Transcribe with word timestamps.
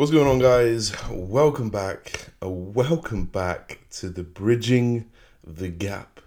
What's 0.00 0.10
going 0.10 0.26
on, 0.26 0.38
guys? 0.38 0.94
Welcome 1.10 1.68
back. 1.68 2.30
Uh, 2.42 2.48
welcome 2.48 3.26
back 3.26 3.80
to 3.90 4.08
the 4.08 4.22
Bridging 4.22 5.10
the 5.46 5.68
Gap 5.68 6.22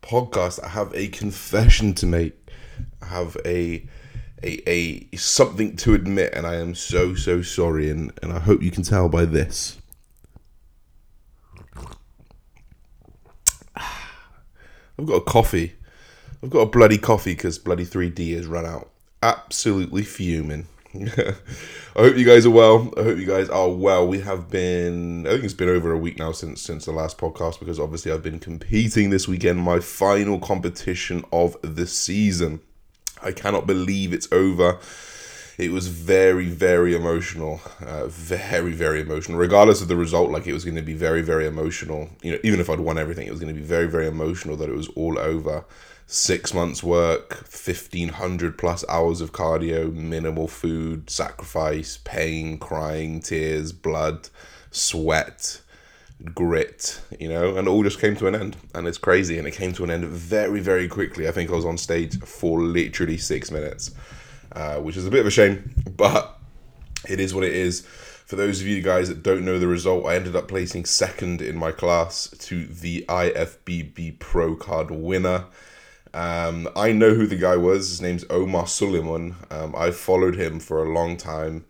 podcast. 0.00 0.62
I 0.62 0.68
have 0.68 0.94
a 0.94 1.08
confession 1.08 1.92
to 1.94 2.06
make. 2.06 2.36
I 3.02 3.06
have 3.06 3.36
a 3.44 3.84
a, 4.44 4.70
a 4.70 5.16
something 5.16 5.74
to 5.78 5.94
admit, 5.94 6.34
and 6.34 6.46
I 6.46 6.54
am 6.54 6.76
so 6.76 7.16
so 7.16 7.42
sorry, 7.42 7.90
and, 7.90 8.12
and 8.22 8.32
I 8.32 8.38
hope 8.38 8.62
you 8.62 8.70
can 8.70 8.84
tell 8.84 9.08
by 9.08 9.24
this. 9.24 9.76
I've 13.76 15.04
got 15.04 15.16
a 15.16 15.24
coffee. 15.24 15.74
I've 16.44 16.50
got 16.50 16.60
a 16.60 16.66
bloody 16.66 16.98
coffee 16.98 17.34
because 17.34 17.58
bloody 17.58 17.86
3D 17.86 18.36
has 18.36 18.46
run 18.46 18.66
out. 18.66 18.92
Absolutely 19.20 20.04
fuming. 20.04 20.68
I 21.96 22.00
hope 22.00 22.16
you 22.16 22.24
guys 22.24 22.46
are 22.46 22.50
well. 22.50 22.92
I 22.96 23.02
hope 23.02 23.18
you 23.18 23.26
guys 23.26 23.48
are 23.48 23.70
well. 23.70 24.06
We 24.06 24.20
have 24.20 24.50
been 24.50 25.26
I 25.26 25.30
think 25.30 25.44
it's 25.44 25.54
been 25.54 25.68
over 25.68 25.92
a 25.92 25.98
week 25.98 26.18
now 26.18 26.32
since 26.32 26.60
since 26.62 26.84
the 26.84 26.92
last 26.92 27.18
podcast 27.18 27.58
because 27.58 27.78
obviously 27.78 28.12
I've 28.12 28.22
been 28.22 28.38
competing 28.38 29.10
this 29.10 29.28
weekend, 29.28 29.60
my 29.60 29.80
final 29.80 30.38
competition 30.38 31.24
of 31.32 31.56
the 31.62 31.86
season. 31.86 32.60
I 33.22 33.32
cannot 33.32 33.66
believe 33.66 34.12
it's 34.12 34.30
over. 34.32 34.78
It 35.58 35.72
was 35.72 35.88
very, 35.88 36.48
very 36.48 36.94
emotional. 36.94 37.60
Uh, 37.80 38.08
very, 38.08 38.72
very 38.72 39.00
emotional. 39.00 39.38
Regardless 39.38 39.80
of 39.80 39.88
the 39.88 39.96
result, 39.96 40.30
like 40.30 40.46
it 40.46 40.52
was 40.52 40.64
going 40.64 40.76
to 40.76 40.82
be 40.82 40.92
very, 40.92 41.22
very 41.22 41.46
emotional. 41.46 42.10
You 42.22 42.32
know, 42.32 42.38
even 42.44 42.60
if 42.60 42.68
I'd 42.68 42.80
won 42.80 42.98
everything, 42.98 43.26
it 43.26 43.30
was 43.30 43.40
going 43.40 43.54
to 43.54 43.58
be 43.58 43.66
very, 43.66 43.86
very 43.86 44.06
emotional 44.06 44.56
that 44.56 44.68
it 44.68 44.76
was 44.76 44.88
all 44.88 45.18
over 45.18 45.64
six 46.06 46.54
months 46.54 46.84
work 46.84 47.34
1500 47.34 48.56
plus 48.56 48.84
hours 48.88 49.20
of 49.20 49.32
cardio 49.32 49.92
minimal 49.92 50.46
food 50.46 51.10
sacrifice 51.10 51.98
pain 52.04 52.56
crying 52.58 53.20
tears 53.20 53.72
blood 53.72 54.28
sweat 54.70 55.60
grit 56.32 57.00
you 57.18 57.28
know 57.28 57.56
and 57.56 57.66
all 57.66 57.82
just 57.82 58.00
came 58.00 58.14
to 58.14 58.28
an 58.28 58.36
end 58.36 58.56
and 58.72 58.86
it's 58.86 58.98
crazy 58.98 59.36
and 59.36 59.48
it 59.48 59.50
came 59.50 59.72
to 59.72 59.82
an 59.82 59.90
end 59.90 60.04
very 60.04 60.60
very 60.60 60.86
quickly. 60.86 61.26
I 61.26 61.32
think 61.32 61.50
i 61.50 61.54
was 61.54 61.64
on 61.64 61.76
stage 61.76 62.20
for 62.20 62.60
literally 62.60 63.18
six 63.18 63.50
minutes 63.50 63.90
uh, 64.52 64.76
which 64.76 64.96
is 64.96 65.06
a 65.06 65.10
bit 65.10 65.20
of 65.20 65.26
a 65.26 65.30
shame 65.30 65.74
but 65.96 66.38
it 67.08 67.20
is 67.20 67.34
what 67.34 67.44
it 67.44 67.52
is. 67.52 67.82
For 67.82 68.34
those 68.36 68.60
of 68.60 68.66
you 68.66 68.82
guys 68.82 69.08
that 69.08 69.22
don't 69.22 69.44
know 69.44 69.58
the 69.58 69.66
result 69.66 70.06
i 70.06 70.14
ended 70.14 70.36
up 70.36 70.46
placing 70.46 70.84
second 70.84 71.42
in 71.42 71.56
my 71.56 71.72
class 71.72 72.28
to 72.38 72.64
the 72.64 73.04
ifbb 73.08 74.20
pro 74.20 74.54
card 74.54 74.92
winner 74.92 75.46
um, 76.16 76.66
I 76.74 76.92
know 76.92 77.12
who 77.12 77.26
the 77.26 77.36
guy 77.36 77.56
was. 77.56 77.90
His 77.90 78.00
name's 78.00 78.24
Omar 78.30 78.66
Suleiman. 78.66 79.36
Um, 79.50 79.74
I've 79.76 79.96
followed 79.96 80.34
him 80.34 80.60
for 80.60 80.82
a 80.82 80.90
long 80.90 81.18
time. 81.18 81.66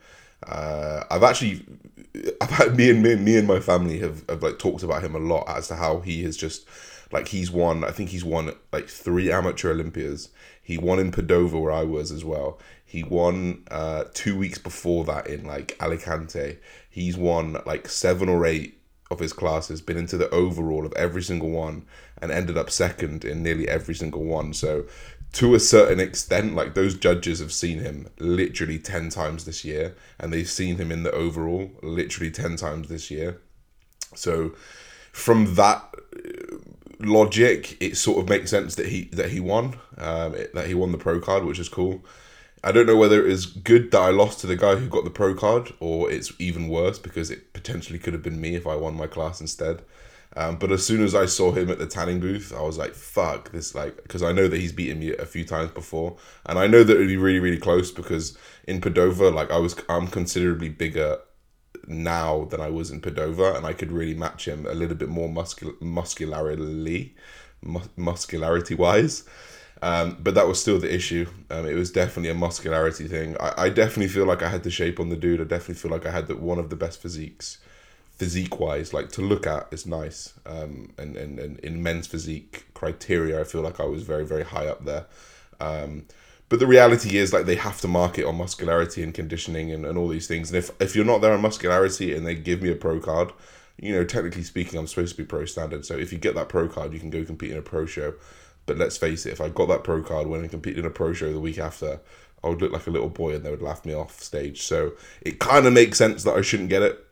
Uh, 0.46 1.02
I've 1.10 1.24
actually, 1.24 1.66
I've 2.40 2.76
me 2.76 2.90
and 2.90 3.02
me, 3.02 3.16
me 3.16 3.38
and 3.38 3.48
my 3.48 3.58
family 3.58 3.98
have, 3.98 4.22
have 4.28 4.44
like 4.44 4.60
talked 4.60 4.84
about 4.84 5.02
him 5.02 5.16
a 5.16 5.18
lot 5.18 5.48
as 5.48 5.66
to 5.68 5.74
how 5.74 5.98
he 5.98 6.22
has 6.22 6.36
just 6.36 6.64
like 7.10 7.26
he's 7.26 7.50
won. 7.50 7.82
I 7.82 7.90
think 7.90 8.10
he's 8.10 8.24
won 8.24 8.52
like 8.72 8.86
three 8.88 9.32
amateur 9.32 9.72
Olympias. 9.72 10.28
He 10.62 10.78
won 10.78 11.00
in 11.00 11.10
Padova 11.10 11.60
where 11.60 11.72
I 11.72 11.82
was 11.82 12.12
as 12.12 12.24
well. 12.24 12.60
He 12.84 13.02
won 13.02 13.64
uh, 13.72 14.04
two 14.14 14.38
weeks 14.38 14.58
before 14.58 15.04
that 15.06 15.26
in 15.26 15.44
like 15.44 15.76
Alicante. 15.80 16.58
He's 16.88 17.16
won 17.16 17.60
like 17.66 17.88
seven 17.88 18.28
or 18.28 18.46
eight 18.46 18.75
of 19.10 19.20
his 19.20 19.32
classes, 19.32 19.80
been 19.80 19.96
into 19.96 20.16
the 20.16 20.30
overall 20.30 20.84
of 20.84 20.92
every 20.94 21.22
single 21.22 21.50
one, 21.50 21.84
and 22.20 22.30
ended 22.30 22.58
up 22.58 22.70
second 22.70 23.24
in 23.24 23.42
nearly 23.42 23.68
every 23.68 23.94
single 23.94 24.24
one. 24.24 24.52
So, 24.52 24.84
to 25.34 25.54
a 25.54 25.60
certain 25.60 26.00
extent, 26.00 26.54
like 26.54 26.74
those 26.74 26.94
judges 26.94 27.40
have 27.40 27.52
seen 27.52 27.80
him 27.80 28.08
literally 28.18 28.78
10 28.78 29.10
times 29.10 29.44
this 29.44 29.64
year, 29.64 29.94
and 30.18 30.32
they've 30.32 30.48
seen 30.48 30.76
him 30.76 30.90
in 30.90 31.02
the 31.02 31.12
overall 31.12 31.70
literally 31.82 32.30
10 32.30 32.56
times 32.56 32.88
this 32.88 33.10
year. 33.10 33.40
So, 34.14 34.54
from 35.12 35.54
that 35.54 35.94
uh, 36.14 36.56
logic, 37.00 37.76
it 37.80 37.96
sort 37.96 38.18
of 38.18 38.28
makes 38.28 38.50
sense 38.50 38.74
that 38.76 38.86
he 38.86 39.04
that 39.12 39.30
he 39.30 39.40
won, 39.40 39.78
um, 39.98 40.34
that 40.54 40.66
he 40.66 40.74
won 40.74 40.92
the 40.92 40.98
pro 40.98 41.20
card, 41.20 41.44
which 41.44 41.58
is 41.58 41.68
cool. 41.68 42.04
I 42.66 42.72
don't 42.72 42.86
know 42.86 42.96
whether 42.96 43.24
it 43.24 43.30
is 43.30 43.46
good 43.46 43.92
that 43.92 44.00
I 44.00 44.10
lost 44.10 44.40
to 44.40 44.48
the 44.48 44.56
guy 44.56 44.74
who 44.74 44.88
got 44.88 45.04
the 45.04 45.10
pro 45.10 45.36
card, 45.36 45.72
or 45.78 46.10
it's 46.10 46.32
even 46.40 46.66
worse 46.66 46.98
because 46.98 47.30
it 47.30 47.52
potentially 47.52 47.96
could 47.96 48.12
have 48.12 48.24
been 48.24 48.40
me 48.40 48.56
if 48.56 48.66
I 48.66 48.74
won 48.74 48.96
my 48.96 49.06
class 49.06 49.40
instead. 49.40 49.82
Um, 50.36 50.56
but 50.56 50.72
as 50.72 50.84
soon 50.84 51.00
as 51.04 51.14
I 51.14 51.26
saw 51.26 51.52
him 51.52 51.70
at 51.70 51.78
the 51.78 51.86
tanning 51.86 52.18
booth, 52.18 52.52
I 52.52 52.62
was 52.62 52.76
like, 52.76 52.94
"Fuck 52.94 53.52
this!" 53.52 53.72
Like, 53.76 54.02
because 54.02 54.20
I 54.20 54.32
know 54.32 54.48
that 54.48 54.60
he's 54.60 54.72
beaten 54.72 54.98
me 54.98 55.14
a 55.14 55.26
few 55.26 55.44
times 55.44 55.70
before, 55.70 56.16
and 56.44 56.58
I 56.58 56.66
know 56.66 56.82
that 56.82 56.92
it'd 56.92 57.06
be 57.06 57.16
really, 57.16 57.38
really 57.38 57.56
close 57.56 57.92
because 57.92 58.36
in 58.66 58.80
Padova, 58.80 59.32
like 59.32 59.52
I 59.52 59.58
was, 59.58 59.76
I'm 59.88 60.08
considerably 60.08 60.68
bigger 60.68 61.18
now 61.86 62.46
than 62.46 62.60
I 62.60 62.70
was 62.70 62.90
in 62.90 63.00
Padova, 63.00 63.56
and 63.56 63.64
I 63.64 63.74
could 63.74 63.92
really 63.92 64.14
match 64.14 64.48
him 64.48 64.66
a 64.66 64.74
little 64.74 64.96
bit 64.96 65.08
more 65.08 65.28
muscul- 65.28 65.80
muscularly, 65.80 67.14
mu- 67.62 67.92
muscularity 67.96 68.74
wise. 68.74 69.22
Um, 69.82 70.16
but 70.20 70.34
that 70.34 70.48
was 70.48 70.60
still 70.60 70.78
the 70.78 70.92
issue. 70.92 71.26
Um, 71.50 71.66
it 71.66 71.74
was 71.74 71.90
definitely 71.90 72.30
a 72.30 72.34
muscularity 72.34 73.06
thing. 73.08 73.36
I, 73.38 73.64
I 73.64 73.68
definitely 73.68 74.08
feel 74.08 74.24
like 74.24 74.42
I 74.42 74.48
had 74.48 74.62
the 74.62 74.70
shape 74.70 74.98
on 74.98 75.10
the 75.10 75.16
dude. 75.16 75.40
I 75.40 75.44
definitely 75.44 75.74
feel 75.74 75.90
like 75.90 76.06
I 76.06 76.10
had 76.10 76.28
the, 76.28 76.36
one 76.36 76.58
of 76.58 76.70
the 76.70 76.76
best 76.76 77.02
physiques, 77.02 77.58
physique 78.16 78.58
wise. 78.58 78.94
Like 78.94 79.10
to 79.12 79.20
look 79.22 79.46
at 79.46 79.68
is 79.70 79.86
nice. 79.86 80.32
Um, 80.46 80.92
and, 80.96 81.16
and, 81.16 81.38
and 81.38 81.58
in 81.60 81.82
men's 81.82 82.06
physique 82.06 82.66
criteria, 82.72 83.40
I 83.40 83.44
feel 83.44 83.60
like 83.60 83.78
I 83.78 83.84
was 83.84 84.02
very, 84.02 84.24
very 84.24 84.44
high 84.44 84.66
up 84.66 84.84
there. 84.84 85.06
Um, 85.60 86.06
but 86.48 86.58
the 86.58 86.66
reality 86.66 87.18
is 87.18 87.32
like 87.32 87.44
they 87.44 87.56
have 87.56 87.80
to 87.80 87.88
market 87.88 88.24
on 88.24 88.38
muscularity 88.38 89.02
and 89.02 89.12
conditioning 89.12 89.72
and, 89.72 89.84
and 89.84 89.98
all 89.98 90.08
these 90.08 90.28
things. 90.28 90.50
And 90.50 90.58
if, 90.58 90.70
if 90.80 90.94
you're 90.94 91.04
not 91.04 91.20
there 91.20 91.32
on 91.32 91.42
muscularity 91.42 92.14
and 92.14 92.26
they 92.26 92.34
give 92.34 92.62
me 92.62 92.70
a 92.70 92.76
pro 92.76 93.00
card, 93.00 93.32
you 93.78 93.92
know, 93.92 94.04
technically 94.04 94.44
speaking, 94.44 94.78
I'm 94.78 94.86
supposed 94.86 95.16
to 95.16 95.22
be 95.22 95.26
pro 95.26 95.44
standard. 95.44 95.84
So 95.84 95.96
if 95.96 96.12
you 96.12 96.18
get 96.18 96.34
that 96.36 96.48
pro 96.48 96.68
card, 96.68 96.94
you 96.94 97.00
can 97.00 97.10
go 97.10 97.24
compete 97.24 97.50
in 97.50 97.58
a 97.58 97.62
pro 97.62 97.84
show. 97.84 98.14
But 98.66 98.78
let's 98.78 98.96
face 98.96 99.26
it, 99.26 99.32
if 99.32 99.40
I 99.40 99.48
got 99.48 99.68
that 99.68 99.84
pro 99.84 100.02
card 100.02 100.26
when 100.26 100.44
I 100.44 100.48
competed 100.48 100.80
in 100.80 100.86
a 100.86 100.90
pro 100.90 101.12
show 101.12 101.32
the 101.32 101.40
week 101.40 101.58
after, 101.58 102.00
I 102.42 102.48
would 102.48 102.60
look 102.60 102.72
like 102.72 102.86
a 102.86 102.90
little 102.90 103.08
boy 103.08 103.34
and 103.34 103.44
they 103.44 103.50
would 103.50 103.62
laugh 103.62 103.84
me 103.84 103.94
off 103.94 104.20
stage. 104.20 104.62
So 104.62 104.92
it 105.22 105.38
kind 105.38 105.66
of 105.66 105.72
makes 105.72 105.98
sense 105.98 106.24
that 106.24 106.36
I 106.36 106.42
shouldn't 106.42 106.68
get 106.68 106.82
it 106.82 107.04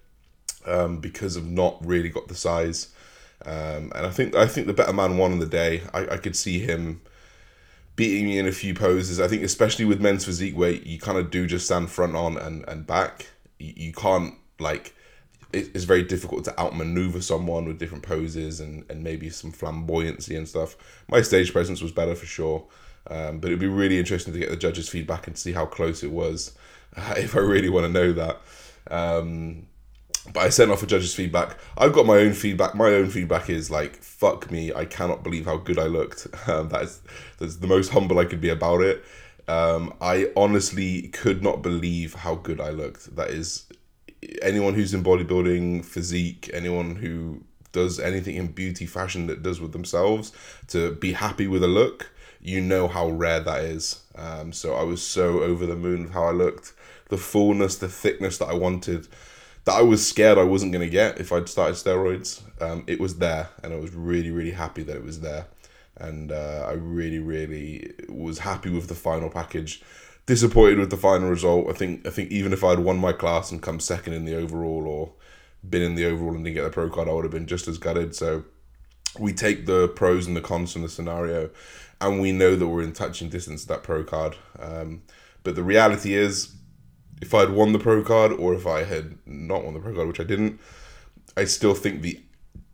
um, 0.66 0.98
because 0.98 1.36
I've 1.36 1.46
not 1.46 1.84
really 1.84 2.08
got 2.08 2.28
the 2.28 2.34
size. 2.34 2.88
Um, 3.46 3.92
and 3.94 4.06
I 4.06 4.10
think 4.10 4.34
I 4.34 4.46
think 4.46 4.66
the 4.66 4.72
better 4.72 4.92
man 4.92 5.18
won 5.18 5.32
on 5.32 5.38
the 5.38 5.46
day. 5.46 5.82
I, 5.92 6.06
I 6.08 6.16
could 6.16 6.36
see 6.36 6.60
him 6.60 7.00
beating 7.96 8.26
me 8.26 8.38
in 8.38 8.46
a 8.46 8.52
few 8.52 8.74
poses. 8.74 9.20
I 9.20 9.28
think 9.28 9.42
especially 9.42 9.84
with 9.84 10.00
men's 10.00 10.24
physique 10.24 10.56
weight, 10.56 10.86
you 10.86 10.98
kind 10.98 11.18
of 11.18 11.30
do 11.30 11.46
just 11.46 11.66
stand 11.66 11.90
front 11.90 12.16
on 12.16 12.36
and, 12.36 12.64
and 12.68 12.86
back. 12.86 13.28
You, 13.58 13.72
you 13.76 13.92
can't 13.92 14.34
like 14.58 14.93
it's 15.54 15.84
very 15.84 16.02
difficult 16.02 16.44
to 16.44 16.60
outmaneuver 16.60 17.20
someone 17.20 17.66
with 17.66 17.78
different 17.78 18.04
poses 18.04 18.60
and, 18.60 18.84
and 18.90 19.02
maybe 19.02 19.30
some 19.30 19.52
flamboyancy 19.52 20.36
and 20.36 20.48
stuff. 20.48 20.76
My 21.08 21.22
stage 21.22 21.52
presence 21.52 21.80
was 21.80 21.92
better 21.92 22.14
for 22.14 22.26
sure, 22.26 22.64
um, 23.08 23.38
but 23.38 23.48
it'd 23.48 23.60
be 23.60 23.66
really 23.66 23.98
interesting 23.98 24.32
to 24.32 24.38
get 24.38 24.50
the 24.50 24.56
judges' 24.56 24.88
feedback 24.88 25.26
and 25.26 25.36
see 25.36 25.52
how 25.52 25.66
close 25.66 26.02
it 26.02 26.10
was, 26.10 26.56
uh, 26.96 27.14
if 27.18 27.36
I 27.36 27.40
really 27.40 27.68
want 27.68 27.86
to 27.86 27.92
know 27.92 28.12
that. 28.12 28.40
Um, 28.90 29.66
but 30.32 30.40
I 30.40 30.48
sent 30.48 30.70
off 30.70 30.82
a 30.82 30.86
judge's 30.86 31.14
feedback. 31.14 31.58
I've 31.76 31.92
got 31.92 32.06
my 32.06 32.16
own 32.16 32.32
feedback. 32.32 32.74
My 32.74 32.86
own 32.94 33.10
feedback 33.10 33.50
is 33.50 33.70
like, 33.70 34.02
fuck 34.02 34.50
me, 34.50 34.72
I 34.72 34.86
cannot 34.86 35.22
believe 35.22 35.44
how 35.44 35.58
good 35.58 35.78
I 35.78 35.86
looked. 35.86 36.26
Um, 36.46 36.68
that 36.68 36.82
is 36.82 37.00
that's 37.38 37.56
the 37.56 37.66
most 37.66 37.90
humble 37.90 38.18
I 38.18 38.26
could 38.26 38.40
be 38.40 38.50
about 38.50 38.82
it. 38.82 39.02
Um, 39.48 39.94
I 40.00 40.30
honestly 40.36 41.08
could 41.08 41.42
not 41.42 41.62
believe 41.62 42.14
how 42.14 42.34
good 42.34 42.60
I 42.60 42.68
looked. 42.68 43.16
That 43.16 43.30
is 43.30 43.64
anyone 44.42 44.74
who's 44.74 44.94
in 44.94 45.02
bodybuilding, 45.02 45.84
physique, 45.84 46.50
anyone 46.52 46.96
who 46.96 47.42
does 47.72 47.98
anything 47.98 48.36
in 48.36 48.48
beauty, 48.48 48.86
fashion 48.86 49.26
that 49.26 49.42
does 49.42 49.60
with 49.60 49.72
themselves, 49.72 50.32
to 50.68 50.94
be 50.94 51.12
happy 51.12 51.46
with 51.46 51.62
a 51.62 51.68
look, 51.68 52.10
you 52.40 52.60
know 52.60 52.88
how 52.88 53.08
rare 53.08 53.40
that 53.40 53.64
is. 53.64 54.02
Um, 54.16 54.52
so 54.52 54.74
I 54.74 54.82
was 54.82 55.02
so 55.02 55.40
over 55.40 55.66
the 55.66 55.76
moon 55.76 56.04
with 56.04 56.12
how 56.12 56.24
I 56.24 56.30
looked, 56.30 56.72
the 57.08 57.16
fullness, 57.16 57.76
the 57.76 57.88
thickness 57.88 58.38
that 58.38 58.46
I 58.46 58.54
wanted, 58.54 59.08
that 59.64 59.72
I 59.72 59.82
was 59.82 60.06
scared 60.06 60.38
I 60.38 60.44
wasn't 60.44 60.72
gonna 60.72 60.88
get 60.88 61.18
if 61.18 61.32
I'd 61.32 61.48
started 61.48 61.74
steroids. 61.74 62.42
Um, 62.62 62.84
it 62.86 63.00
was 63.00 63.18
there, 63.18 63.48
and 63.62 63.72
I 63.72 63.76
was 63.76 63.94
really, 63.94 64.30
really 64.30 64.52
happy 64.52 64.82
that 64.84 64.96
it 64.96 65.04
was 65.04 65.20
there, 65.20 65.46
and 65.96 66.30
uh, 66.30 66.66
I 66.68 66.72
really, 66.72 67.18
really 67.18 67.92
was 68.08 68.38
happy 68.38 68.70
with 68.70 68.88
the 68.88 68.94
final 68.94 69.30
package 69.30 69.82
disappointed 70.26 70.78
with 70.78 70.90
the 70.90 70.96
final 70.96 71.28
result. 71.28 71.68
I 71.68 71.72
think 71.72 72.06
I 72.06 72.10
think 72.10 72.30
even 72.30 72.52
if 72.52 72.64
I'd 72.64 72.78
won 72.78 72.98
my 72.98 73.12
class 73.12 73.50
and 73.50 73.62
come 73.62 73.80
second 73.80 74.14
in 74.14 74.24
the 74.24 74.36
overall 74.36 74.86
or 74.86 75.12
been 75.68 75.82
in 75.82 75.94
the 75.94 76.06
overall 76.06 76.34
and 76.34 76.44
didn't 76.44 76.56
get 76.56 76.64
the 76.64 76.70
pro 76.70 76.90
card, 76.90 77.08
I 77.08 77.12
would 77.12 77.24
have 77.24 77.32
been 77.32 77.46
just 77.46 77.68
as 77.68 77.78
gutted. 77.78 78.14
So 78.14 78.44
we 79.18 79.32
take 79.32 79.66
the 79.66 79.88
pros 79.88 80.26
and 80.26 80.36
the 80.36 80.40
cons 80.40 80.72
from 80.72 80.82
the 80.82 80.88
scenario, 80.88 81.50
and 82.00 82.20
we 82.20 82.32
know 82.32 82.56
that 82.56 82.66
we're 82.66 82.82
in 82.82 82.92
touching 82.92 83.28
distance 83.28 83.62
of 83.62 83.68
that 83.68 83.82
pro 83.82 84.04
card. 84.04 84.36
Um, 84.58 85.02
but 85.42 85.54
the 85.54 85.62
reality 85.62 86.14
is, 86.14 86.54
if 87.20 87.34
I'd 87.34 87.50
won 87.50 87.72
the 87.72 87.78
pro 87.78 88.02
card 88.02 88.32
or 88.32 88.54
if 88.54 88.66
I 88.66 88.84
had 88.84 89.18
not 89.26 89.64
won 89.64 89.74
the 89.74 89.80
pro 89.80 89.94
card, 89.94 90.08
which 90.08 90.20
I 90.20 90.24
didn't, 90.24 90.60
I 91.36 91.44
still 91.44 91.74
think 91.74 92.02
the 92.02 92.20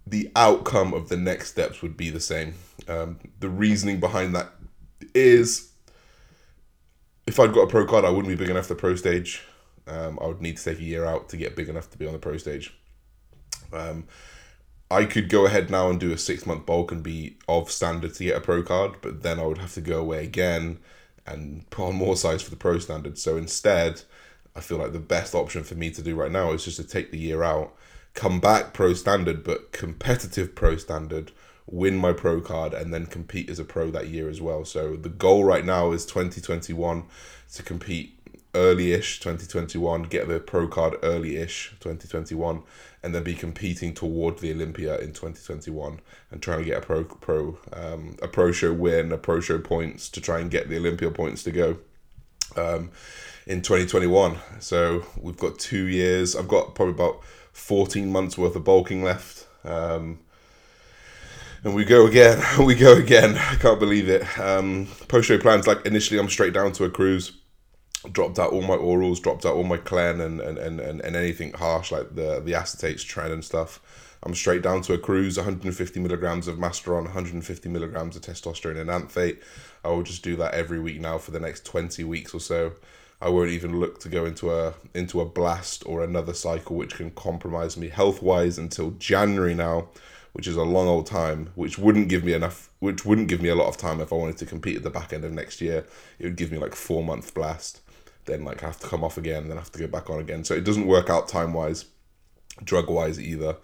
the 0.06 0.30
outcome 0.34 0.92
of 0.92 1.08
the 1.08 1.16
next 1.16 1.50
steps 1.50 1.82
would 1.82 1.96
be 1.96 2.10
the 2.10 2.20
same. 2.20 2.54
Um, 2.88 3.18
the 3.38 3.48
reasoning 3.48 4.00
behind 4.00 4.34
that 4.34 4.50
is 5.14 5.69
if 7.26 7.38
I'd 7.38 7.52
got 7.52 7.62
a 7.62 7.66
pro 7.66 7.86
card, 7.86 8.04
I 8.04 8.10
wouldn't 8.10 8.28
be 8.28 8.34
big 8.34 8.50
enough 8.50 8.68
the 8.68 8.74
pro 8.74 8.94
stage. 8.96 9.42
Um, 9.86 10.18
I 10.20 10.26
would 10.26 10.40
need 10.40 10.56
to 10.56 10.64
take 10.64 10.78
a 10.78 10.84
year 10.84 11.04
out 11.04 11.28
to 11.30 11.36
get 11.36 11.56
big 11.56 11.68
enough 11.68 11.90
to 11.90 11.98
be 11.98 12.06
on 12.06 12.12
the 12.12 12.18
pro 12.18 12.36
stage. 12.36 12.74
Um, 13.72 14.06
I 14.90 15.04
could 15.04 15.28
go 15.28 15.46
ahead 15.46 15.70
now 15.70 15.88
and 15.88 16.00
do 16.00 16.12
a 16.12 16.18
six 16.18 16.46
month 16.46 16.66
bulk 16.66 16.90
and 16.90 17.02
be 17.02 17.36
of 17.48 17.70
standard 17.70 18.14
to 18.14 18.24
get 18.24 18.36
a 18.36 18.40
pro 18.40 18.62
card, 18.62 18.96
but 19.02 19.22
then 19.22 19.38
I 19.38 19.44
would 19.44 19.58
have 19.58 19.74
to 19.74 19.80
go 19.80 20.00
away 20.00 20.24
again 20.24 20.78
and 21.26 21.68
put 21.70 21.88
on 21.88 21.94
more 21.94 22.16
size 22.16 22.42
for 22.42 22.50
the 22.50 22.56
pro 22.56 22.78
standard. 22.78 23.16
So 23.16 23.36
instead, 23.36 24.02
I 24.56 24.60
feel 24.60 24.78
like 24.78 24.92
the 24.92 24.98
best 24.98 25.34
option 25.34 25.62
for 25.62 25.76
me 25.76 25.90
to 25.90 26.02
do 26.02 26.16
right 26.16 26.32
now 26.32 26.52
is 26.52 26.64
just 26.64 26.78
to 26.78 26.84
take 26.84 27.12
the 27.12 27.18
year 27.18 27.44
out, 27.44 27.74
come 28.14 28.40
back 28.40 28.74
pro 28.74 28.94
standard, 28.94 29.44
but 29.44 29.70
competitive 29.70 30.56
pro 30.56 30.76
standard, 30.76 31.30
win 31.70 31.96
my 31.96 32.12
pro 32.12 32.40
card, 32.40 32.74
and 32.74 32.92
then 32.92 33.06
compete 33.06 33.48
as 33.48 33.58
a 33.58 33.64
pro 33.64 33.90
that 33.90 34.08
year 34.08 34.28
as 34.28 34.40
well. 34.40 34.64
So 34.64 34.96
the 34.96 35.08
goal 35.08 35.44
right 35.44 35.64
now 35.64 35.92
is 35.92 36.04
2021 36.06 37.04
to 37.54 37.62
compete 37.62 38.20
early-ish 38.54 39.20
2021 39.20 40.02
get 40.04 40.26
the 40.26 40.40
pro 40.40 40.66
card 40.66 40.96
early-ish 41.04 41.70
2021 41.78 42.62
and 43.02 43.14
then 43.14 43.22
be 43.22 43.34
competing 43.34 43.94
toward 43.94 44.38
the 44.38 44.52
olympia 44.52 44.98
in 44.98 45.12
2021 45.12 46.00
and 46.30 46.42
trying 46.42 46.58
to 46.58 46.64
get 46.64 46.78
a 46.78 46.80
pro 46.80 47.04
pro 47.04 47.58
um, 47.72 48.16
a 48.22 48.26
pro 48.26 48.50
show 48.50 48.72
win 48.72 49.12
a 49.12 49.16
pro 49.16 49.38
show 49.40 49.58
points 49.58 50.08
to 50.08 50.20
try 50.20 50.40
and 50.40 50.50
get 50.50 50.68
the 50.68 50.76
olympia 50.76 51.10
points 51.10 51.44
to 51.44 51.52
go 51.52 51.78
um, 52.56 52.90
in 53.46 53.62
2021 53.62 54.36
so 54.58 55.04
we've 55.16 55.38
got 55.38 55.56
two 55.58 55.86
years 55.86 56.34
i've 56.34 56.48
got 56.48 56.74
probably 56.74 56.94
about 56.94 57.22
14 57.52 58.10
months 58.10 58.36
worth 58.36 58.56
of 58.56 58.64
bulking 58.64 59.04
left 59.04 59.46
um, 59.64 60.18
and 61.64 61.74
we 61.74 61.84
go 61.84 62.06
again 62.06 62.42
we 62.64 62.74
go 62.74 62.94
again 62.94 63.36
i 63.36 63.54
can't 63.56 63.78
believe 63.80 64.08
it 64.08 64.22
um, 64.38 64.86
post 65.08 65.28
show 65.28 65.38
plans 65.38 65.66
like 65.66 65.84
initially 65.86 66.18
i'm 66.18 66.28
straight 66.28 66.52
down 66.52 66.72
to 66.72 66.84
a 66.84 66.90
cruise 66.90 67.32
dropped 68.12 68.38
out 68.38 68.52
all 68.52 68.62
my 68.62 68.76
orals, 68.76 69.20
dropped 69.20 69.44
out 69.44 69.54
all 69.54 69.64
my 69.64 69.76
clen 69.76 70.20
and, 70.20 70.40
and, 70.40 70.58
and, 70.58 70.80
and, 70.80 71.00
and 71.00 71.16
anything 71.16 71.52
harsh 71.52 71.92
like 71.92 72.14
the 72.14 72.40
the 72.40 72.52
acetates, 72.52 73.04
tren 73.04 73.32
and 73.32 73.44
stuff. 73.44 73.80
I'm 74.22 74.34
straight 74.34 74.62
down 74.62 74.82
to 74.82 74.92
a 74.92 74.98
cruise, 74.98 75.38
150 75.38 75.98
milligrams 75.98 76.46
of 76.46 76.58
Masteron, 76.58 77.04
150 77.04 77.68
milligrams 77.70 78.16
of 78.16 78.22
testosterone 78.22 78.76
enanthate. 78.76 79.42
I 79.82 79.88
will 79.88 80.02
just 80.02 80.22
do 80.22 80.36
that 80.36 80.52
every 80.52 80.78
week 80.78 81.00
now 81.00 81.16
for 81.16 81.30
the 81.30 81.40
next 81.40 81.64
20 81.64 82.04
weeks 82.04 82.34
or 82.34 82.40
so. 82.40 82.72
I 83.22 83.30
won't 83.30 83.50
even 83.50 83.80
look 83.80 84.00
to 84.00 84.08
go 84.08 84.24
into 84.24 84.50
a 84.50 84.74
into 84.94 85.20
a 85.20 85.26
blast 85.26 85.82
or 85.86 86.02
another 86.02 86.32
cycle 86.32 86.76
which 86.76 86.94
can 86.94 87.10
compromise 87.10 87.76
me 87.76 87.88
health 87.88 88.22
wise 88.22 88.56
until 88.56 88.92
January 88.92 89.54
now, 89.54 89.88
which 90.32 90.46
is 90.46 90.56
a 90.56 90.62
long 90.62 90.86
old 90.86 91.06
time, 91.06 91.50
which 91.54 91.78
wouldn't 91.78 92.08
give 92.08 92.24
me 92.24 92.32
enough 92.32 92.70
which 92.78 93.04
wouldn't 93.04 93.28
give 93.28 93.42
me 93.42 93.48
a 93.48 93.54
lot 93.54 93.68
of 93.68 93.76
time 93.76 94.00
if 94.00 94.12
I 94.12 94.16
wanted 94.16 94.38
to 94.38 94.46
compete 94.46 94.76
at 94.76 94.82
the 94.82 94.90
back 94.90 95.12
end 95.12 95.24
of 95.24 95.32
next 95.32 95.60
year. 95.60 95.86
It 96.18 96.24
would 96.24 96.36
give 96.36 96.50
me 96.50 96.58
like 96.58 96.74
four 96.74 97.04
month 97.04 97.34
blast 97.34 97.80
then 98.30 98.44
like 98.44 98.60
have 98.60 98.78
to 98.80 98.86
come 98.86 99.04
off 99.04 99.18
again, 99.18 99.48
then 99.48 99.56
have 99.56 99.72
to 99.72 99.78
go 99.78 99.86
back 99.86 100.08
on 100.10 100.20
again. 100.20 100.44
So 100.44 100.54
it 100.54 100.64
doesn't 100.64 100.86
work 100.86 101.10
out 101.10 101.28
time 101.28 101.52
wise, 101.52 101.86
drug 102.62 102.88
wise 102.88 103.20
either. 103.20 103.56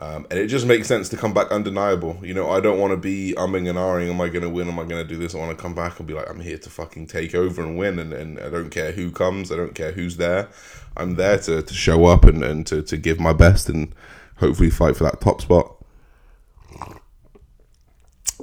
Um, 0.00 0.28
and 0.30 0.38
it 0.38 0.46
just 0.46 0.64
makes 0.64 0.86
sense 0.86 1.08
to 1.08 1.16
come 1.16 1.34
back 1.34 1.50
undeniable. 1.50 2.20
You 2.22 2.32
know, 2.32 2.50
I 2.50 2.60
don't 2.60 2.78
want 2.78 2.92
to 2.92 2.96
be 2.96 3.34
umming 3.36 3.68
and 3.68 3.76
ahhing. 3.76 4.08
Am 4.08 4.20
I 4.20 4.28
going 4.28 4.42
to 4.42 4.48
win? 4.48 4.68
Am 4.68 4.78
I 4.78 4.84
going 4.84 5.04
to 5.04 5.08
do 5.08 5.16
this? 5.16 5.34
I 5.34 5.38
want 5.38 5.56
to 5.56 5.60
come 5.60 5.74
back 5.74 5.98
and 5.98 6.06
be 6.06 6.14
like, 6.14 6.30
I'm 6.30 6.38
here 6.38 6.58
to 6.58 6.70
fucking 6.70 7.08
take 7.08 7.34
over 7.34 7.60
and 7.62 7.76
win. 7.76 7.98
And, 7.98 8.12
and 8.12 8.38
I 8.38 8.48
don't 8.48 8.70
care 8.70 8.92
who 8.92 9.10
comes. 9.10 9.50
I 9.50 9.56
don't 9.56 9.74
care 9.74 9.90
who's 9.90 10.16
there. 10.16 10.48
I'm 10.96 11.16
there 11.16 11.38
to, 11.40 11.62
to 11.62 11.74
show 11.74 12.06
up 12.06 12.24
and, 12.24 12.44
and 12.44 12.64
to, 12.68 12.80
to 12.82 12.96
give 12.96 13.18
my 13.18 13.32
best 13.32 13.68
and 13.68 13.92
hopefully 14.36 14.70
fight 14.70 14.96
for 14.96 15.02
that 15.02 15.20
top 15.20 15.40
spot. 15.40 15.77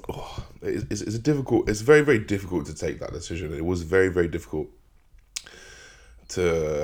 Oh, 0.09 0.45
it's, 0.61 1.01
it's 1.01 1.19
difficult, 1.19 1.69
it's 1.69 1.81
very, 1.81 2.01
very 2.01 2.19
difficult 2.19 2.65
to 2.67 2.75
take 2.75 2.99
that 2.99 3.13
decision. 3.13 3.53
It 3.53 3.65
was 3.65 3.83
very, 3.83 4.09
very 4.09 4.27
difficult 4.27 4.67
to 6.29 6.83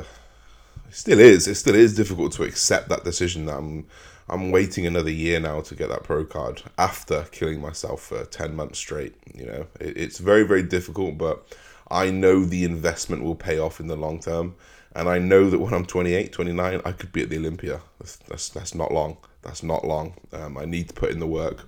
it 0.92 0.96
still 0.96 1.20
is 1.20 1.48
it 1.48 1.56
still 1.56 1.76
is 1.76 1.96
difficult 1.96 2.34
to 2.34 2.44
accept 2.44 2.90
that 2.90 3.04
decision 3.04 3.46
that 3.46 3.58
I'm 3.58 3.88
I'm 4.30 4.52
waiting 4.52 4.86
another 4.86 5.10
year 5.10 5.40
now 5.40 5.62
to 5.62 5.76
get 5.76 5.90
that 5.90 6.04
pro 6.04 6.26
card 6.26 6.62
after 6.78 7.26
killing 7.32 7.60
myself 7.60 8.02
for 8.02 8.26
10 8.26 8.56
months 8.56 8.80
straight 8.80 9.16
you 9.34 9.46
know? 9.46 9.68
It, 9.80 9.98
it's 9.98 10.20
very 10.20 10.44
very 10.44 10.64
difficult 10.64 11.18
but 11.18 11.58
I 11.90 12.12
know 12.12 12.46
the 12.46 12.64
investment 12.64 13.24
will 13.24 13.36
pay 13.36 13.58
off 13.60 13.80
in 13.82 13.88
the 13.88 13.98
long 13.98 14.22
term. 14.22 14.56
And 14.94 15.10
I 15.10 15.20
know 15.20 15.50
that 15.50 15.60
when 15.60 15.74
I'm 15.74 15.86
28 15.86 16.32
29 16.32 16.82
I 16.86 16.92
could 16.92 17.12
be 17.12 17.24
at 17.24 17.30
the 17.30 17.38
Olympia. 17.38 17.82
That's 18.00 18.18
that's, 18.18 18.50
that's 18.50 18.76
not 18.76 18.92
long 18.92 19.18
that's 19.42 19.64
not 19.64 19.86
long. 19.86 20.14
Um, 20.34 20.58
I 20.58 20.66
need 20.66 20.90
to 20.90 20.94
put 20.94 21.12
in 21.12 21.20
the 21.20 21.28
work. 21.28 21.66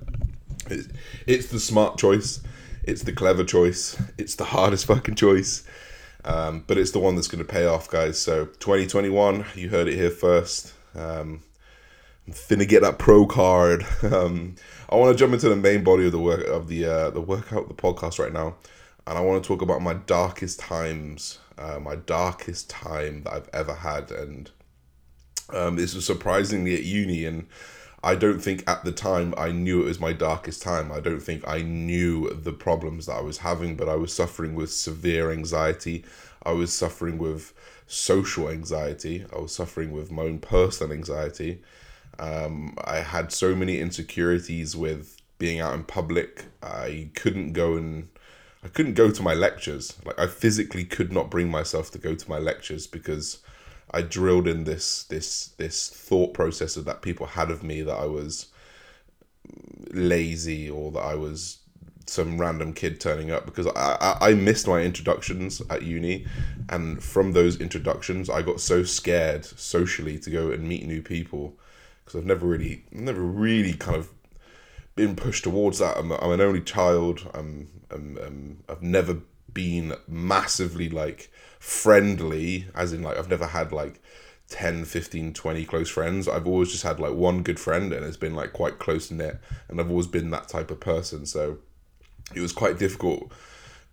It's, 0.69 0.87
it's 1.27 1.47
the 1.47 1.59
smart 1.59 1.97
choice. 1.97 2.41
It's 2.83 3.03
the 3.03 3.13
clever 3.13 3.43
choice. 3.43 4.01
It's 4.17 4.35
the 4.35 4.45
hardest 4.45 4.85
fucking 4.85 5.15
choice. 5.15 5.63
Um, 6.25 6.63
but 6.67 6.77
it's 6.77 6.91
the 6.91 6.99
one 6.99 7.15
that's 7.15 7.27
going 7.27 7.45
to 7.45 7.51
pay 7.51 7.65
off, 7.65 7.89
guys. 7.89 8.19
So 8.19 8.45
2021, 8.45 9.45
you 9.55 9.69
heard 9.69 9.87
it 9.87 9.95
here 9.95 10.09
first. 10.09 10.73
Um, 10.95 11.41
I'm 12.27 12.33
finna 12.33 12.67
get 12.67 12.81
that 12.81 12.99
pro 12.99 13.25
card. 13.25 13.85
Um, 14.03 14.55
I 14.89 14.95
want 14.95 15.11
to 15.11 15.19
jump 15.19 15.33
into 15.33 15.49
the 15.49 15.55
main 15.55 15.83
body 15.83 16.05
of 16.05 16.11
the 16.11 16.19
work 16.19 16.45
of 16.45 16.67
the 16.67 16.85
uh, 16.85 17.09
the 17.09 17.21
workout, 17.21 17.67
the 17.67 17.73
podcast 17.73 18.19
right 18.19 18.31
now, 18.31 18.55
and 19.07 19.17
I 19.17 19.21
want 19.21 19.43
to 19.43 19.47
talk 19.47 19.63
about 19.63 19.81
my 19.81 19.95
darkest 19.95 20.59
times, 20.59 21.39
uh, 21.57 21.79
my 21.79 21.95
darkest 21.95 22.69
time 22.69 23.23
that 23.23 23.33
I've 23.33 23.49
ever 23.53 23.73
had, 23.73 24.11
and 24.11 24.51
um, 25.51 25.75
this 25.75 25.95
was 25.95 26.05
surprisingly 26.05 26.75
at 26.75 26.83
uni, 26.83 27.25
and 27.25 27.47
I 28.03 28.15
don't 28.15 28.39
think 28.39 28.63
at 28.67 28.83
the 28.83 28.91
time 28.91 29.33
I 29.37 29.51
knew 29.51 29.81
it 29.81 29.85
was 29.85 29.99
my 29.99 30.13
darkest 30.13 30.61
time. 30.61 30.91
I 30.91 30.99
don't 30.99 31.21
think 31.21 31.47
I 31.47 31.61
knew 31.61 32.29
the 32.29 32.53
problems 32.53 33.05
that 33.05 33.13
I 33.13 33.21
was 33.21 33.39
having, 33.39 33.75
but 33.75 33.87
I 33.87 33.95
was 33.95 34.13
suffering 34.13 34.55
with 34.55 34.71
severe 34.71 35.31
anxiety. 35.31 36.03
I 36.43 36.51
was 36.51 36.73
suffering 36.73 37.17
with 37.17 37.53
social 37.87 38.49
anxiety. 38.49 39.25
I 39.33 39.39
was 39.39 39.53
suffering 39.55 39.91
with 39.91 40.11
my 40.11 40.23
own 40.23 40.39
personal 40.39 40.93
anxiety. 40.93 41.61
Um, 42.19 42.75
I 42.83 42.97
had 42.97 43.31
so 43.31 43.55
many 43.55 43.79
insecurities 43.79 44.75
with 44.75 45.17
being 45.39 45.59
out 45.59 45.73
in 45.73 45.83
public. 45.83 46.45
I 46.61 47.09
couldn't 47.15 47.53
go 47.53 47.75
and 47.75 48.09
I 48.63 48.67
couldn't 48.69 48.93
go 48.93 49.11
to 49.11 49.21
my 49.21 49.33
lectures. 49.33 49.97
Like 50.05 50.19
I 50.19 50.27
physically 50.27 50.85
could 50.85 51.11
not 51.11 51.29
bring 51.29 51.49
myself 51.49 51.91
to 51.91 51.97
go 51.97 52.15
to 52.15 52.29
my 52.29 52.37
lectures 52.37 52.87
because 52.87 53.39
I 53.93 54.01
drilled 54.01 54.47
in 54.47 54.63
this 54.63 55.03
this 55.03 55.47
this 55.57 55.89
thought 55.89 56.33
process 56.33 56.75
of 56.77 56.85
that 56.85 57.01
people 57.01 57.27
had 57.27 57.51
of 57.51 57.63
me 57.63 57.81
that 57.81 57.95
I 57.95 58.05
was 58.05 58.47
lazy 59.91 60.69
or 60.69 60.91
that 60.91 60.99
I 60.99 61.15
was 61.15 61.59
some 62.05 62.39
random 62.39 62.73
kid 62.73 62.99
turning 62.99 63.31
up 63.31 63.45
because 63.45 63.67
I, 63.67 63.97
I, 64.01 64.29
I 64.29 64.33
missed 64.33 64.67
my 64.67 64.81
introductions 64.81 65.61
at 65.69 65.83
uni. 65.83 66.25
And 66.69 67.01
from 67.01 67.31
those 67.31 67.59
introductions 67.61 68.29
I 68.29 68.41
got 68.41 68.59
so 68.59 68.83
scared 68.83 69.45
socially 69.45 70.19
to 70.19 70.29
go 70.29 70.51
and 70.51 70.67
meet 70.67 70.85
new 70.85 71.01
people 71.01 71.55
because 72.03 72.19
I've 72.19 72.25
never 72.25 72.45
really 72.45 72.83
never 72.91 73.21
really 73.21 73.73
kind 73.73 73.95
of 73.97 74.09
been 74.95 75.15
pushed 75.15 75.43
towards 75.43 75.79
that. 75.79 75.97
I'm, 75.97 76.11
I'm 76.11 76.31
an 76.31 76.41
only 76.41 76.61
child. 76.61 77.29
I'm, 77.33 77.69
I'm, 77.89 78.17
I'm 78.17 78.63
I've 78.69 78.83
never 78.83 79.19
been 79.53 79.93
massively 80.07 80.89
like 80.89 81.31
friendly 81.63 82.67
as 82.75 82.91
in 82.91 83.01
like 83.01 83.17
I've 83.17 83.29
never 83.29 83.47
had 83.47 83.71
like 83.71 84.01
10 84.49 84.83
15 84.83 85.33
20 85.33 85.63
close 85.65 85.89
friends. 85.89 86.27
I've 86.27 86.45
always 86.45 86.69
just 86.71 86.83
had 86.83 86.99
like 86.99 87.13
one 87.13 87.41
good 87.41 87.57
friend 87.57 87.93
and 87.93 88.05
it's 88.05 88.17
been 88.17 88.35
like 88.35 88.51
quite 88.51 88.79
close 88.79 89.09
knit 89.09 89.39
and 89.69 89.79
I've 89.79 89.89
always 89.89 90.07
been 90.07 90.29
that 90.31 90.49
type 90.49 90.71
of 90.71 90.81
person. 90.81 91.25
So 91.25 91.59
it 92.35 92.41
was 92.41 92.51
quite 92.51 92.77
difficult 92.77 93.31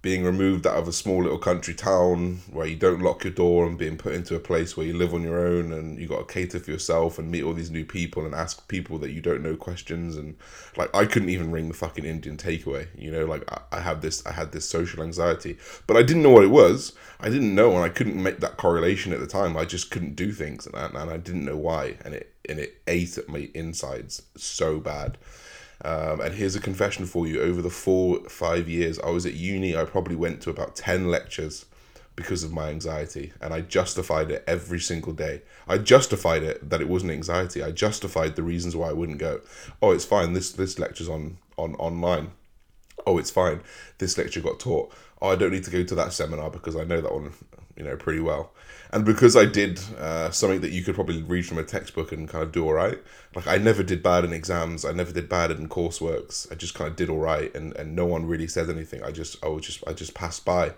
being 0.02 0.24
removed 0.24 0.66
out 0.66 0.76
of 0.76 0.88
a 0.88 0.92
small 0.92 1.22
little 1.22 1.38
country 1.38 1.74
town 1.74 2.40
where 2.50 2.66
you 2.66 2.76
don't 2.76 3.02
lock 3.02 3.22
your 3.22 3.32
door 3.32 3.66
and 3.66 3.76
being 3.76 3.98
put 3.98 4.14
into 4.14 4.34
a 4.34 4.40
place 4.40 4.74
where 4.74 4.86
you 4.86 4.94
live 4.94 5.12
on 5.12 5.22
your 5.22 5.46
own 5.46 5.72
and 5.72 5.98
you 5.98 6.06
got 6.06 6.26
to 6.26 6.32
cater 6.32 6.58
for 6.58 6.70
yourself 6.70 7.18
and 7.18 7.30
meet 7.30 7.42
all 7.42 7.52
these 7.52 7.70
new 7.70 7.84
people 7.84 8.24
and 8.24 8.34
ask 8.34 8.66
people 8.66 8.96
that 8.96 9.10
you 9.10 9.20
don't 9.20 9.42
know 9.42 9.56
questions 9.56 10.16
and 10.16 10.36
like 10.78 10.94
I 10.94 11.04
couldn't 11.04 11.28
even 11.28 11.50
ring 11.50 11.68
the 11.68 11.74
fucking 11.74 12.06
Indian 12.06 12.38
takeaway 12.38 12.86
you 12.96 13.10
know? 13.10 13.26
Like 13.26 13.44
I, 13.52 13.60
I 13.72 13.80
had 13.80 14.00
this 14.00 14.24
I 14.24 14.32
had 14.32 14.52
this 14.52 14.68
social 14.68 15.02
anxiety 15.02 15.58
but 15.86 15.98
I 15.98 16.02
didn't 16.02 16.22
know 16.22 16.30
what 16.30 16.44
it 16.44 16.50
was. 16.50 16.94
I 17.20 17.28
didn't 17.28 17.54
know 17.54 17.74
and 17.74 17.84
I 17.84 17.90
couldn't 17.90 18.20
make 18.22 18.40
that 18.40 18.56
correlation 18.56 19.12
at 19.12 19.20
the 19.20 19.26
time. 19.26 19.54
I 19.56 19.66
just 19.66 19.90
couldn't 19.90 20.16
do 20.16 20.32
things 20.32 20.66
and 20.66 20.74
and 20.74 21.10
I 21.10 21.18
didn't 21.18 21.44
know 21.44 21.58
why 21.58 21.96
and 22.04 22.14
it 22.14 22.34
and 22.48 22.58
it 22.58 22.80
ate 22.86 23.18
at 23.18 23.28
my 23.28 23.50
insides 23.54 24.22
so 24.36 24.80
bad 24.80 25.18
um, 25.82 26.20
and 26.20 26.34
here's 26.34 26.56
a 26.56 26.60
confession 26.60 27.06
for 27.06 27.26
you. 27.26 27.40
Over 27.40 27.62
the 27.62 27.70
four, 27.70 28.20
five 28.28 28.68
years 28.68 28.98
I 28.98 29.10
was 29.10 29.24
at 29.24 29.34
uni, 29.34 29.76
I 29.76 29.84
probably 29.84 30.16
went 30.16 30.40
to 30.42 30.50
about 30.50 30.76
10 30.76 31.08
lectures 31.08 31.66
because 32.16 32.44
of 32.44 32.52
my 32.52 32.68
anxiety. 32.68 33.32
And 33.40 33.54
I 33.54 33.62
justified 33.62 34.30
it 34.30 34.44
every 34.46 34.80
single 34.80 35.12
day. 35.12 35.42
I 35.66 35.78
justified 35.78 36.42
it 36.42 36.68
that 36.68 36.80
it 36.80 36.88
wasn't 36.88 37.12
anxiety. 37.12 37.62
I 37.62 37.70
justified 37.70 38.36
the 38.36 38.42
reasons 38.42 38.76
why 38.76 38.90
I 38.90 38.92
wouldn't 38.92 39.18
go. 39.18 39.40
Oh, 39.80 39.92
it's 39.92 40.04
fine. 40.04 40.34
This, 40.34 40.52
this 40.52 40.78
lecture's 40.78 41.08
on, 41.08 41.38
on 41.56 41.74
online. 41.76 42.32
Oh, 43.06 43.16
it's 43.16 43.30
fine. 43.30 43.62
This 43.98 44.18
lecture 44.18 44.40
got 44.40 44.60
taught. 44.60 44.92
Oh, 45.22 45.30
I 45.30 45.36
don't 45.36 45.52
need 45.52 45.64
to 45.64 45.70
go 45.70 45.82
to 45.82 45.94
that 45.94 46.12
seminar 46.12 46.50
because 46.50 46.76
I 46.76 46.84
know 46.84 47.00
that 47.00 47.12
one, 47.12 47.32
you 47.76 47.84
know, 47.84 47.96
pretty 47.96 48.20
well 48.20 48.52
and 48.92 49.04
because 49.04 49.36
I 49.36 49.44
did 49.44 49.80
uh, 49.98 50.30
something 50.30 50.60
that 50.62 50.72
you 50.72 50.82
could 50.82 50.94
probably 50.96 51.22
read 51.22 51.46
from 51.46 51.58
a 51.58 51.62
textbook 51.62 52.10
and 52.10 52.28
kind 52.28 52.42
of 52.42 52.50
do 52.50 52.64
all 52.64 52.72
right, 52.72 52.98
like 53.34 53.46
I 53.46 53.56
never 53.56 53.82
did 53.82 54.02
bad 54.02 54.24
in 54.24 54.32
exams, 54.32 54.84
I 54.84 54.92
never 54.92 55.12
did 55.12 55.28
bad 55.28 55.50
in 55.52 55.68
courseworks. 55.68 56.50
I 56.50 56.56
just 56.56 56.74
kind 56.74 56.90
of 56.90 56.96
did 56.96 57.08
all 57.08 57.18
right, 57.18 57.54
and, 57.54 57.74
and 57.76 57.94
no 57.94 58.06
one 58.06 58.26
really 58.26 58.48
said 58.48 58.68
anything. 58.68 59.02
I 59.04 59.12
just 59.12 59.42
I 59.44 59.48
was 59.48 59.64
just 59.64 59.84
I 59.86 59.92
just 59.92 60.14
passed 60.14 60.44
by. 60.44 60.72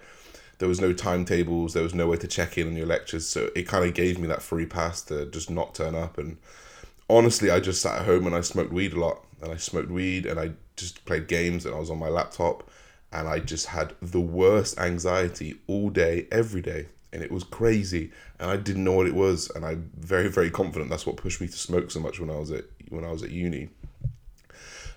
there 0.59 0.69
was 0.69 0.81
no 0.81 0.93
timetables, 0.93 1.75
there 1.75 1.83
was 1.83 1.95
no 1.95 2.07
way 2.07 2.17
to 2.19 2.29
check 2.29 2.59
in 2.59 2.69
on 2.69 2.77
your 2.77 2.87
lectures, 2.87 3.27
so 3.27 3.51
it 3.57 3.67
kind 3.67 3.85
of 3.85 3.95
gave 3.95 4.19
me 4.19 4.29
that 4.29 4.43
free 4.43 4.67
pass 4.67 5.03
to 5.03 5.27
just 5.27 5.51
not 5.51 5.75
turn 5.75 5.95
up. 5.95 6.19
And 6.19 6.37
honestly, 7.09 7.51
I 7.51 7.61
just 7.61 7.83
sat 7.83 8.01
at 8.01 8.07
home 8.07 8.27
and 8.27 8.35
I 8.35 8.43
smoked 8.43 8.73
weed 8.73 8.93
a 8.93 9.01
lot, 9.01 9.25
and 9.41 9.53
I 9.53 9.57
smoked 9.57 9.91
weed 9.91 10.27
and 10.27 10.39
I 10.39 10.53
just 10.77 11.05
played 11.05 11.29
games 11.29 11.67
and 11.67 11.75
I 11.75 11.79
was 11.79 11.91
on 11.91 11.99
my 11.99 12.09
laptop, 12.09 12.69
and 13.11 13.27
I 13.27 13.39
just 13.41 13.67
had 13.67 13.95
the 14.01 14.21
worst 14.21 14.79
anxiety 14.79 15.59
all 15.67 15.91
day, 15.91 16.27
every 16.31 16.63
day, 16.63 16.89
and 17.13 17.23
it 17.23 17.31
was 17.31 17.45
crazy, 17.45 18.11
and 18.39 18.51
I 18.51 18.57
didn't 18.57 18.85
know 18.85 18.93
what 18.93 19.07
it 19.07 19.15
was, 19.15 19.51
and 19.51 19.65
I'm 19.65 19.91
very, 19.99 20.29
very 20.29 20.51
confident 20.51 20.91
that's 20.91 21.07
what 21.07 21.17
pushed 21.17 21.41
me 21.41 21.47
to 21.47 21.57
smoke 21.57 21.91
so 21.91 22.01
much 22.01 22.19
when 22.19 22.31
I 22.31 22.39
was 22.39 22.51
at 22.51 22.65
when 22.89 23.05
I 23.05 23.13
was 23.13 23.23
at 23.23 23.31
uni. 23.31 23.69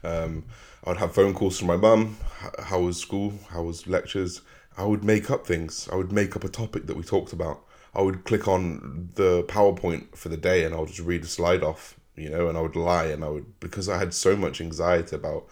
Um, 0.03 0.45
I'd 0.85 0.97
have 0.97 1.15
phone 1.15 1.33
calls 1.33 1.57
from 1.57 1.67
my 1.67 1.77
mum. 1.77 2.17
How 2.59 2.81
was 2.81 2.97
school? 2.97 3.33
How 3.49 3.63
was 3.63 3.87
lectures? 3.87 4.41
I 4.77 4.85
would 4.85 5.03
make 5.03 5.31
up 5.31 5.47
things. 5.47 5.89
I 5.91 5.95
would 5.95 6.11
make 6.11 6.35
up 6.35 6.43
a 6.43 6.49
topic 6.49 6.85
that 6.85 6.97
we 6.97 7.03
talked 7.03 7.33
about. 7.33 7.63
I 7.93 8.01
would 8.01 8.25
click 8.25 8.47
on 8.47 9.09
the 9.15 9.43
PowerPoint 9.43 10.15
for 10.15 10.29
the 10.29 10.37
day 10.37 10.65
and 10.65 10.75
I 10.75 10.79
would 10.79 10.89
just 10.89 10.99
read 10.99 11.23
a 11.23 11.27
slide 11.27 11.63
off, 11.63 11.97
you 12.15 12.29
know, 12.29 12.49
and 12.49 12.57
I 12.57 12.61
would 12.61 12.75
lie 12.75 13.05
and 13.05 13.23
I 13.23 13.29
would 13.29 13.59
because 13.59 13.87
I 13.87 13.97
had 13.97 14.13
so 14.13 14.35
much 14.35 14.59
anxiety 14.59 15.15
about 15.15 15.47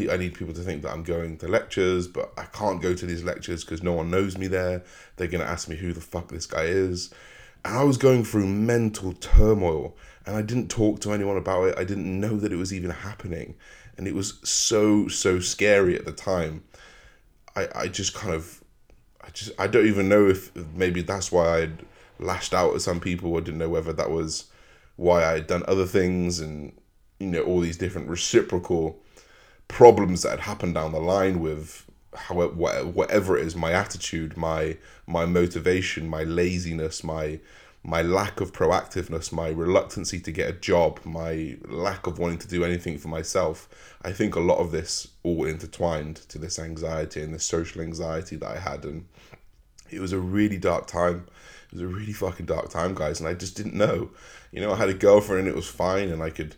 I 0.00 0.16
need 0.16 0.34
people 0.34 0.54
to 0.54 0.60
think 0.60 0.82
that 0.82 0.92
I'm 0.92 1.02
going 1.02 1.38
to 1.38 1.48
lectures, 1.48 2.06
but 2.06 2.32
I 2.36 2.44
can't 2.44 2.82
go 2.82 2.94
to 2.94 3.06
these 3.06 3.24
lectures 3.24 3.64
because 3.64 3.82
no 3.82 3.92
one 3.92 4.10
knows 4.10 4.36
me 4.38 4.46
there. 4.46 4.84
They're 5.16 5.28
going 5.28 5.44
to 5.44 5.50
ask 5.50 5.68
me 5.68 5.76
who 5.76 5.92
the 5.92 6.00
fuck 6.00 6.28
this 6.28 6.46
guy 6.46 6.64
is. 6.64 7.12
And 7.64 7.76
I 7.76 7.82
was 7.82 7.96
going 7.96 8.24
through 8.24 8.46
mental 8.46 9.12
turmoil 9.12 9.96
and 10.26 10.36
I 10.36 10.42
didn't 10.42 10.68
talk 10.68 11.00
to 11.00 11.12
anyone 11.12 11.36
about 11.36 11.64
it. 11.64 11.78
I 11.78 11.84
didn't 11.84 12.20
know 12.20 12.36
that 12.36 12.52
it 12.52 12.56
was 12.56 12.72
even 12.72 12.90
happening. 12.90 13.56
And 13.96 14.06
it 14.06 14.14
was 14.14 14.38
so, 14.48 15.08
so 15.08 15.40
scary 15.40 15.96
at 15.96 16.04
the 16.04 16.12
time. 16.12 16.64
I, 17.56 17.68
I 17.74 17.88
just 17.88 18.14
kind 18.14 18.34
of 18.34 18.62
I 19.26 19.30
just 19.30 19.50
I 19.58 19.66
don't 19.66 19.86
even 19.86 20.08
know 20.08 20.28
if 20.28 20.54
maybe 20.74 21.02
that's 21.02 21.32
why 21.32 21.62
I'd 21.62 21.84
lashed 22.18 22.54
out 22.54 22.74
at 22.74 22.82
some 22.82 23.00
people. 23.00 23.36
I 23.36 23.40
didn't 23.40 23.58
know 23.58 23.68
whether 23.68 23.92
that 23.92 24.10
was 24.10 24.44
why 24.96 25.24
I'd 25.24 25.46
done 25.46 25.64
other 25.66 25.86
things 25.86 26.38
and 26.38 26.72
you 27.18 27.26
know 27.26 27.42
all 27.42 27.60
these 27.60 27.78
different 27.78 28.08
reciprocal 28.08 28.98
problems 29.68 30.22
that 30.22 30.30
had 30.30 30.40
happened 30.40 30.74
down 30.74 30.92
the 30.92 31.00
line 31.00 31.40
with 31.40 31.84
however 32.14 32.54
whatever 32.84 33.36
it 33.36 33.46
is 33.46 33.54
my 33.54 33.72
attitude 33.72 34.36
my 34.38 34.76
my 35.06 35.26
motivation 35.26 36.08
my 36.08 36.22
laziness 36.22 37.04
my 37.04 37.38
my 37.86 38.02
lack 38.02 38.40
of 38.40 38.52
proactiveness, 38.52 39.30
my 39.30 39.48
reluctancy 39.48 40.18
to 40.18 40.32
get 40.32 40.50
a 40.50 40.52
job, 40.52 40.98
my 41.04 41.56
lack 41.68 42.08
of 42.08 42.18
wanting 42.18 42.38
to 42.38 42.48
do 42.48 42.64
anything 42.64 42.98
for 42.98 43.06
myself, 43.06 43.68
I 44.02 44.10
think 44.10 44.34
a 44.34 44.40
lot 44.40 44.58
of 44.58 44.72
this 44.72 45.06
all 45.22 45.44
intertwined 45.44 46.16
to 46.28 46.38
this 46.38 46.58
anxiety 46.58 47.22
and 47.22 47.32
this 47.32 47.44
social 47.44 47.80
anxiety 47.80 48.34
that 48.36 48.50
I 48.50 48.58
had. 48.58 48.84
And 48.84 49.06
it 49.88 50.00
was 50.00 50.12
a 50.12 50.18
really 50.18 50.58
dark 50.58 50.88
time. 50.88 51.28
It 51.68 51.74
was 51.74 51.82
a 51.82 51.86
really 51.86 52.12
fucking 52.12 52.46
dark 52.46 52.70
time, 52.70 52.92
guys. 52.92 53.20
And 53.20 53.28
I 53.28 53.34
just 53.34 53.56
didn't 53.56 53.74
know. 53.74 54.10
You 54.50 54.60
know, 54.62 54.72
I 54.72 54.76
had 54.76 54.88
a 54.88 54.94
girlfriend 54.94 55.46
and 55.46 55.48
it 55.48 55.54
was 55.54 55.68
fine 55.68 56.08
and 56.08 56.24
I 56.24 56.30
could 56.30 56.56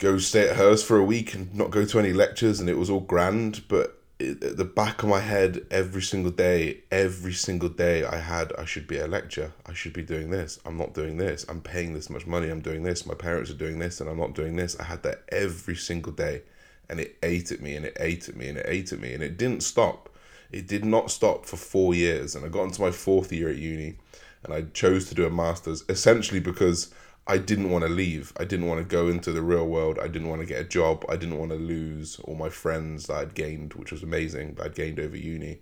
go 0.00 0.18
stay 0.18 0.48
at 0.48 0.56
hers 0.56 0.82
for 0.82 0.96
a 0.96 1.04
week 1.04 1.34
and 1.34 1.54
not 1.54 1.70
go 1.70 1.84
to 1.84 1.98
any 2.00 2.12
lectures 2.12 2.58
and 2.58 2.68
it 2.68 2.78
was 2.78 2.90
all 2.90 3.00
grand. 3.00 3.62
But 3.68 4.00
at 4.20 4.56
the 4.56 4.64
back 4.64 5.02
of 5.02 5.08
my 5.08 5.20
head 5.20 5.64
every 5.70 6.02
single 6.02 6.30
day 6.30 6.78
every 6.90 7.32
single 7.32 7.70
day 7.70 8.04
i 8.04 8.16
had 8.16 8.52
i 8.58 8.66
should 8.66 8.86
be 8.86 8.98
at 8.98 9.06
a 9.06 9.08
lecture 9.08 9.50
i 9.64 9.72
should 9.72 9.94
be 9.94 10.02
doing 10.02 10.30
this. 10.30 10.58
I'm 10.66 10.76
not 10.76 10.92
doing 10.92 11.16
this. 11.16 11.46
I'm 11.48 11.62
paying 11.62 11.94
this 11.94 12.10
much 12.10 12.26
money. 12.26 12.50
I'm 12.50 12.60
doing 12.60 12.82
this. 12.82 13.06
My 13.06 13.14
parents 13.14 13.50
are 13.50 13.54
doing 13.54 13.78
this 13.78 14.00
and 14.00 14.10
i'm 14.10 14.18
not 14.18 14.34
doing 14.34 14.56
this. 14.56 14.78
I 14.78 14.84
had 14.84 15.02
that 15.04 15.22
every 15.30 15.76
single 15.76 16.12
day 16.12 16.42
and 16.88 17.00
it 17.00 17.16
ate 17.22 17.52
at 17.52 17.60
me 17.60 17.76
and 17.76 17.86
it 17.86 17.96
ate 18.00 18.28
at 18.28 18.36
me 18.36 18.48
and 18.48 18.58
it 18.58 18.66
ate 18.68 18.92
at 18.92 19.00
me 19.00 19.14
and 19.14 19.22
it 19.22 19.38
didn't 19.38 19.62
stop. 19.62 20.08
It 20.50 20.66
did 20.66 20.84
not 20.84 21.10
stop 21.10 21.46
for 21.46 21.56
four 21.56 21.94
years 21.94 22.34
and 22.34 22.44
i 22.44 22.48
got 22.48 22.64
into 22.64 22.82
my 22.82 22.90
fourth 22.90 23.32
year 23.32 23.48
at 23.48 23.56
uni 23.56 23.96
and 24.42 24.52
i 24.52 24.62
chose 24.74 25.08
to 25.08 25.14
do 25.14 25.24
a 25.24 25.30
master's 25.30 25.84
essentially 25.88 26.40
because 26.40 26.92
I 27.26 27.38
didn't 27.38 27.70
want 27.70 27.84
to 27.84 27.90
leave. 27.90 28.32
I 28.38 28.44
didn't 28.44 28.66
want 28.66 28.80
to 28.80 28.84
go 28.84 29.08
into 29.08 29.30
the 29.32 29.42
real 29.42 29.66
world. 29.66 29.98
I 30.00 30.08
didn't 30.08 30.28
want 30.28 30.40
to 30.40 30.46
get 30.46 30.60
a 30.60 30.64
job. 30.64 31.04
I 31.08 31.16
didn't 31.16 31.38
want 31.38 31.52
to 31.52 31.56
lose 31.56 32.18
all 32.20 32.34
my 32.34 32.48
friends 32.48 33.06
that 33.06 33.16
I'd 33.16 33.34
gained, 33.34 33.74
which 33.74 33.92
was 33.92 34.02
amazing, 34.02 34.54
that 34.54 34.66
I'd 34.66 34.74
gained 34.74 34.98
over 34.98 35.16
uni. 35.16 35.60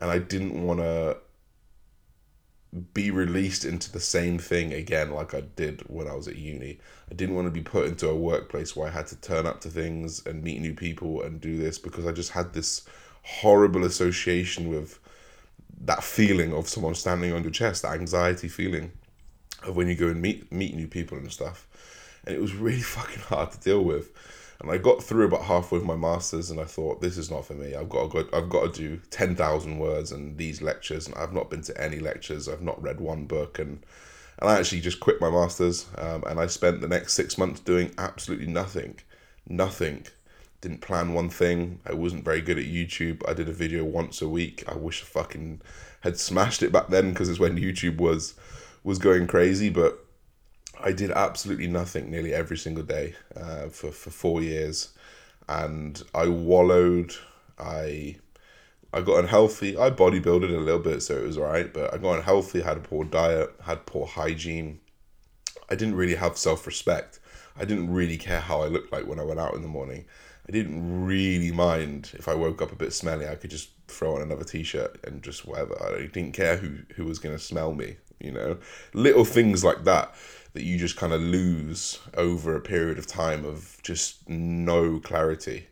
And 0.00 0.10
I 0.10 0.18
didn't 0.18 0.62
want 0.62 0.80
to 0.80 1.16
be 2.94 3.10
released 3.10 3.64
into 3.64 3.90
the 3.90 3.98
same 4.00 4.38
thing 4.38 4.72
again 4.72 5.10
like 5.10 5.34
I 5.34 5.40
did 5.40 5.82
when 5.88 6.06
I 6.06 6.14
was 6.14 6.28
at 6.28 6.36
uni. 6.36 6.78
I 7.10 7.14
didn't 7.14 7.34
want 7.34 7.46
to 7.46 7.50
be 7.50 7.62
put 7.62 7.88
into 7.88 8.08
a 8.08 8.14
workplace 8.14 8.76
where 8.76 8.86
I 8.86 8.92
had 8.92 9.08
to 9.08 9.16
turn 9.16 9.46
up 9.46 9.60
to 9.62 9.68
things 9.68 10.24
and 10.24 10.44
meet 10.44 10.60
new 10.60 10.74
people 10.74 11.22
and 11.22 11.40
do 11.40 11.56
this 11.56 11.78
because 11.78 12.06
I 12.06 12.12
just 12.12 12.30
had 12.30 12.52
this 12.52 12.82
horrible 13.22 13.84
association 13.84 14.68
with 14.68 15.00
that 15.82 16.04
feeling 16.04 16.52
of 16.52 16.68
someone 16.68 16.94
standing 16.94 17.32
on 17.32 17.42
your 17.42 17.50
chest, 17.50 17.82
that 17.82 17.98
anxiety 17.98 18.48
feeling 18.48 18.92
of 19.64 19.76
when 19.76 19.88
you 19.88 19.94
go 19.94 20.08
and 20.08 20.20
meet 20.20 20.50
meet 20.52 20.74
new 20.74 20.88
people 20.88 21.18
and 21.18 21.30
stuff. 21.32 21.66
And 22.24 22.34
it 22.34 22.40
was 22.40 22.54
really 22.54 22.80
fucking 22.80 23.22
hard 23.22 23.52
to 23.52 23.60
deal 23.60 23.82
with. 23.82 24.10
And 24.60 24.70
I 24.70 24.76
got 24.76 25.02
through 25.02 25.24
about 25.24 25.44
halfway 25.44 25.78
with 25.78 25.86
my 25.86 25.96
masters, 25.96 26.50
and 26.50 26.60
I 26.60 26.64
thought 26.64 27.00
this 27.00 27.16
is 27.16 27.30
not 27.30 27.46
for 27.46 27.54
me. 27.54 27.74
I've 27.74 27.88
got 27.88 28.10
to 28.10 28.24
go, 28.24 28.36
I've 28.36 28.50
got 28.50 28.74
to 28.74 28.80
do 28.80 29.00
ten 29.10 29.34
thousand 29.34 29.78
words 29.78 30.12
and 30.12 30.36
these 30.36 30.60
lectures, 30.60 31.06
and 31.06 31.16
I've 31.16 31.32
not 31.32 31.48
been 31.48 31.62
to 31.62 31.80
any 31.80 31.98
lectures. 31.98 32.48
I've 32.48 32.60
not 32.60 32.82
read 32.82 33.00
one 33.00 33.24
book, 33.24 33.58
and 33.58 33.82
and 34.38 34.50
I 34.50 34.58
actually 34.58 34.80
just 34.80 35.00
quit 35.00 35.20
my 35.20 35.30
masters, 35.30 35.86
um, 35.96 36.24
and 36.26 36.38
I 36.38 36.46
spent 36.46 36.80
the 36.80 36.88
next 36.88 37.14
six 37.14 37.38
months 37.38 37.60
doing 37.60 37.92
absolutely 37.96 38.46
nothing, 38.48 38.98
nothing. 39.48 40.06
Didn't 40.60 40.82
plan 40.82 41.14
one 41.14 41.30
thing. 41.30 41.80
I 41.86 41.94
wasn't 41.94 42.24
very 42.24 42.42
good 42.42 42.58
at 42.58 42.66
YouTube. 42.66 43.26
I 43.26 43.32
did 43.32 43.48
a 43.48 43.52
video 43.52 43.82
once 43.82 44.20
a 44.20 44.28
week. 44.28 44.62
I 44.68 44.74
wish 44.74 45.02
I 45.02 45.06
fucking 45.06 45.62
had 46.00 46.18
smashed 46.18 46.62
it 46.62 46.70
back 46.70 46.88
then 46.88 47.10
because 47.10 47.30
it's 47.30 47.38
when 47.38 47.56
YouTube 47.58 47.96
was 47.96 48.34
was 48.82 48.98
going 48.98 49.26
crazy, 49.26 49.68
but 49.68 50.04
I 50.78 50.92
did 50.92 51.10
absolutely 51.10 51.66
nothing 51.66 52.10
nearly 52.10 52.32
every 52.32 52.56
single 52.56 52.84
day 52.84 53.14
uh, 53.36 53.68
for 53.68 53.90
for 53.90 54.10
four 54.10 54.42
years, 54.42 54.92
and 55.48 56.02
I 56.14 56.28
wallowed. 56.28 57.14
I 57.58 58.16
I 58.92 59.02
got 59.02 59.20
unhealthy. 59.20 59.76
I 59.76 59.90
bodybuilded 59.90 60.54
a 60.54 60.60
little 60.60 60.80
bit, 60.80 61.02
so 61.02 61.16
it 61.16 61.26
was 61.26 61.38
alright. 61.38 61.72
But 61.72 61.92
I 61.92 61.98
got 61.98 62.16
unhealthy. 62.16 62.62
Had 62.62 62.78
a 62.78 62.80
poor 62.80 63.04
diet. 63.04 63.54
Had 63.62 63.86
poor 63.86 64.06
hygiene. 64.06 64.80
I 65.68 65.74
didn't 65.74 65.94
really 65.94 66.16
have 66.16 66.38
self 66.38 66.66
respect. 66.66 67.20
I 67.56 67.64
didn't 67.64 67.92
really 67.92 68.16
care 68.16 68.40
how 68.40 68.62
I 68.62 68.68
looked 68.68 68.92
like 68.92 69.06
when 69.06 69.20
I 69.20 69.24
went 69.24 69.40
out 69.40 69.54
in 69.54 69.62
the 69.62 69.68
morning. 69.68 70.06
I 70.48 70.52
didn't 70.52 71.04
really 71.04 71.52
mind 71.52 72.12
if 72.14 72.26
I 72.26 72.34
woke 72.34 72.62
up 72.62 72.72
a 72.72 72.76
bit 72.76 72.92
smelly. 72.92 73.28
I 73.28 73.34
could 73.34 73.50
just 73.50 73.68
throw 73.86 74.16
on 74.16 74.22
another 74.22 74.44
t-shirt 74.44 74.98
and 75.04 75.22
just 75.22 75.46
whatever. 75.46 75.76
I 75.82 76.06
didn't 76.06 76.32
care 76.32 76.56
who 76.56 76.78
who 76.94 77.04
was 77.04 77.18
gonna 77.18 77.38
smell 77.38 77.72
me 77.74 77.96
you 78.20 78.32
know? 78.32 78.58
Little 78.94 79.24
things 79.24 79.64
like 79.64 79.84
that 79.84 80.14
that 80.52 80.64
you 80.64 80.76
just 80.76 80.96
kind 80.96 81.12
of 81.12 81.20
lose 81.20 81.98
over 82.16 82.56
a 82.56 82.60
period 82.60 82.98
of 82.98 83.06
time 83.06 83.44
of 83.44 83.78
just 83.82 84.28
no 84.28 84.98
clarity. 84.98 85.68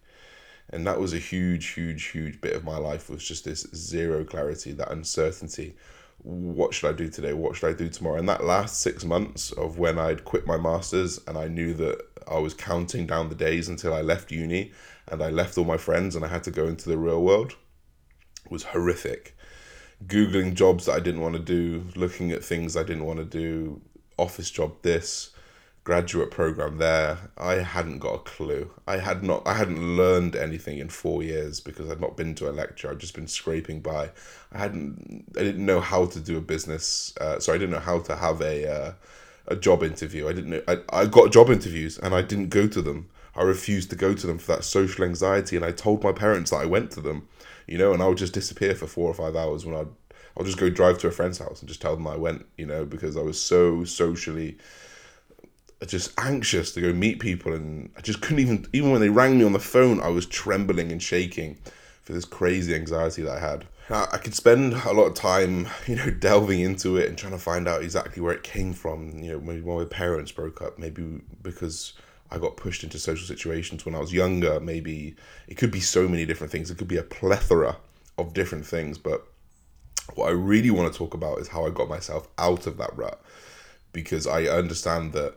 And 0.71 0.87
that 0.87 1.01
was 1.01 1.15
a 1.15 1.19
huge 1.19 1.69
huge 1.69 2.07
huge 2.07 2.41
bit 2.41 2.55
of 2.55 2.65
my 2.65 2.77
life 2.77 3.09
was 3.09 3.27
just 3.27 3.45
this 3.45 3.67
zero 3.75 4.25
clarity 4.25 4.73
that 4.73 4.93
uncertainty. 4.93 5.75
What 6.23 6.75
should 6.75 6.89
i 6.89 6.93
do 6.93 7.09
today? 7.09 7.33
What 7.33 7.57
should 7.57 7.71
i 7.71 7.77
do 7.77 7.89
tomorrow? 7.89 8.19
And 8.19 8.29
that 8.29 8.45
last 8.45 8.81
six 8.81 9.05
months 9.05 9.51
of 9.53 9.79
when 9.79 9.99
i'd 9.99 10.25
quit 10.25 10.47
my 10.47 10.59
masters 10.59 11.21
and 11.27 11.39
i 11.39 11.49
knew 11.49 11.75
that 11.75 12.01
i 12.31 12.39
was 12.39 12.55
counting 12.55 13.07
down 13.07 13.29
the 13.29 13.35
days 13.35 13.69
until 13.69 13.95
i 13.95 14.03
left 14.03 14.31
uni 14.31 14.73
and 15.09 15.23
i 15.23 15.31
left 15.31 15.57
all 15.57 15.65
my 15.65 15.77
friends 15.77 16.15
and 16.15 16.25
i 16.25 16.29
had 16.29 16.45
to 16.45 16.51
go 16.51 16.67
into 16.67 16.89
the 16.89 16.99
real 16.99 17.23
world 17.23 17.57
was 18.51 18.65
horrific 18.65 19.37
googling 20.07 20.55
jobs 20.55 20.87
that 20.87 20.93
I 20.93 21.01
didn't 21.01 21.21
want 21.21 21.35
to 21.35 21.41
do, 21.41 21.85
looking 21.97 22.31
at 22.31 22.45
things 22.45 22.77
I 22.77 22.83
didn't 22.83 23.05
want 23.05 23.19
to 23.19 23.25
do, 23.25 23.81
office 24.17 24.51
job 24.51 24.77
this, 24.83 25.31
graduate 25.89 26.31
program 26.31 26.77
there. 26.77 27.17
I 27.39 27.55
hadn't 27.55 28.01
got 28.01 28.15
a 28.15 28.19
clue. 28.19 28.71
I 28.87 28.99
had 28.99 29.23
not 29.23 29.47
I 29.49 29.55
hadn't 29.55 29.97
learned 29.97 30.37
anything 30.37 30.77
in 30.77 30.91
4 30.91 31.23
years 31.23 31.61
because 31.61 31.91
I'd 31.91 31.99
not 31.99 32.15
been 32.15 32.35
to 32.35 32.51
a 32.51 32.53
lecture. 32.53 32.91
I'd 32.91 32.99
just 32.99 33.15
been 33.15 33.27
scraping 33.27 33.81
by. 33.81 34.11
I 34.53 34.59
hadn't 34.59 35.25
I 35.35 35.43
didn't 35.43 35.65
know 35.65 35.81
how 35.81 36.05
to 36.05 36.21
do 36.21 36.37
a 36.37 36.43
business 36.43 37.15
uh, 37.23 37.41
so 37.41 37.55
I 37.55 37.57
didn't 37.57 37.71
know 37.71 37.79
how 37.79 38.01
to 38.01 38.17
have 38.17 38.43
a 38.43 38.71
uh, 38.71 38.93
a 39.47 39.57
job 39.57 39.83
interview. 39.83 40.29
I 40.29 40.35
didn't 40.35 40.51
know 40.51 40.63
I, 40.69 40.81
I 40.91 41.07
got 41.07 41.33
job 41.33 41.49
interviews 41.49 41.99
and 41.99 42.15
I 42.15 42.21
didn't 42.21 42.51
go 42.51 42.69
to 42.69 42.83
them. 42.83 43.09
I 43.35 43.43
refused 43.43 43.89
to 43.89 43.97
go 43.97 44.13
to 44.13 44.27
them 44.27 44.39
for 44.39 44.57
that 44.57 44.65
social 44.65 45.05
anxiety 45.07 45.57
and 45.57 45.65
I 45.65 45.73
told 45.73 46.05
my 46.05 46.13
parents 46.13 46.51
that 46.51 46.59
I 46.59 46.67
went 46.67 46.91
to 46.93 47.01
them 47.01 47.29
you 47.69 47.79
know, 47.79 47.93
and 47.93 48.03
I 48.03 48.09
would 48.09 48.19
just 48.19 48.35
disappear 48.35 48.75
for 48.75 48.87
four 48.87 49.11
or 49.11 49.15
five 49.15 49.37
hours 49.37 49.65
when 49.65 49.77
I'd 49.77 49.89
I'll 50.37 50.45
just 50.45 50.59
go 50.59 50.71
drive 50.71 50.99
to 50.99 51.09
a 51.09 51.11
friend's 51.11 51.39
house 51.39 51.61
and 51.61 51.69
just 51.69 51.83
tell 51.83 51.97
them 51.97 52.07
I 52.07 52.17
went, 52.17 52.47
you 52.57 52.65
know, 52.65 52.85
because 52.85 53.17
I 53.17 53.23
was 53.23 53.41
so 53.41 53.85
socially 53.85 54.57
just 55.87 56.13
anxious 56.19 56.73
to 56.73 56.81
go 56.81 56.93
meet 56.93 57.21
people 57.21 57.53
and 57.53 57.91
I 57.97 58.01
just 58.01 58.21
couldn't 58.21 58.41
even 58.41 58.67
even 58.73 58.91
when 58.91 59.01
they 59.01 59.11
rang 59.11 59.39
me 59.39 59.45
on 59.45 59.53
the 59.53 59.59
phone 59.59 60.01
I 60.01 60.09
was 60.09 60.27
trembling 60.27 60.91
and 60.91 61.03
shaking 61.03 61.57
for 62.03 62.13
this 62.13 62.25
crazy 62.25 62.75
anxiety 62.75 63.23
that 63.23 63.37
I 63.37 63.41
had. 63.41 63.67
I 63.91 64.19
could 64.19 64.35
spend 64.35 64.75
a 64.75 64.93
lot 64.93 65.07
of 65.07 65.15
time, 65.15 65.69
you 65.87 65.97
know, 65.97 66.11
delving 66.21 66.61
into 66.61 66.97
it 66.97 67.09
and 67.09 67.17
trying 67.17 67.33
to 67.33 67.39
find 67.39 67.67
out 67.67 67.83
exactly 67.83 68.21
where 68.21 68.35
it 68.35 68.43
came 68.43 68.75
from. 68.75 69.23
You 69.23 69.33
know, 69.33 69.41
maybe 69.41 69.63
when 69.63 69.79
my 69.79 69.85
parents 69.85 70.31
broke 70.31 70.61
up, 70.61 70.79
maybe 70.79 71.23
because 71.43 71.95
I 72.31 72.39
got 72.39 72.57
pushed 72.57 72.85
into 72.85 72.99
social 72.99 73.27
situations 73.27 73.85
when 73.87 73.95
I 73.95 73.99
was 73.99 74.13
younger. 74.13 74.61
Maybe 74.61 75.17
it 75.47 75.57
could 75.57 75.71
be 75.71 75.81
so 75.81 76.09
many 76.09 76.27
different 76.27 76.53
things. 76.53 76.71
It 76.71 76.79
could 76.79 76.89
be 76.89 76.99
a 76.99 77.03
plethora 77.03 77.77
of 78.19 78.35
different 78.35 78.67
things. 78.67 78.99
But 78.99 79.27
What 80.15 80.29
I 80.29 80.33
really 80.33 80.71
want 80.71 80.93
to 80.93 80.99
talk 80.99 81.15
about 81.15 81.39
is 81.39 81.49
how 81.49 81.67
I 81.67 81.71
got 81.71 81.89
myself 81.89 82.29
out 82.39 82.67
of 82.67 82.77
that 82.79 82.97
rut 82.97 83.21
because 83.93 84.27
I 84.27 84.45
understand 84.45 85.13
that 85.13 85.35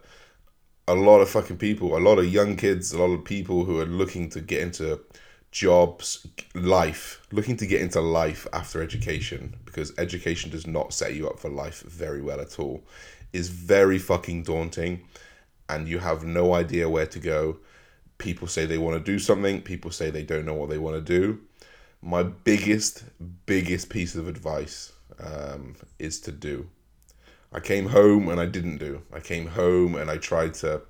a 0.87 0.95
lot 0.95 1.19
of 1.19 1.29
fucking 1.29 1.57
people, 1.57 1.95
a 1.95 1.99
lot 1.99 2.19
of 2.19 2.31
young 2.31 2.55
kids, 2.57 2.91
a 2.91 2.99
lot 2.99 3.13
of 3.13 3.23
people 3.23 3.65
who 3.65 3.79
are 3.79 3.85
looking 3.85 4.29
to 4.31 4.41
get 4.41 4.61
into 4.61 4.99
jobs, 5.51 6.25
life, 6.53 7.21
looking 7.31 7.57
to 7.57 7.67
get 7.67 7.81
into 7.81 8.01
life 8.01 8.47
after 8.53 8.81
education, 8.81 9.55
because 9.65 9.93
education 9.97 10.49
does 10.49 10.65
not 10.65 10.93
set 10.93 11.13
you 11.13 11.29
up 11.29 11.39
for 11.39 11.49
life 11.49 11.81
very 11.81 12.21
well 12.21 12.39
at 12.39 12.59
all, 12.59 12.83
is 13.33 13.49
very 13.49 13.99
fucking 13.99 14.43
daunting 14.43 15.01
and 15.71 15.87
you 15.87 15.99
have 15.99 16.23
no 16.23 16.53
idea 16.53 16.89
where 16.89 17.05
to 17.07 17.19
go. 17.19 17.57
People 18.17 18.47
say 18.47 18.65
they 18.65 18.77
want 18.77 18.97
to 18.97 19.11
do 19.11 19.17
something, 19.17 19.61
people 19.61 19.89
say 19.89 20.09
they 20.09 20.23
don't 20.23 20.45
know 20.45 20.53
what 20.53 20.69
they 20.69 20.77
want 20.77 20.95
to 20.97 21.01
do. 21.01 21.39
My 22.01 22.23
biggest, 22.23 23.03
biggest 23.45 23.89
piece 23.89 24.15
of 24.15 24.27
advice 24.27 24.91
um, 25.19 25.75
is 25.97 26.19
to 26.21 26.31
do. 26.31 26.67
I 27.53 27.59
came 27.59 27.87
home 27.87 28.27
and 28.27 28.39
I 28.39 28.45
didn't 28.45 28.77
do. 28.77 29.01
I 29.13 29.19
came 29.19 29.47
home 29.47 29.95
and 29.95 30.09
I 30.11 30.17
tried 30.17 30.53
to 30.55 30.81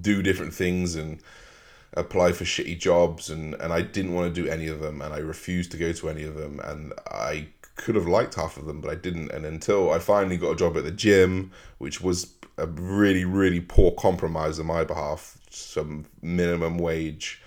do 0.00 0.22
different 0.22 0.52
things 0.52 0.94
and 0.96 1.22
apply 1.94 2.32
for 2.32 2.44
shitty 2.44 2.78
jobs 2.78 3.30
and, 3.30 3.54
and 3.54 3.72
I 3.72 3.82
didn't 3.82 4.14
want 4.14 4.32
to 4.32 4.42
do 4.42 4.48
any 4.48 4.68
of 4.68 4.80
them 4.80 5.00
and 5.02 5.12
I 5.12 5.18
refused 5.18 5.70
to 5.72 5.76
go 5.76 5.92
to 5.92 6.08
any 6.08 6.24
of 6.24 6.34
them 6.34 6.60
and 6.60 6.92
I 7.10 7.48
could 7.74 7.94
have 7.94 8.06
liked 8.06 8.34
half 8.34 8.56
of 8.56 8.66
them 8.66 8.80
but 8.80 8.90
I 8.90 8.94
didn't 8.94 9.32
and 9.32 9.44
until 9.44 9.90
I 9.90 9.98
finally 9.98 10.36
got 10.36 10.52
a 10.52 10.56
job 10.56 10.76
at 10.76 10.84
the 10.84 10.92
gym 10.92 11.50
which 11.78 12.00
was 12.00 12.26
a 12.58 12.66
really 12.66 13.24
really 13.24 13.60
poor 13.60 13.92
compromise 13.92 14.58
on 14.58 14.66
my 14.66 14.84
behalf 14.84 15.38
some 15.50 16.06
minimum 16.22 16.78
wage 16.78 17.42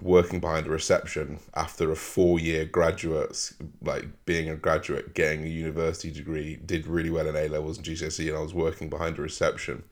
working 0.00 0.40
behind 0.40 0.66
a 0.66 0.70
reception 0.70 1.38
after 1.54 1.92
a 1.92 1.96
four 1.96 2.38
year 2.38 2.64
graduate 2.64 3.52
like 3.82 4.06
being 4.24 4.48
a 4.48 4.56
graduate 4.56 5.14
getting 5.14 5.44
a 5.44 5.48
university 5.48 6.10
degree 6.10 6.56
did 6.56 6.86
really 6.86 7.10
well 7.10 7.28
in 7.28 7.36
A 7.36 7.46
levels 7.48 7.76
and 7.76 7.86
GCSE 7.86 8.28
and 8.28 8.36
I 8.36 8.40
was 8.40 8.54
working 8.54 8.88
behind 8.88 9.18
a 9.18 9.22
reception 9.22 9.84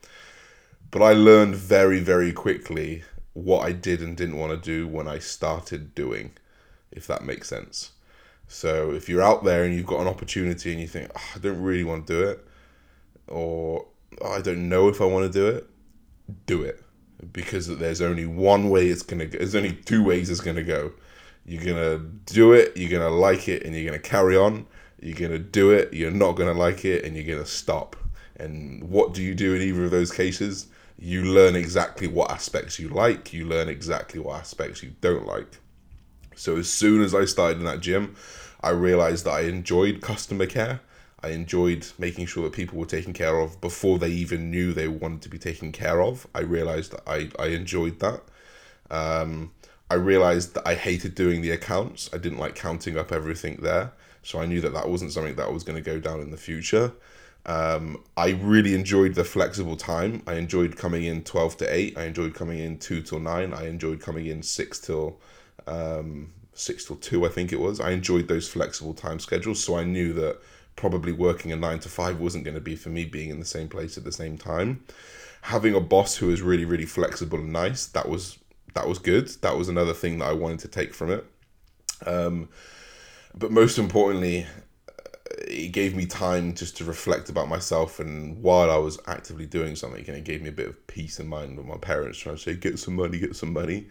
but 0.89 1.01
I 1.01 1.13
learned 1.13 1.55
very 1.55 1.99
very 1.99 2.33
quickly 2.33 3.03
what 3.33 3.65
I 3.65 3.71
did 3.71 4.01
and 4.01 4.15
didn't 4.17 4.37
want 4.37 4.51
to 4.51 4.57
do 4.57 4.87
when 4.87 5.07
I 5.07 5.19
started 5.19 5.95
doing, 5.95 6.31
if 6.91 7.07
that 7.07 7.23
makes 7.23 7.47
sense. 7.47 7.91
So 8.47 8.91
if 8.91 9.07
you're 9.07 9.21
out 9.21 9.43
there 9.43 9.63
and 9.63 9.73
you've 9.73 9.85
got 9.85 10.01
an 10.01 10.07
opportunity 10.07 10.71
and 10.71 10.81
you 10.81 10.87
think, 10.87 11.09
oh, 11.15 11.31
I 11.35 11.39
don't 11.39 11.61
really 11.61 11.85
want 11.85 12.07
to 12.07 12.13
do 12.13 12.23
it, 12.29 12.45
or 13.27 13.85
I 14.25 14.41
don't 14.41 14.69
know 14.69 14.87
if 14.87 15.01
I 15.01 15.05
want 15.05 15.31
to 15.31 15.39
do 15.39 15.47
it, 15.47 15.69
do 16.45 16.63
it. 16.63 16.83
Because 17.33 17.67
there's 17.77 18.01
only 18.01 18.25
one 18.25 18.69
way 18.69 18.87
it's 18.87 19.03
to 19.19 19.25
go. 19.27 19.37
There's 19.37 19.55
only 19.55 19.73
two 19.73 20.03
ways 20.03 20.29
it's 20.29 20.41
to 20.41 20.63
go. 20.63 20.91
You're 21.45 21.63
to 21.63 21.99
do 22.33 22.53
it, 22.53 22.75
you're 22.75 22.89
to 22.99 23.09
like 23.09 23.47
it, 23.47 23.63
and 23.63 23.75
you're 23.75 23.93
to 24.01 24.09
carry 24.09 24.35
on. 24.35 24.65
You're 24.99 25.15
to 25.31 25.39
do 25.39 25.71
it, 25.71 25.93
you're 25.93 26.11
not 26.11 26.35
to 26.53 26.59
like 26.59 26.85
it, 26.85 27.05
and 27.05 27.15
you're 27.15 27.25
to 27.39 27.45
stop. 27.45 27.95
And 28.37 28.83
what 28.83 29.13
do 29.13 29.21
you 29.21 29.35
do 29.35 29.53
in 29.55 29.61
either 29.61 29.85
of 29.85 29.91
those 29.91 30.11
cases? 30.11 30.67
you 31.01 31.23
learn 31.23 31.55
exactly 31.55 32.07
what 32.07 32.29
aspects 32.29 32.77
you 32.77 32.87
like, 32.87 33.33
you 33.33 33.43
learn 33.43 33.67
exactly 33.67 34.19
what 34.19 34.39
aspects 34.39 34.83
you 34.83 34.93
don't 35.01 35.25
like. 35.25 35.57
So 36.35 36.57
as 36.57 36.69
soon 36.69 37.01
as 37.01 37.15
I 37.15 37.25
started 37.25 37.57
in 37.57 37.65
that 37.65 37.79
gym, 37.79 38.15
I 38.61 38.69
realized 38.69 39.25
that 39.25 39.31
I 39.31 39.41
enjoyed 39.41 40.01
customer 40.01 40.45
care. 40.45 40.79
I 41.23 41.29
enjoyed 41.29 41.87
making 41.97 42.25
sure 42.25 42.43
that 42.43 42.53
people 42.53 42.79
were 42.79 42.85
taken 42.85 43.13
care 43.13 43.39
of 43.39 43.61
before 43.61 43.99
they 43.99 44.09
even 44.09 44.49
knew 44.49 44.73
they 44.73 44.87
wanted 44.87 45.21
to 45.23 45.29
be 45.29 45.37
taken 45.37 45.71
care 45.71 46.01
of. 46.01 46.27
I 46.33 46.41
realized 46.41 46.91
that 46.93 47.01
I, 47.07 47.29
I 47.37 47.47
enjoyed 47.47 47.99
that. 47.99 48.21
Um, 48.89 49.51
I 49.89 49.95
realized 49.95 50.55
that 50.55 50.67
I 50.67 50.75
hated 50.75 51.15
doing 51.15 51.41
the 51.41 51.51
accounts. 51.51 52.09
I 52.13 52.17
didn't 52.17 52.39
like 52.39 52.55
counting 52.55 52.97
up 52.97 53.11
everything 53.11 53.57
there. 53.61 53.91
So 54.23 54.39
I 54.39 54.45
knew 54.45 54.61
that 54.61 54.73
that 54.73 54.89
wasn't 54.89 55.11
something 55.11 55.35
that 55.35 55.51
was 55.51 55.63
going 55.63 55.81
to 55.81 55.83
go 55.83 55.99
down 55.99 56.21
in 56.21 56.31
the 56.31 56.37
future. 56.37 56.93
Um, 57.45 58.03
I 58.15 58.29
really 58.29 58.75
enjoyed 58.75 59.15
the 59.15 59.23
flexible 59.23 59.75
time. 59.75 60.21
I 60.27 60.35
enjoyed 60.35 60.77
coming 60.77 61.03
in 61.03 61.23
12 61.23 61.57
to 61.57 61.75
8. 61.75 61.97
I 61.97 62.05
enjoyed 62.05 62.33
coming 62.33 62.59
in 62.59 62.77
2 62.77 63.01
till 63.01 63.19
9. 63.19 63.53
I 63.53 63.67
enjoyed 63.67 63.99
coming 63.99 64.27
in 64.27 64.43
6 64.43 64.79
till 64.79 65.19
um, 65.67 66.31
6 66.53 66.85
till 66.85 66.95
2, 66.97 67.25
I 67.25 67.29
think 67.29 67.51
it 67.51 67.59
was. 67.59 67.79
I 67.79 67.91
enjoyed 67.91 68.27
those 68.27 68.47
flexible 68.47 68.93
time 68.93 69.19
schedules. 69.19 69.63
So 69.63 69.77
I 69.77 69.83
knew 69.83 70.13
that 70.13 70.39
probably 70.81 71.11
working 71.11 71.51
a 71.51 71.55
9 71.55 71.77
to 71.77 71.89
5 71.89 72.19
wasn't 72.19 72.43
going 72.43 72.55
to 72.55 72.59
be 72.59 72.75
for 72.75 72.89
me 72.89 73.05
being 73.05 73.29
in 73.29 73.39
the 73.39 73.45
same 73.45 73.67
place 73.67 73.99
at 73.99 74.03
the 74.03 74.11
same 74.11 74.35
time. 74.35 74.83
Having 75.43 75.75
a 75.75 75.79
boss 75.79 76.15
who 76.15 76.25
was 76.25 76.41
really, 76.41 76.65
really 76.65 76.87
flexible 76.87 77.37
and 77.37 77.53
nice, 77.53 77.85
that 77.85 78.09
was 78.09 78.39
that 78.73 78.87
was 78.87 78.97
good. 78.97 79.27
That 79.41 79.55
was 79.55 79.69
another 79.69 79.93
thing 79.93 80.17
that 80.17 80.29
I 80.29 80.33
wanted 80.33 80.59
to 80.61 80.67
take 80.69 80.95
from 80.95 81.11
it. 81.11 81.23
Um, 82.07 82.49
but 83.37 83.51
most 83.51 83.77
importantly, 83.77 84.47
it 85.47 85.71
gave 85.71 85.95
me 85.95 86.07
time 86.07 86.55
just 86.55 86.77
to 86.77 86.83
reflect 86.83 87.29
about 87.29 87.47
myself 87.47 87.99
and 87.99 88.41
while 88.41 88.71
I 88.71 88.77
was 88.77 88.97
actively 89.05 89.45
doing 89.45 89.75
something 89.75 90.03
and 90.07 90.17
it 90.17 90.23
gave 90.23 90.41
me 90.41 90.49
a 90.49 90.53
bit 90.53 90.67
of 90.67 90.87
peace 90.87 91.19
of 91.19 91.27
mind 91.27 91.57
with 91.57 91.67
my 91.67 91.77
parents 91.77 92.17
trying 92.17 92.37
to 92.37 92.41
say 92.41 92.55
get 92.55 92.79
some 92.79 92.95
money 92.95 93.19
get 93.19 93.35
some 93.35 93.53
money 93.53 93.87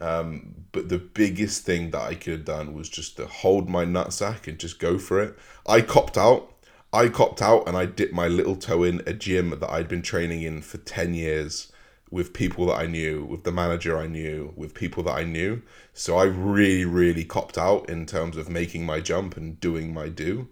um, 0.00 0.54
but 0.72 0.88
the 0.88 0.98
biggest 0.98 1.64
thing 1.64 1.90
that 1.90 2.02
I 2.02 2.14
could 2.14 2.32
have 2.32 2.44
done 2.44 2.74
was 2.74 2.88
just 2.88 3.16
to 3.16 3.26
hold 3.26 3.68
my 3.68 3.84
nutsack 3.84 4.46
and 4.46 4.58
just 4.58 4.78
go 4.78 4.98
for 4.98 5.20
it 5.20 5.36
I 5.66 5.80
copped 5.80 6.16
out 6.16 6.54
I 6.92 7.08
copped 7.08 7.42
out 7.42 7.68
and 7.68 7.76
I 7.76 7.84
dipped 7.84 8.14
my 8.14 8.28
little 8.28 8.56
toe 8.56 8.82
in 8.82 9.02
a 9.06 9.12
gym 9.12 9.50
that 9.50 9.70
I'd 9.70 9.88
been 9.88 10.02
training 10.02 10.42
in 10.42 10.62
for 10.62 10.78
10 10.78 11.14
years 11.14 11.70
with 12.10 12.32
people 12.32 12.66
that 12.66 12.78
I 12.78 12.86
knew, 12.86 13.24
with 13.24 13.44
the 13.44 13.52
manager 13.52 13.98
I 13.98 14.06
knew, 14.06 14.54
with 14.56 14.72
people 14.72 15.02
that 15.02 15.14
I 15.14 15.24
knew. 15.24 15.60
So 15.92 16.16
I 16.16 16.24
really, 16.24 16.86
really 16.86 17.24
copped 17.24 17.58
out 17.58 17.90
in 17.90 18.06
terms 18.06 18.38
of 18.38 18.48
making 18.48 18.86
my 18.86 19.00
jump 19.00 19.36
and 19.36 19.60
doing 19.60 19.92
my 19.92 20.08
do. 20.08 20.48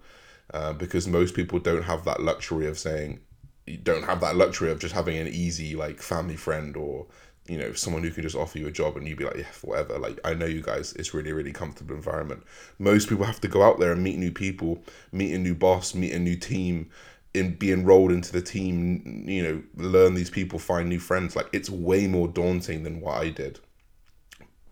Uh, 0.52 0.72
because 0.72 1.08
most 1.08 1.34
people 1.34 1.58
don't 1.58 1.84
have 1.84 2.04
that 2.04 2.20
luxury 2.20 2.66
of 2.66 2.78
saying 2.78 3.20
you 3.66 3.76
don't 3.76 4.04
have 4.04 4.20
that 4.20 4.36
luxury 4.36 4.70
of 4.70 4.78
just 4.78 4.94
having 4.94 5.16
an 5.16 5.26
easy 5.26 5.74
like 5.74 6.00
family 6.00 6.36
friend 6.36 6.76
or 6.76 7.06
you 7.48 7.58
know 7.58 7.72
someone 7.72 8.02
who 8.02 8.10
can 8.10 8.22
just 8.22 8.36
offer 8.36 8.58
you 8.58 8.66
a 8.66 8.72
job 8.72 8.96
and 8.96 9.06
you'd 9.06 9.18
be 9.18 9.24
like 9.24 9.36
yeah 9.36 9.44
whatever. 9.62 9.98
Like 9.98 10.18
i 10.24 10.34
know 10.34 10.46
you 10.46 10.62
guys 10.62 10.92
it's 10.94 11.14
really 11.14 11.32
really 11.32 11.52
comfortable 11.52 11.94
environment. 11.94 12.42
Most 12.78 13.08
people 13.08 13.24
have 13.24 13.40
to 13.40 13.48
go 13.48 13.62
out 13.62 13.78
there 13.78 13.92
and 13.92 14.02
meet 14.02 14.18
new 14.18 14.32
people 14.32 14.82
meet 15.12 15.34
a 15.34 15.38
new 15.38 15.54
boss 15.54 15.94
meet 15.94 16.12
a 16.12 16.18
new 16.18 16.36
team 16.36 16.90
and 17.34 17.58
be 17.58 17.70
enrolled 17.70 18.12
into 18.12 18.32
the 18.32 18.40
team 18.40 19.24
you 19.28 19.42
know 19.42 19.62
learn 19.76 20.14
these 20.14 20.30
people 20.30 20.58
find 20.58 20.88
new 20.88 21.00
friends. 21.00 21.36
Like 21.36 21.48
it's 21.52 21.70
way 21.70 22.06
more 22.06 22.28
daunting 22.28 22.82
than 22.82 23.00
what 23.00 23.18
i 23.18 23.30
did. 23.30 23.60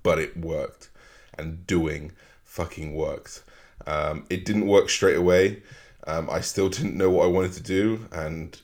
But 0.02 0.18
it 0.18 0.36
worked 0.36 0.90
and 1.38 1.66
doing 1.66 2.12
fucking 2.42 2.94
worked. 2.94 3.42
Um, 3.86 4.26
it 4.30 4.44
didn't 4.44 4.66
work 4.66 4.88
straight 4.88 5.16
away. 5.16 5.62
Um, 6.06 6.28
I 6.30 6.40
still 6.40 6.68
didn't 6.68 6.96
know 6.96 7.10
what 7.10 7.24
I 7.24 7.28
wanted 7.28 7.52
to 7.54 7.62
do, 7.62 8.06
and 8.12 8.60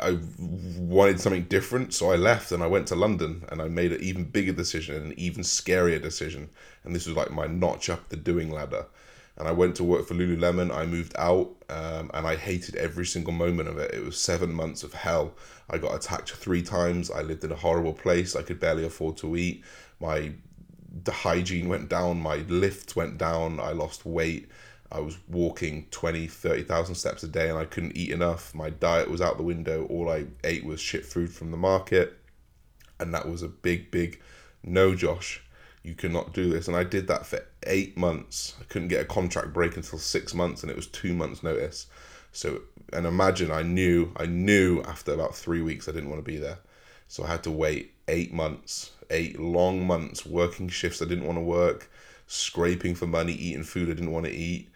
I 0.00 0.18
wanted 0.38 1.20
something 1.20 1.44
different. 1.44 1.94
So 1.94 2.10
I 2.12 2.16
left 2.16 2.52
and 2.52 2.62
I 2.62 2.66
went 2.66 2.86
to 2.88 2.94
London, 2.94 3.44
and 3.48 3.60
I 3.60 3.68
made 3.68 3.92
an 3.92 4.00
even 4.00 4.24
bigger 4.24 4.52
decision, 4.52 4.94
an 5.02 5.14
even 5.18 5.42
scarier 5.42 6.00
decision. 6.00 6.50
And 6.84 6.94
this 6.94 7.06
was 7.06 7.16
like 7.16 7.30
my 7.30 7.46
notch 7.46 7.88
up 7.88 8.08
the 8.08 8.16
doing 8.16 8.50
ladder. 8.50 8.86
And 9.36 9.48
I 9.48 9.52
went 9.52 9.76
to 9.76 9.84
work 9.84 10.06
for 10.06 10.14
Lululemon. 10.14 10.74
I 10.74 10.84
moved 10.86 11.14
out, 11.18 11.50
um, 11.70 12.10
and 12.12 12.26
I 12.26 12.36
hated 12.36 12.76
every 12.76 13.06
single 13.06 13.32
moment 13.32 13.68
of 13.68 13.78
it. 13.78 13.94
It 13.94 14.04
was 14.04 14.18
seven 14.18 14.52
months 14.52 14.82
of 14.82 14.92
hell. 14.92 15.34
I 15.70 15.78
got 15.78 15.94
attacked 15.94 16.32
three 16.32 16.62
times. 16.62 17.10
I 17.10 17.22
lived 17.22 17.44
in 17.44 17.52
a 17.52 17.56
horrible 17.56 17.94
place. 17.94 18.36
I 18.36 18.42
could 18.42 18.60
barely 18.60 18.84
afford 18.84 19.16
to 19.18 19.36
eat. 19.36 19.64
My 19.98 20.32
the 21.04 21.12
hygiene 21.12 21.68
went 21.68 21.88
down, 21.88 22.20
my 22.20 22.36
lifts 22.48 22.96
went 22.96 23.18
down, 23.18 23.60
I 23.60 23.72
lost 23.72 24.04
weight. 24.04 24.48
I 24.92 25.00
was 25.00 25.18
walking 25.28 25.86
20, 25.90 26.26
30,000 26.26 26.94
steps 26.94 27.22
a 27.22 27.28
day 27.28 27.48
and 27.48 27.58
I 27.58 27.64
couldn't 27.64 27.96
eat 27.96 28.10
enough. 28.10 28.54
My 28.54 28.70
diet 28.70 29.10
was 29.10 29.20
out 29.20 29.36
the 29.36 29.42
window. 29.42 29.86
All 29.86 30.10
I 30.10 30.26
ate 30.42 30.64
was 30.64 30.80
shit 30.80 31.06
food 31.06 31.32
from 31.32 31.50
the 31.50 31.56
market. 31.56 32.18
And 32.98 33.14
that 33.14 33.28
was 33.28 33.42
a 33.42 33.48
big, 33.48 33.90
big 33.90 34.20
no, 34.62 34.94
Josh. 34.94 35.42
You 35.82 35.94
cannot 35.94 36.34
do 36.34 36.50
this. 36.50 36.68
And 36.68 36.76
I 36.76 36.84
did 36.84 37.06
that 37.08 37.24
for 37.24 37.40
eight 37.64 37.96
months. 37.96 38.56
I 38.60 38.64
couldn't 38.64 38.88
get 38.88 39.00
a 39.00 39.06
contract 39.06 39.52
break 39.52 39.76
until 39.76 39.98
six 39.98 40.34
months 40.34 40.62
and 40.62 40.70
it 40.70 40.76
was 40.76 40.86
two 40.86 41.14
months' 41.14 41.42
notice. 41.42 41.86
So, 42.32 42.62
and 42.92 43.06
imagine 43.06 43.50
I 43.50 43.62
knew, 43.62 44.12
I 44.16 44.26
knew 44.26 44.82
after 44.82 45.12
about 45.12 45.34
three 45.34 45.62
weeks 45.62 45.88
I 45.88 45.92
didn't 45.92 46.10
want 46.10 46.24
to 46.24 46.30
be 46.30 46.38
there. 46.38 46.58
So 47.08 47.24
I 47.24 47.28
had 47.28 47.42
to 47.44 47.50
wait 47.50 47.94
eight 48.08 48.32
months 48.32 48.90
eight 49.10 49.38
long 49.38 49.86
months 49.86 50.24
working 50.24 50.68
shifts 50.68 51.02
I 51.02 51.06
didn't 51.06 51.26
want 51.26 51.36
to 51.36 51.42
work, 51.42 51.90
scraping 52.30 52.94
for 52.94 53.08
money, 53.08 53.32
eating 53.32 53.64
food 53.64 53.90
I 53.90 53.94
didn't 53.94 54.12
want 54.12 54.26
to 54.26 54.32
eat, 54.32 54.68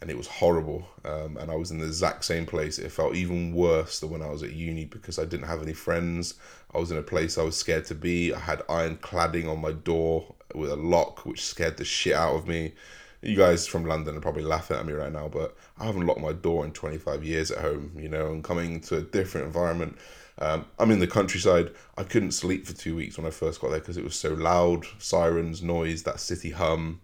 and 0.00 0.10
it 0.10 0.16
was 0.16 0.26
horrible. 0.26 0.86
Um, 1.04 1.36
and 1.36 1.50
I 1.50 1.54
was 1.54 1.70
in 1.70 1.78
the 1.78 1.86
exact 1.86 2.24
same 2.24 2.46
place. 2.46 2.78
It 2.78 2.90
felt 2.90 3.14
even 3.14 3.52
worse 3.52 4.00
than 4.00 4.08
when 4.08 4.22
I 4.22 4.30
was 4.30 4.42
at 4.42 4.52
uni 4.52 4.86
because 4.86 5.18
I 5.18 5.26
didn't 5.26 5.46
have 5.46 5.62
any 5.62 5.74
friends. 5.74 6.34
I 6.74 6.78
was 6.78 6.90
in 6.90 6.96
a 6.96 7.02
place 7.02 7.36
I 7.36 7.42
was 7.42 7.56
scared 7.56 7.84
to 7.86 7.94
be. 7.94 8.32
I 8.32 8.38
had 8.38 8.62
iron 8.70 8.96
cladding 8.96 9.50
on 9.50 9.60
my 9.60 9.72
door 9.72 10.34
with 10.54 10.70
a 10.70 10.76
lock, 10.76 11.26
which 11.26 11.44
scared 11.44 11.76
the 11.76 11.84
shit 11.84 12.14
out 12.14 12.36
of 12.36 12.48
me. 12.48 12.72
You 13.20 13.36
guys 13.36 13.66
from 13.66 13.84
London 13.84 14.16
are 14.16 14.20
probably 14.20 14.42
laughing 14.42 14.76
at 14.78 14.86
me 14.86 14.92
right 14.94 15.12
now, 15.12 15.28
but 15.28 15.56
I 15.78 15.84
haven't 15.84 16.06
locked 16.06 16.20
my 16.20 16.32
door 16.32 16.64
in 16.64 16.72
25 16.72 17.22
years 17.22 17.50
at 17.50 17.58
home, 17.58 17.92
you 17.96 18.08
know, 18.08 18.32
and 18.32 18.42
coming 18.42 18.80
to 18.82 18.98
a 18.98 19.02
different 19.02 19.46
environment 19.46 19.98
um, 20.38 20.66
I'm 20.78 20.90
in 20.90 20.98
the 20.98 21.06
countryside. 21.06 21.70
I 21.96 22.02
couldn't 22.02 22.32
sleep 22.32 22.66
for 22.66 22.72
two 22.72 22.96
weeks 22.96 23.16
when 23.16 23.26
I 23.26 23.30
first 23.30 23.60
got 23.60 23.70
there 23.70 23.80
because 23.80 23.96
it 23.96 24.04
was 24.04 24.16
so 24.16 24.30
loud, 24.30 24.84
sirens, 24.98 25.62
noise, 25.62 26.02
that 26.04 26.20
city 26.20 26.50
hum. 26.50 27.00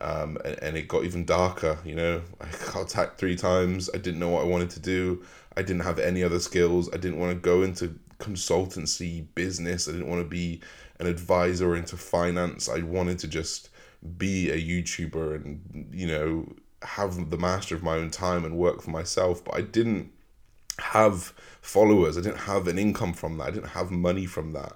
Um, 0.00 0.38
and, 0.44 0.62
and 0.62 0.76
it 0.76 0.86
got 0.86 1.04
even 1.04 1.24
darker, 1.24 1.78
you 1.84 1.94
know. 1.94 2.22
I 2.40 2.46
got 2.72 2.82
attacked 2.82 3.18
three 3.18 3.36
times. 3.36 3.90
I 3.92 3.98
didn't 3.98 4.20
know 4.20 4.28
what 4.28 4.42
I 4.42 4.46
wanted 4.46 4.70
to 4.70 4.80
do. 4.80 5.24
I 5.56 5.62
didn't 5.62 5.82
have 5.82 5.98
any 5.98 6.22
other 6.22 6.38
skills. 6.38 6.88
I 6.92 6.98
didn't 6.98 7.18
want 7.18 7.32
to 7.32 7.40
go 7.40 7.62
into 7.62 7.98
consultancy 8.20 9.26
business. 9.34 9.88
I 9.88 9.92
didn't 9.92 10.08
want 10.08 10.22
to 10.22 10.28
be 10.28 10.60
an 11.00 11.06
advisor 11.06 11.74
into 11.74 11.96
finance. 11.96 12.68
I 12.68 12.80
wanted 12.80 13.18
to 13.20 13.28
just 13.28 13.70
be 14.16 14.50
a 14.50 14.56
YouTuber 14.56 15.34
and, 15.34 15.88
you 15.92 16.06
know, 16.06 16.52
have 16.82 17.30
the 17.30 17.36
master 17.36 17.74
of 17.74 17.82
my 17.82 17.96
own 17.96 18.10
time 18.10 18.44
and 18.44 18.56
work 18.56 18.82
for 18.82 18.90
myself. 18.90 19.44
But 19.44 19.56
I 19.56 19.62
didn't 19.62 20.12
have 20.78 21.32
followers. 21.60 22.16
I 22.16 22.22
didn't 22.22 22.40
have 22.40 22.68
an 22.68 22.78
income 22.78 23.12
from 23.12 23.38
that. 23.38 23.48
I 23.48 23.50
didn't 23.50 23.70
have 23.70 23.90
money 23.90 24.26
from 24.26 24.52
that. 24.52 24.72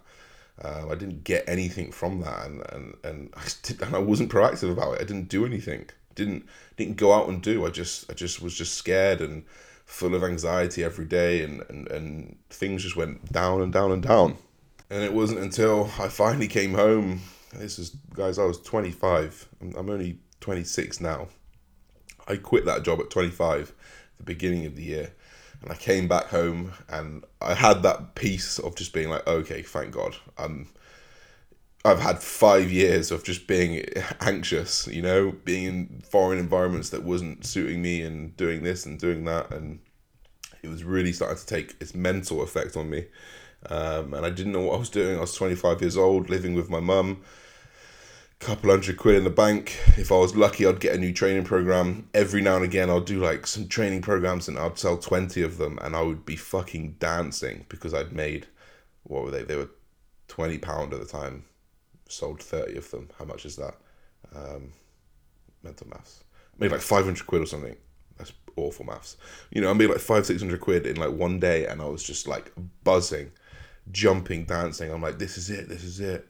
Um, 0.62 0.90
I 0.90 0.94
didn't 0.94 1.24
get 1.24 1.44
anything 1.48 1.90
from 1.90 2.20
that, 2.20 2.46
and 2.46 2.62
and 2.72 2.94
and 3.04 3.30
I 3.36 3.48
did, 3.62 3.82
and 3.82 3.96
I 3.96 3.98
wasn't 3.98 4.30
proactive 4.30 4.70
about 4.70 4.94
it. 4.94 5.00
I 5.00 5.04
didn't 5.04 5.28
do 5.28 5.46
anything. 5.46 5.88
Didn't 6.14 6.46
didn't 6.76 6.96
go 6.96 7.12
out 7.12 7.28
and 7.28 7.42
do. 7.42 7.64
I 7.66 7.70
just 7.70 8.10
I 8.10 8.14
just 8.14 8.42
was 8.42 8.54
just 8.54 8.74
scared 8.74 9.20
and 9.20 9.44
full 9.84 10.14
of 10.14 10.22
anxiety 10.22 10.84
every 10.84 11.06
day, 11.06 11.42
and 11.42 11.62
and 11.68 11.88
and 11.90 12.36
things 12.50 12.82
just 12.82 12.96
went 12.96 13.32
down 13.32 13.62
and 13.62 13.72
down 13.72 13.92
and 13.92 14.02
down. 14.02 14.36
And 14.90 15.02
it 15.02 15.14
wasn't 15.14 15.40
until 15.40 15.90
I 15.98 16.08
finally 16.08 16.48
came 16.48 16.74
home. 16.74 17.22
This 17.54 17.78
is 17.78 17.90
guys. 18.14 18.38
I 18.38 18.44
was 18.44 18.60
twenty 18.60 18.90
five. 18.90 19.48
I'm, 19.60 19.74
I'm 19.74 19.90
only 19.90 20.18
twenty 20.40 20.64
six 20.64 21.00
now. 21.00 21.28
I 22.28 22.36
quit 22.36 22.66
that 22.66 22.82
job 22.82 23.00
at 23.00 23.10
twenty 23.10 23.30
five, 23.30 23.72
the 24.18 24.24
beginning 24.24 24.66
of 24.66 24.76
the 24.76 24.84
year 24.84 25.12
and 25.62 25.70
I 25.70 25.76
came 25.76 26.08
back 26.08 26.26
home 26.26 26.72
and 26.88 27.24
I 27.40 27.54
had 27.54 27.82
that 27.82 28.14
peace 28.14 28.58
of 28.58 28.74
just 28.74 28.92
being 28.92 29.08
like, 29.08 29.26
okay, 29.26 29.62
thank 29.62 29.92
God. 29.92 30.16
Um, 30.36 30.68
I've 31.84 32.00
had 32.00 32.22
five 32.22 32.70
years 32.70 33.10
of 33.10 33.24
just 33.24 33.46
being 33.46 33.84
anxious, 34.20 34.86
you 34.88 35.02
know, 35.02 35.32
being 35.44 35.64
in 35.64 36.02
foreign 36.08 36.38
environments 36.38 36.90
that 36.90 37.02
wasn't 37.02 37.44
suiting 37.44 37.82
me 37.82 38.02
and 38.02 38.36
doing 38.36 38.62
this 38.62 38.86
and 38.86 38.98
doing 38.98 39.24
that. 39.24 39.52
And 39.52 39.80
it 40.62 40.68
was 40.68 40.84
really 40.84 41.12
starting 41.12 41.38
to 41.38 41.46
take 41.46 41.76
its 41.80 41.94
mental 41.94 42.42
effect 42.42 42.76
on 42.76 42.90
me. 42.90 43.06
Um, 43.66 44.14
and 44.14 44.26
I 44.26 44.30
didn't 44.30 44.52
know 44.52 44.62
what 44.62 44.74
I 44.74 44.78
was 44.78 44.90
doing. 44.90 45.16
I 45.16 45.20
was 45.20 45.34
25 45.34 45.80
years 45.80 45.96
old, 45.96 46.28
living 46.28 46.54
with 46.54 46.68
my 46.70 46.80
mum 46.80 47.22
couple 48.42 48.70
hundred 48.70 48.96
quid 48.96 49.14
in 49.14 49.22
the 49.22 49.30
bank. 49.30 49.78
If 49.96 50.10
I 50.10 50.16
was 50.16 50.34
lucky, 50.34 50.66
I'd 50.66 50.80
get 50.80 50.96
a 50.96 50.98
new 50.98 51.12
training 51.12 51.44
program. 51.44 52.08
Every 52.12 52.40
now 52.40 52.56
and 52.56 52.64
again, 52.64 52.90
I'll 52.90 53.00
do 53.00 53.20
like 53.20 53.46
some 53.46 53.68
training 53.68 54.02
programs 54.02 54.48
and 54.48 54.58
I'd 54.58 54.78
sell 54.78 54.96
20 54.96 55.42
of 55.42 55.58
them 55.58 55.78
and 55.80 55.94
I 55.94 56.02
would 56.02 56.26
be 56.26 56.34
fucking 56.34 56.96
dancing 56.98 57.66
because 57.68 57.94
I'd 57.94 58.12
made, 58.12 58.48
what 59.04 59.22
were 59.22 59.30
they? 59.30 59.44
They 59.44 59.54
were 59.54 59.70
20 60.26 60.58
pound 60.58 60.92
at 60.92 60.98
the 60.98 61.06
time, 61.06 61.44
sold 62.08 62.42
30 62.42 62.76
of 62.78 62.90
them. 62.90 63.10
How 63.16 63.24
much 63.24 63.46
is 63.46 63.54
that? 63.56 63.76
Um, 64.34 64.72
mental 65.62 65.86
maths. 65.88 66.24
Made 66.58 66.72
like 66.72 66.80
500 66.80 67.24
quid 67.24 67.42
or 67.42 67.46
something. 67.46 67.76
That's 68.18 68.32
awful 68.56 68.84
maths. 68.84 69.18
You 69.52 69.60
know, 69.60 69.70
I 69.70 69.72
made 69.72 69.88
like 69.88 69.98
five, 69.98 70.26
600 70.26 70.60
quid 70.60 70.84
in 70.84 70.96
like 70.96 71.12
one 71.12 71.38
day 71.38 71.66
and 71.66 71.80
I 71.80 71.84
was 71.84 72.02
just 72.02 72.26
like 72.26 72.50
buzzing, 72.82 73.30
jumping, 73.92 74.46
dancing. 74.46 74.90
I'm 74.90 75.00
like, 75.00 75.20
this 75.20 75.38
is 75.38 75.48
it, 75.48 75.68
this 75.68 75.84
is 75.84 76.00
it 76.00 76.28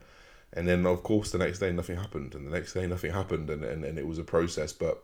and 0.53 0.69
then 0.69 0.87
of 0.87 1.03
course 1.03 1.31
the 1.31 1.39
next 1.39 1.59
day 1.59 1.73
nothing 1.73 1.97
happened. 1.97 2.35
And 2.35 2.47
the 2.47 2.51
next 2.51 2.75
day 2.75 2.87
nothing 2.87 3.13
happened 3.13 3.51
and, 3.51 3.65
and, 3.65 3.85
and 3.85 3.99
it 3.99 4.07
was 4.07 4.19
a 4.19 4.25
process. 4.25 4.73
But 4.73 5.03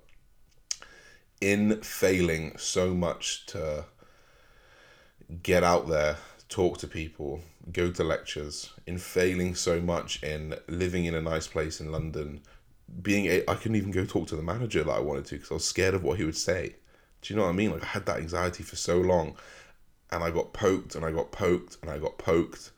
in 1.40 1.80
failing 1.82 2.56
so 2.58 2.94
much 2.94 3.46
to 3.46 3.84
get 5.42 5.62
out 5.62 5.88
there 5.88 6.16
talk 6.48 6.78
to 6.78 6.86
people 6.86 7.40
go 7.70 7.90
to 7.90 8.02
lectures 8.02 8.72
in 8.86 8.96
failing 8.96 9.54
so 9.54 9.80
much 9.80 10.22
in 10.22 10.54
living 10.68 11.04
in 11.04 11.14
a 11.14 11.20
nice 11.20 11.46
place 11.46 11.80
in 11.80 11.92
london 11.92 12.40
being 13.02 13.26
a, 13.26 13.44
i 13.46 13.54
couldn't 13.54 13.76
even 13.76 13.90
go 13.90 14.04
talk 14.04 14.26
to 14.26 14.34
the 14.34 14.42
manager 14.42 14.82
that 14.82 14.90
i 14.90 14.98
wanted 14.98 15.24
to 15.26 15.34
because 15.34 15.50
i 15.50 15.54
was 15.54 15.64
scared 15.64 15.94
of 15.94 16.02
what 16.02 16.18
he 16.18 16.24
would 16.24 16.36
say. 16.36 16.74
Do 17.20 17.34
you 17.34 17.38
know 17.38 17.44
what 17.44 17.50
i 17.50 17.54
mean? 17.54 17.72
Like 17.72 17.82
i 17.82 17.88
had 17.88 18.06
that 18.06 18.18
anxiety 18.18 18.62
for 18.62 18.76
so 18.76 18.98
long 18.98 19.36
and 20.10 20.24
i 20.24 20.30
got 20.30 20.52
poked 20.52 20.94
and 20.94 21.04
i 21.04 21.12
got 21.12 21.30
poked 21.30 21.76
and 21.82 21.90
i 21.90 21.98
got 21.98 22.16
poked 22.18 22.70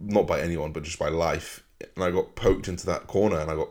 not 0.00 0.26
by 0.26 0.40
anyone, 0.40 0.72
but 0.72 0.82
just 0.82 0.98
by 0.98 1.08
life. 1.08 1.62
And 1.94 2.04
I 2.04 2.10
got 2.10 2.36
poked 2.36 2.68
into 2.68 2.86
that 2.86 3.06
corner, 3.06 3.38
and 3.38 3.50
I 3.50 3.54
got 3.54 3.70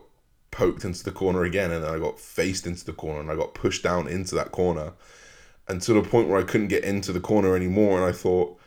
poked 0.50 0.84
into 0.84 1.04
the 1.04 1.12
corner 1.12 1.44
again, 1.44 1.70
and 1.70 1.84
then 1.84 1.94
I 1.94 1.98
got 1.98 2.18
faced 2.18 2.66
into 2.66 2.84
the 2.84 2.92
corner, 2.92 3.20
and 3.20 3.30
I 3.30 3.36
got 3.36 3.54
pushed 3.54 3.82
down 3.82 4.08
into 4.08 4.34
that 4.34 4.52
corner, 4.52 4.92
and 5.68 5.80
to 5.82 5.92
the 5.92 6.02
point 6.02 6.28
where 6.28 6.40
I 6.40 6.44
couldn't 6.44 6.68
get 6.68 6.84
into 6.84 7.12
the 7.12 7.20
corner 7.20 7.54
anymore. 7.54 7.96
And 7.96 8.04
I 8.04 8.12
thought, 8.12 8.58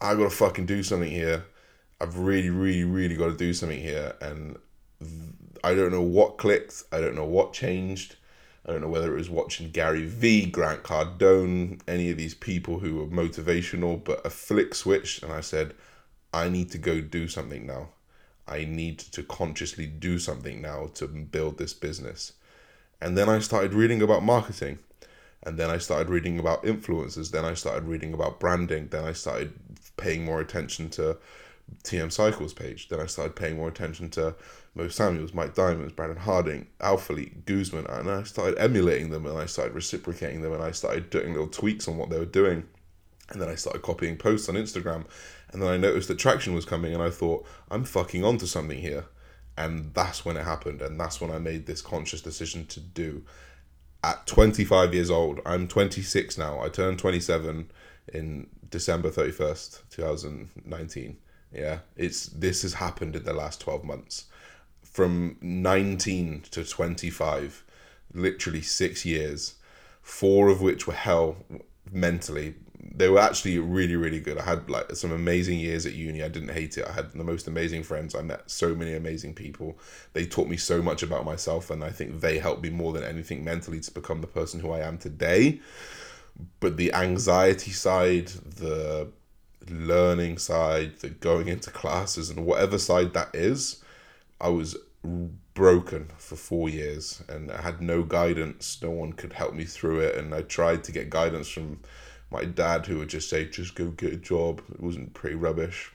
I 0.00 0.14
gotta 0.14 0.30
fucking 0.30 0.66
do 0.66 0.82
something 0.82 1.10
here. 1.10 1.44
I've 2.00 2.18
really, 2.18 2.50
really, 2.50 2.84
really 2.84 3.14
got 3.14 3.28
to 3.28 3.36
do 3.36 3.54
something 3.54 3.80
here, 3.80 4.14
and 4.20 4.58
I 5.62 5.74
don't 5.74 5.92
know 5.92 6.02
what 6.02 6.36
clicked. 6.36 6.82
I 6.90 7.00
don't 7.00 7.14
know 7.14 7.24
what 7.24 7.52
changed. 7.52 8.16
I 8.66 8.72
don't 8.72 8.80
know 8.80 8.88
whether 8.88 9.12
it 9.12 9.18
was 9.18 9.30
watching 9.30 9.70
Gary 9.70 10.04
Vee, 10.06 10.46
Grant 10.46 10.82
Cardone, 10.82 11.80
any 11.86 12.10
of 12.10 12.16
these 12.16 12.34
people 12.34 12.80
who 12.80 12.96
were 12.96 13.06
motivational, 13.06 14.02
but 14.02 14.24
a 14.26 14.30
flick 14.30 14.74
switched, 14.74 15.22
and 15.22 15.32
I 15.32 15.40
said, 15.40 15.74
I 16.32 16.48
need 16.48 16.70
to 16.70 16.78
go 16.78 17.00
do 17.00 17.28
something 17.28 17.66
now. 17.66 17.90
I 18.46 18.64
need 18.64 18.98
to 18.98 19.22
consciously 19.22 19.86
do 19.86 20.18
something 20.18 20.60
now 20.60 20.90
to 20.94 21.06
build 21.06 21.58
this 21.58 21.74
business. 21.74 22.32
And 23.00 23.16
then 23.16 23.28
I 23.28 23.38
started 23.40 23.74
reading 23.74 24.02
about 24.02 24.22
marketing. 24.22 24.78
And 25.44 25.58
then 25.58 25.70
I 25.70 25.78
started 25.78 26.08
reading 26.08 26.38
about 26.38 26.62
influencers. 26.62 27.30
Then 27.30 27.44
I 27.44 27.54
started 27.54 27.84
reading 27.84 28.14
about 28.14 28.38
branding. 28.38 28.88
Then 28.88 29.04
I 29.04 29.12
started 29.12 29.52
paying 29.96 30.24
more 30.24 30.40
attention 30.40 30.88
to 30.90 31.18
TM 31.82 32.12
Cycles 32.12 32.54
page. 32.54 32.88
Then 32.88 33.00
I 33.00 33.06
started 33.06 33.34
paying 33.34 33.56
more 33.56 33.68
attention 33.68 34.08
to 34.10 34.36
Mo 34.74 34.88
Samuels, 34.88 35.34
Mike 35.34 35.54
Diamonds, 35.54 35.92
Brandon 35.92 36.18
Harding, 36.18 36.68
Alpha 36.80 37.14
Guzman. 37.44 37.86
And 37.86 38.08
I 38.08 38.22
started 38.22 38.58
emulating 38.58 39.10
them 39.10 39.26
and 39.26 39.36
I 39.36 39.46
started 39.46 39.74
reciprocating 39.74 40.42
them 40.42 40.52
and 40.52 40.62
I 40.62 40.70
started 40.70 41.10
doing 41.10 41.32
little 41.32 41.48
tweaks 41.48 41.88
on 41.88 41.96
what 41.96 42.10
they 42.10 42.18
were 42.18 42.24
doing. 42.24 42.64
And 43.30 43.40
then 43.40 43.48
I 43.48 43.54
started 43.54 43.82
copying 43.82 44.16
posts 44.16 44.48
on 44.48 44.54
Instagram. 44.54 45.06
And 45.52 45.62
then 45.62 45.68
I 45.68 45.76
noticed 45.76 46.08
that 46.08 46.18
traction 46.18 46.54
was 46.54 46.64
coming 46.64 46.94
and 46.94 47.02
I 47.02 47.10
thought, 47.10 47.46
I'm 47.70 47.84
fucking 47.84 48.24
onto 48.24 48.46
something 48.46 48.78
here. 48.78 49.06
And 49.56 49.92
that's 49.92 50.24
when 50.24 50.36
it 50.36 50.44
happened. 50.44 50.80
And 50.80 50.98
that's 50.98 51.20
when 51.20 51.30
I 51.30 51.38
made 51.38 51.66
this 51.66 51.82
conscious 51.82 52.22
decision 52.22 52.66
to 52.66 52.80
do. 52.80 53.22
At 54.02 54.26
25 54.26 54.94
years 54.94 55.10
old, 55.10 55.40
I'm 55.44 55.68
26 55.68 56.38
now. 56.38 56.60
I 56.60 56.68
turned 56.68 56.98
27 56.98 57.70
in 58.12 58.46
December 58.70 59.10
31st, 59.10 59.82
2019. 59.90 61.18
Yeah, 61.52 61.80
it's 61.96 62.26
this 62.26 62.62
has 62.62 62.74
happened 62.74 63.14
in 63.14 63.24
the 63.24 63.34
last 63.34 63.60
12 63.60 63.84
months. 63.84 64.24
From 64.82 65.36
19 65.42 66.44
to 66.50 66.64
25, 66.64 67.62
literally 68.14 68.62
six 68.62 69.04
years, 69.04 69.54
four 70.00 70.48
of 70.48 70.62
which 70.62 70.86
were 70.86 70.94
hell 70.94 71.36
mentally, 71.90 72.54
they 72.82 73.08
were 73.08 73.20
actually 73.20 73.58
really 73.58 73.96
really 73.96 74.20
good. 74.20 74.38
I 74.38 74.42
had 74.44 74.68
like 74.68 74.94
some 74.96 75.12
amazing 75.12 75.58
years 75.58 75.86
at 75.86 75.92
uni. 75.92 76.22
I 76.22 76.28
didn't 76.28 76.50
hate 76.50 76.76
it. 76.78 76.86
I 76.86 76.92
had 76.92 77.12
the 77.12 77.24
most 77.24 77.46
amazing 77.46 77.84
friends. 77.84 78.14
I 78.14 78.22
met 78.22 78.50
so 78.50 78.74
many 78.74 78.94
amazing 78.94 79.34
people. 79.34 79.78
They 80.12 80.26
taught 80.26 80.48
me 80.48 80.56
so 80.56 80.82
much 80.82 81.02
about 81.02 81.24
myself, 81.24 81.70
and 81.70 81.84
I 81.84 81.90
think 81.90 82.20
they 82.20 82.38
helped 82.38 82.62
me 82.62 82.70
more 82.70 82.92
than 82.92 83.04
anything 83.04 83.44
mentally 83.44 83.80
to 83.80 83.90
become 83.92 84.20
the 84.20 84.26
person 84.26 84.60
who 84.60 84.72
I 84.72 84.80
am 84.80 84.98
today. 84.98 85.60
But 86.60 86.76
the 86.76 86.92
anxiety 86.92 87.70
side, 87.70 88.28
the 88.28 89.08
learning 89.68 90.38
side, 90.38 90.98
the 91.00 91.10
going 91.10 91.48
into 91.48 91.70
classes, 91.70 92.30
and 92.30 92.44
whatever 92.44 92.78
side 92.78 93.12
that 93.14 93.34
is, 93.34 93.82
I 94.40 94.48
was 94.48 94.76
broken 95.54 96.10
for 96.16 96.36
four 96.36 96.68
years 96.68 97.22
and 97.28 97.50
I 97.50 97.60
had 97.60 97.82
no 97.82 98.02
guidance. 98.02 98.80
No 98.80 98.90
one 98.90 99.12
could 99.12 99.34
help 99.34 99.54
me 99.54 99.64
through 99.64 100.00
it, 100.00 100.16
and 100.16 100.34
I 100.34 100.42
tried 100.42 100.84
to 100.84 100.92
get 100.92 101.10
guidance 101.10 101.48
from 101.48 101.80
my 102.32 102.44
dad 102.44 102.86
who 102.86 102.98
would 102.98 103.10
just 103.10 103.28
say, 103.28 103.44
just 103.44 103.74
go 103.74 103.88
get 103.88 104.14
a 104.14 104.16
job. 104.16 104.62
It 104.72 104.80
wasn't 104.80 105.12
pretty 105.12 105.36
rubbish. 105.36 105.92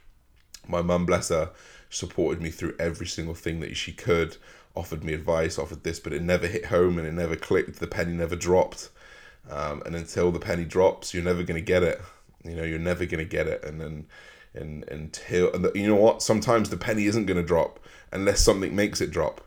My 0.68 0.82
mum, 0.82 1.06
bless 1.06 1.30
her, 1.30 1.50
supported 1.90 2.42
me 2.42 2.52
through 2.52 2.76
every 2.80 3.08
single 3.08 3.34
thing 3.34 3.60
that 3.62 3.76
she 3.76 3.92
could, 3.92 4.38
offered 4.76 5.04
me 5.04 5.14
advice, 5.14 5.58
offered 5.58 5.84
this, 5.84 6.00
but 6.00 6.14
it 6.14 6.22
never 6.22 6.46
hit 6.46 6.66
home 6.66 7.00
and 7.00 7.08
it 7.08 7.14
never 7.14 7.36
clicked. 7.36 7.80
The 7.80 7.88
penny 7.88 8.14
never 8.14 8.36
dropped. 8.36 8.90
Um, 9.50 9.82
and 9.86 9.96
until 9.96 10.32
the 10.32 10.40
penny 10.40 10.66
drops, 10.66 11.14
you're 11.14 11.24
never 11.24 11.42
going 11.42 11.60
to 11.60 11.66
get 11.66 11.82
it. 11.84 12.00
You 12.44 12.56
know, 12.56 12.64
you're 12.64 12.80
never 12.80 13.06
going 13.06 13.24
to 13.24 13.30
get 13.30 13.48
it. 13.48 13.64
And 13.64 13.82
then, 13.82 14.06
and 14.54 14.84
until, 14.90 15.52
you 15.74 15.88
know 15.88 15.96
what? 15.96 16.22
Sometimes 16.22 16.70
the 16.70 16.78
penny 16.78 17.06
isn't 17.06 17.26
going 17.26 17.38
to 17.38 17.48
drop 17.48 17.80
unless 18.12 18.42
something 18.42 18.76
makes 18.76 19.02
it 19.02 19.10
drop 19.10 19.42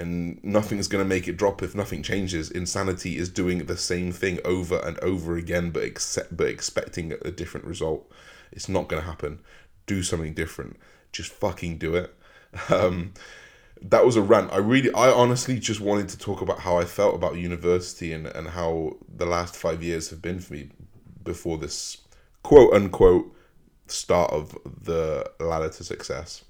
and 0.00 0.42
nothing 0.42 0.78
is 0.78 0.88
going 0.88 1.04
to 1.04 1.08
make 1.08 1.28
it 1.28 1.36
drop 1.36 1.62
if 1.62 1.74
nothing 1.74 2.02
changes. 2.02 2.50
Insanity 2.50 3.18
is 3.18 3.28
doing 3.28 3.66
the 3.66 3.76
same 3.76 4.12
thing 4.12 4.38
over 4.44 4.78
and 4.78 4.98
over 5.00 5.36
again, 5.36 5.70
but 5.70 5.82
accept, 5.82 6.36
but 6.36 6.46
expecting 6.46 7.12
a 7.22 7.30
different 7.30 7.66
result. 7.66 8.10
It's 8.50 8.68
not 8.68 8.88
going 8.88 9.02
to 9.02 9.08
happen. 9.08 9.40
Do 9.86 10.02
something 10.02 10.32
different. 10.34 10.76
Just 11.12 11.30
fucking 11.32 11.78
do 11.78 11.94
it. 11.94 12.14
Um, 12.68 13.14
that 13.80 14.04
was 14.04 14.16
a 14.16 14.22
rant. 14.22 14.52
I 14.52 14.58
really, 14.58 14.92
I 14.92 15.08
honestly 15.10 15.58
just 15.58 15.80
wanted 15.80 16.08
to 16.10 16.18
talk 16.18 16.40
about 16.42 16.58
how 16.58 16.78
I 16.78 16.84
felt 16.84 17.14
about 17.14 17.36
university 17.36 18.12
and, 18.12 18.26
and 18.26 18.48
how 18.48 18.96
the 19.08 19.24
last 19.24 19.56
five 19.56 19.82
years 19.82 20.10
have 20.10 20.20
been 20.20 20.40
for 20.40 20.54
me 20.54 20.70
before 21.22 21.58
this 21.58 21.98
quote 22.42 22.74
unquote 22.74 23.32
start 23.86 24.32
of 24.32 24.58
the 24.64 25.30
ladder 25.38 25.68
to 25.68 25.84
success. 25.84 26.44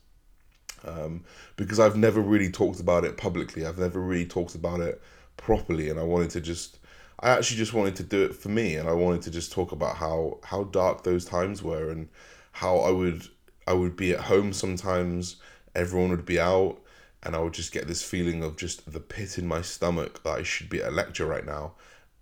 Um, 0.84 1.24
because 1.56 1.78
I've 1.78 1.96
never 1.96 2.20
really 2.20 2.50
talked 2.50 2.80
about 2.80 3.04
it 3.04 3.16
publicly. 3.16 3.66
I've 3.66 3.78
never 3.78 4.00
really 4.00 4.26
talked 4.26 4.54
about 4.54 4.80
it 4.80 5.00
properly, 5.36 5.90
and 5.90 5.98
I 5.98 6.04
wanted 6.04 6.30
to 6.30 6.40
just. 6.40 6.78
I 7.22 7.30
actually 7.30 7.58
just 7.58 7.74
wanted 7.74 7.96
to 7.96 8.02
do 8.02 8.24
it 8.24 8.34
for 8.34 8.48
me, 8.48 8.76
and 8.76 8.88
I 8.88 8.92
wanted 8.94 9.22
to 9.22 9.30
just 9.30 9.52
talk 9.52 9.72
about 9.72 9.96
how 9.96 10.38
how 10.44 10.64
dark 10.64 11.04
those 11.04 11.24
times 11.24 11.62
were, 11.62 11.90
and 11.90 12.08
how 12.52 12.78
I 12.78 12.90
would 12.90 13.28
I 13.66 13.72
would 13.74 13.96
be 13.96 14.12
at 14.12 14.20
home 14.20 14.52
sometimes. 14.52 15.36
Everyone 15.74 16.10
would 16.10 16.26
be 16.26 16.40
out, 16.40 16.78
and 17.22 17.36
I 17.36 17.40
would 17.40 17.52
just 17.54 17.72
get 17.72 17.86
this 17.86 18.02
feeling 18.02 18.42
of 18.42 18.56
just 18.56 18.90
the 18.90 19.00
pit 19.00 19.38
in 19.38 19.46
my 19.46 19.62
stomach 19.62 20.22
that 20.24 20.30
I 20.38 20.42
should 20.42 20.68
be 20.68 20.82
at 20.82 20.88
a 20.88 20.90
lecture 20.90 21.26
right 21.26 21.46
now, 21.46 21.74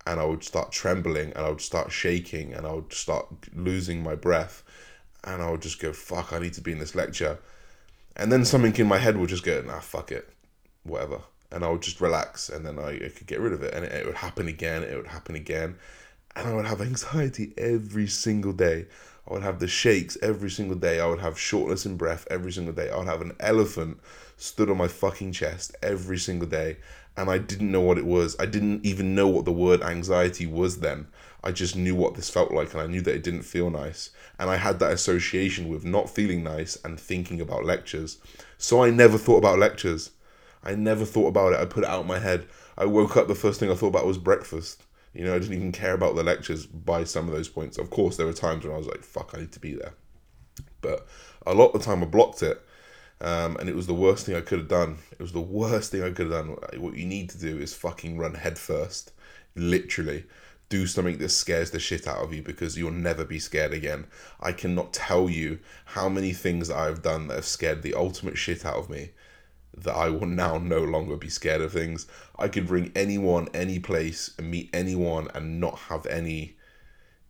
and 0.05 0.19
I 0.19 0.25
would 0.25 0.43
start 0.43 0.71
trembling, 0.71 1.31
and 1.33 1.45
I 1.45 1.49
would 1.49 1.61
start 1.61 1.91
shaking, 1.91 2.53
and 2.53 2.67
I 2.67 2.73
would 2.73 2.93
start 2.93 3.27
losing 3.55 4.03
my 4.03 4.15
breath, 4.15 4.63
and 5.23 5.41
I 5.41 5.49
would 5.49 5.61
just 5.61 5.79
go, 5.79 5.93
"Fuck! 5.93 6.33
I 6.33 6.39
need 6.39 6.53
to 6.53 6.61
be 6.61 6.73
in 6.73 6.79
this 6.79 6.95
lecture." 6.95 7.39
And 8.19 8.33
then 8.33 8.43
something 8.43 8.75
in 8.75 8.85
my 8.85 8.97
head 8.97 9.15
would 9.15 9.29
just 9.29 9.45
go, 9.45 9.61
nah, 9.61 9.79
fuck 9.79 10.11
it, 10.11 10.27
whatever. 10.83 11.21
And 11.53 11.63
I 11.63 11.69
would 11.69 11.81
just 11.81 12.01
relax 12.01 12.49
and 12.49 12.65
then 12.65 12.77
I, 12.77 12.95
I 12.95 13.09
could 13.15 13.27
get 13.27 13.39
rid 13.39 13.53
of 13.53 13.63
it. 13.63 13.73
And 13.73 13.85
it, 13.85 13.93
it 13.93 14.05
would 14.05 14.15
happen 14.15 14.49
again, 14.49 14.83
it 14.83 14.97
would 14.97 15.07
happen 15.07 15.35
again. 15.35 15.77
And 16.35 16.45
I 16.45 16.53
would 16.53 16.65
have 16.65 16.81
anxiety 16.81 17.53
every 17.57 18.07
single 18.07 18.51
day. 18.51 18.87
I 19.25 19.33
would 19.33 19.41
have 19.41 19.59
the 19.59 19.69
shakes 19.69 20.17
every 20.21 20.49
single 20.49 20.75
day. 20.75 20.99
I 20.99 21.07
would 21.07 21.21
have 21.21 21.39
shortness 21.39 21.85
in 21.85 21.95
breath 21.95 22.27
every 22.29 22.51
single 22.51 22.73
day. 22.73 22.89
I 22.89 22.97
would 22.97 23.07
have 23.07 23.21
an 23.21 23.37
elephant 23.39 24.01
stood 24.35 24.69
on 24.69 24.77
my 24.77 24.89
fucking 24.89 25.31
chest 25.31 25.73
every 25.81 26.17
single 26.17 26.47
day. 26.47 26.75
And 27.15 27.29
I 27.29 27.37
didn't 27.37 27.71
know 27.71 27.81
what 27.81 27.97
it 27.97 28.05
was. 28.05 28.35
I 28.37 28.47
didn't 28.47 28.85
even 28.85 29.15
know 29.15 29.29
what 29.29 29.45
the 29.45 29.53
word 29.53 29.81
anxiety 29.81 30.45
was 30.45 30.79
then. 30.79 31.07
I 31.43 31.51
just 31.51 31.75
knew 31.75 31.95
what 31.95 32.15
this 32.15 32.29
felt 32.29 32.51
like 32.51 32.73
and 32.73 32.81
I 32.81 32.87
knew 32.87 33.01
that 33.01 33.15
it 33.15 33.23
didn't 33.23 33.43
feel 33.43 33.69
nice. 33.69 34.09
And 34.37 34.49
I 34.49 34.57
had 34.57 34.79
that 34.79 34.91
association 34.91 35.69
with 35.69 35.85
not 35.85 36.09
feeling 36.09 36.43
nice 36.43 36.77
and 36.83 36.99
thinking 36.99 37.39
about 37.39 37.65
lectures. 37.65 38.17
So 38.57 38.83
I 38.83 38.89
never 38.89 39.17
thought 39.17 39.37
about 39.37 39.59
lectures. 39.59 40.11
I 40.63 40.75
never 40.75 41.05
thought 41.05 41.27
about 41.27 41.53
it. 41.53 41.59
I 41.59 41.65
put 41.65 41.83
it 41.83 41.89
out 41.89 42.01
of 42.01 42.07
my 42.07 42.19
head. 42.19 42.45
I 42.77 42.85
woke 42.85 43.15
up, 43.15 43.27
the 43.27 43.35
first 43.35 43.59
thing 43.59 43.71
I 43.71 43.75
thought 43.75 43.87
about 43.87 44.05
was 44.05 44.17
breakfast. 44.17 44.83
You 45.13 45.25
know, 45.25 45.35
I 45.35 45.39
didn't 45.39 45.55
even 45.55 45.71
care 45.71 45.93
about 45.93 46.15
the 46.15 46.23
lectures 46.23 46.65
by 46.65 47.03
some 47.05 47.27
of 47.27 47.33
those 47.33 47.49
points. 47.49 47.77
Of 47.77 47.89
course, 47.89 48.17
there 48.17 48.25
were 48.25 48.33
times 48.33 48.65
when 48.65 48.73
I 48.73 48.77
was 48.77 48.87
like, 48.87 49.03
fuck, 49.03 49.31
I 49.33 49.39
need 49.39 49.53
to 49.53 49.59
be 49.59 49.73
there. 49.73 49.93
But 50.81 51.07
a 51.47 51.53
lot 51.53 51.73
of 51.73 51.79
the 51.79 51.85
time 51.85 52.03
I 52.03 52.05
blocked 52.05 52.43
it. 52.43 52.61
Um, 53.21 53.57
and 53.57 53.67
it 53.67 53.75
was 53.75 53.87
the 53.87 53.93
worst 53.93 54.25
thing 54.25 54.35
I 54.35 54.41
could 54.41 54.59
have 54.59 54.67
done. 54.67 54.97
It 55.11 55.19
was 55.19 55.33
the 55.33 55.41
worst 55.41 55.91
thing 55.91 56.03
I 56.03 56.11
could 56.11 56.31
have 56.31 56.45
done. 56.45 56.81
What 56.81 56.95
you 56.95 57.05
need 57.05 57.29
to 57.31 57.37
do 57.37 57.57
is 57.57 57.73
fucking 57.73 58.17
run 58.17 58.33
headfirst, 58.33 59.11
literally 59.55 60.25
do 60.69 60.85
something 60.85 61.17
that 61.17 61.29
scares 61.29 61.71
the 61.71 61.79
shit 61.79 62.07
out 62.07 62.23
of 62.23 62.33
you 62.33 62.43
because 62.43 62.77
you'll 62.77 62.91
never 62.91 63.25
be 63.25 63.39
scared 63.39 63.73
again. 63.73 64.05
I 64.39 64.51
cannot 64.51 64.93
tell 64.93 65.29
you 65.29 65.59
how 65.85 66.07
many 66.07 66.31
things 66.31 66.69
I've 66.69 67.01
done 67.01 67.27
that 67.27 67.35
have 67.35 67.45
scared 67.45 67.81
the 67.81 67.95
ultimate 67.95 68.37
shit 68.37 68.65
out 68.65 68.77
of 68.77 68.89
me 68.89 69.09
that 69.75 69.95
I 69.95 70.09
will 70.09 70.27
now 70.27 70.57
no 70.57 70.79
longer 70.79 71.15
be 71.15 71.29
scared 71.29 71.61
of 71.61 71.71
things. 71.71 72.07
I 72.37 72.47
could 72.47 72.67
bring 72.67 72.91
anyone, 72.95 73.47
any 73.53 73.79
place, 73.79 74.31
and 74.37 74.51
meet 74.51 74.69
anyone 74.73 75.27
and 75.33 75.59
not 75.59 75.77
have 75.79 76.05
any 76.05 76.55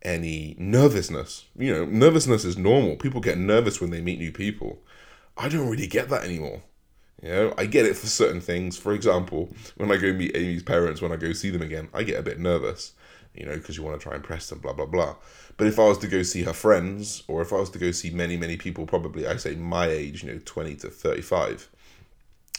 any 0.02 0.56
nervousness. 0.58 1.44
You 1.56 1.74
know, 1.74 1.84
nervousness 1.84 2.44
is 2.44 2.56
normal. 2.56 2.96
People 2.96 3.20
get 3.20 3.36
nervous 3.36 3.80
when 3.80 3.90
they 3.90 4.00
meet 4.00 4.18
new 4.18 4.32
people. 4.32 4.78
I 5.36 5.48
don't 5.48 5.68
really 5.68 5.86
get 5.86 6.08
that 6.08 6.24
anymore. 6.24 6.62
You 7.22 7.28
know, 7.28 7.54
I 7.58 7.66
get 7.66 7.84
it 7.84 7.96
for 7.96 8.06
certain 8.06 8.40
things. 8.40 8.78
For 8.78 8.94
example, 8.94 9.50
when 9.76 9.92
I 9.92 9.98
go 9.98 10.12
meet 10.14 10.34
Amy's 10.34 10.62
parents, 10.62 11.02
when 11.02 11.12
I 11.12 11.16
go 11.16 11.34
see 11.34 11.50
them 11.50 11.60
again, 11.60 11.90
I 11.92 12.02
get 12.02 12.18
a 12.18 12.22
bit 12.22 12.38
nervous 12.38 12.94
you 13.34 13.46
know, 13.46 13.54
because 13.54 13.76
you 13.76 13.82
want 13.82 13.98
to 13.98 14.02
try 14.02 14.14
and 14.14 14.22
impress 14.22 14.48
them, 14.48 14.58
blah, 14.58 14.72
blah, 14.72 14.86
blah. 14.86 15.16
But 15.56 15.66
if 15.66 15.78
I 15.78 15.86
was 15.86 15.98
to 15.98 16.08
go 16.08 16.22
see 16.22 16.42
her 16.42 16.52
friends, 16.52 17.22
or 17.28 17.42
if 17.42 17.52
I 17.52 17.56
was 17.56 17.70
to 17.70 17.78
go 17.78 17.90
see 17.90 18.10
many, 18.10 18.36
many 18.36 18.56
people, 18.56 18.86
probably 18.86 19.26
I 19.26 19.36
say 19.36 19.54
my 19.54 19.86
age, 19.86 20.22
you 20.22 20.32
know, 20.32 20.40
20 20.44 20.76
to 20.76 20.88
35, 20.88 21.68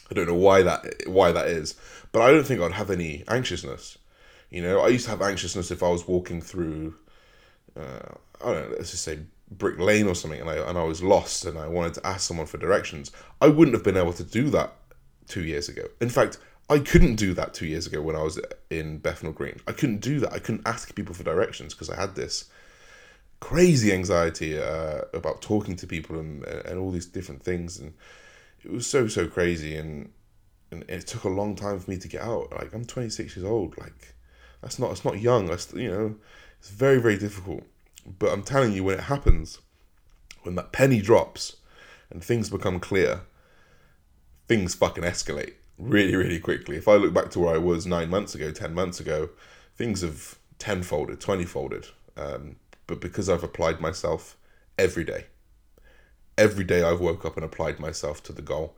I 0.09 0.13
don't 0.13 0.27
know 0.27 0.35
why 0.35 0.61
that 0.63 1.07
why 1.07 1.31
that 1.31 1.47
is, 1.47 1.75
but 2.11 2.21
I 2.21 2.31
don't 2.31 2.45
think 2.45 2.61
I'd 2.61 2.73
have 2.73 2.91
any 2.91 3.23
anxiousness. 3.27 3.97
You 4.49 4.61
know, 4.61 4.81
I 4.81 4.89
used 4.89 5.05
to 5.05 5.11
have 5.11 5.21
anxiousness 5.21 5.71
if 5.71 5.81
I 5.81 5.87
was 5.87 6.07
walking 6.07 6.41
through, 6.41 6.95
uh, 7.79 8.15
I 8.41 8.45
don't 8.45 8.69
know, 8.69 8.75
let's 8.77 8.91
just 8.91 9.03
say 9.03 9.19
Brick 9.49 9.79
Lane 9.79 10.07
or 10.07 10.15
something, 10.15 10.41
and 10.41 10.49
I 10.49 10.57
and 10.57 10.77
I 10.77 10.83
was 10.83 11.01
lost 11.01 11.45
and 11.45 11.57
I 11.57 11.67
wanted 11.67 11.93
to 11.95 12.07
ask 12.07 12.27
someone 12.27 12.45
for 12.45 12.57
directions. 12.57 13.11
I 13.39 13.47
wouldn't 13.47 13.73
have 13.75 13.83
been 13.83 13.97
able 13.97 14.13
to 14.13 14.23
do 14.23 14.49
that 14.49 14.73
two 15.27 15.43
years 15.43 15.69
ago. 15.69 15.83
In 16.01 16.09
fact, 16.09 16.37
I 16.71 16.79
couldn't 16.79 17.17
do 17.17 17.33
that 17.33 17.53
two 17.53 17.65
years 17.65 17.85
ago 17.85 18.01
when 18.01 18.15
I 18.15 18.23
was 18.23 18.39
in 18.69 18.99
Bethnal 18.99 19.33
Green. 19.33 19.59
I 19.67 19.73
couldn't 19.73 19.99
do 19.99 20.21
that. 20.21 20.31
I 20.31 20.39
couldn't 20.39 20.65
ask 20.65 20.95
people 20.95 21.13
for 21.13 21.21
directions 21.21 21.73
because 21.73 21.89
I 21.89 21.97
had 21.97 22.15
this 22.15 22.49
crazy 23.41 23.91
anxiety 23.91 24.57
uh, 24.57 25.01
about 25.13 25.41
talking 25.41 25.75
to 25.75 25.85
people 25.85 26.17
and 26.17 26.45
and 26.45 26.79
all 26.79 26.89
these 26.89 27.07
different 27.07 27.43
things, 27.43 27.77
and 27.77 27.93
it 28.63 28.71
was 28.71 28.87
so 28.87 29.09
so 29.09 29.27
crazy. 29.27 29.75
And 29.75 30.13
and 30.71 30.85
it 30.87 31.07
took 31.07 31.25
a 31.25 31.29
long 31.29 31.57
time 31.57 31.77
for 31.77 31.91
me 31.91 31.97
to 31.97 32.07
get 32.07 32.21
out. 32.21 32.53
Like 32.53 32.73
I'm 32.73 32.85
26 32.85 33.35
years 33.35 33.45
old. 33.45 33.77
Like 33.77 34.15
that's 34.61 34.79
not 34.79 34.91
it's 34.91 35.03
not 35.03 35.19
young. 35.19 35.47
That's 35.47 35.73
you 35.73 35.91
know 35.91 36.15
it's 36.57 36.69
very 36.69 37.01
very 37.01 37.17
difficult. 37.17 37.63
But 38.17 38.31
I'm 38.31 38.43
telling 38.43 38.71
you, 38.71 38.85
when 38.85 38.97
it 38.97 39.03
happens, 39.03 39.59
when 40.43 40.55
that 40.55 40.71
penny 40.71 41.01
drops, 41.01 41.57
and 42.09 42.23
things 42.23 42.49
become 42.49 42.79
clear, 42.79 43.23
things 44.47 44.73
fucking 44.73 45.03
escalate 45.03 45.55
really, 45.81 46.15
really 46.15 46.39
quickly. 46.39 46.77
If 46.77 46.87
I 46.87 46.95
look 46.95 47.13
back 47.13 47.31
to 47.31 47.39
where 47.39 47.55
I 47.55 47.57
was 47.57 47.85
nine 47.87 48.09
months 48.09 48.35
ago, 48.35 48.51
10 48.51 48.73
months 48.73 48.99
ago, 48.99 49.29
things 49.75 50.01
have 50.01 50.37
tenfolded, 50.59 51.19
20 51.19 51.45
folded. 51.45 51.87
Um, 52.15 52.57
but 52.87 53.01
because 53.01 53.29
I've 53.29 53.43
applied 53.43 53.81
myself 53.81 54.37
every 54.77 55.03
day, 55.03 55.25
every 56.37 56.63
day 56.63 56.83
I've 56.83 57.01
woke 57.01 57.25
up 57.25 57.35
and 57.35 57.43
applied 57.43 57.79
myself 57.79 58.21
to 58.23 58.33
the 58.33 58.41
goal. 58.41 58.75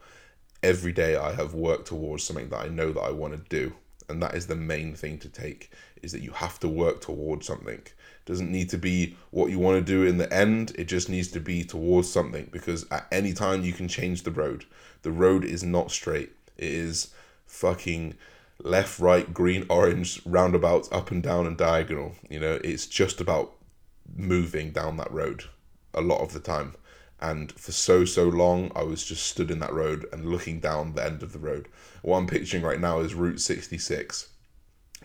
Every 0.62 0.94
day 0.94 1.18
I 1.18 1.34
have 1.34 1.54
worked 1.54 1.88
towards 1.88 2.24
something 2.24 2.50
that 2.50 2.62
I 2.62 2.70
know 2.70 2.94
that 2.94 3.02
I 3.02 3.12
want 3.12 3.34
to 3.34 3.50
do. 3.50 3.76
And 4.10 4.22
that 4.22 4.36
is 4.36 4.48
the 4.48 4.56
main 4.56 4.96
thing 4.96 5.18
to 5.20 5.30
take 5.30 5.72
is 6.02 6.12
that 6.12 6.22
you 6.22 6.32
have 6.32 6.60
to 6.60 6.68
work 6.68 7.02
towards 7.02 7.48
something. 7.48 7.76
It 7.76 7.94
doesn't 8.26 8.52
need 8.52 8.70
to 8.70 8.78
be 8.78 9.18
what 9.32 9.50
you 9.50 9.60
want 9.60 9.78
to 9.78 9.92
do 9.92 10.06
in 10.06 10.18
the 10.18 10.32
end. 10.34 10.74
It 10.78 10.86
just 10.86 11.10
needs 11.10 11.30
to 11.30 11.40
be 11.40 11.64
towards 11.64 12.10
something 12.10 12.50
because 12.52 12.86
at 12.92 13.08
any 13.12 13.34
time 13.34 13.64
you 13.64 13.74
can 13.74 13.88
change 13.88 14.24
the 14.24 14.32
road. 14.32 14.66
The 15.02 15.12
road 15.12 15.44
is 15.44 15.64
not 15.64 15.92
straight 15.92 16.32
it 16.58 16.72
is 16.72 17.14
fucking 17.46 18.16
left, 18.60 19.00
right, 19.00 19.34
green, 19.34 19.66
orange, 19.70 20.22
roundabouts, 20.26 20.92
up 20.92 21.12
and 21.12 21.22
down, 21.22 21.46
and 21.48 21.58
diagonal. 21.58 22.16
You 22.30 22.40
know, 22.40 22.60
it's 22.64 22.88
just 22.88 23.22
about 23.22 23.54
moving 24.16 24.72
down 24.72 24.98
that 24.98 25.12
road 25.12 25.46
a 25.94 26.02
lot 26.02 26.22
of 26.22 26.34
the 26.34 26.40
time. 26.40 26.76
And 27.20 27.52
for 27.54 27.72
so, 27.72 28.04
so 28.04 28.28
long, 28.28 28.72
I 28.76 28.84
was 28.84 29.06
just 29.06 29.26
stood 29.26 29.50
in 29.50 29.60
that 29.60 29.74
road 29.74 30.06
and 30.12 30.26
looking 30.26 30.60
down 30.60 30.94
the 30.94 31.06
end 31.06 31.24
of 31.24 31.32
the 31.32 31.40
road. 31.40 31.70
What 32.02 32.18
I'm 32.18 32.28
picturing 32.28 32.64
right 32.64 32.80
now 32.80 33.00
is 33.00 33.14
Route 33.14 33.40
66. 33.40 34.30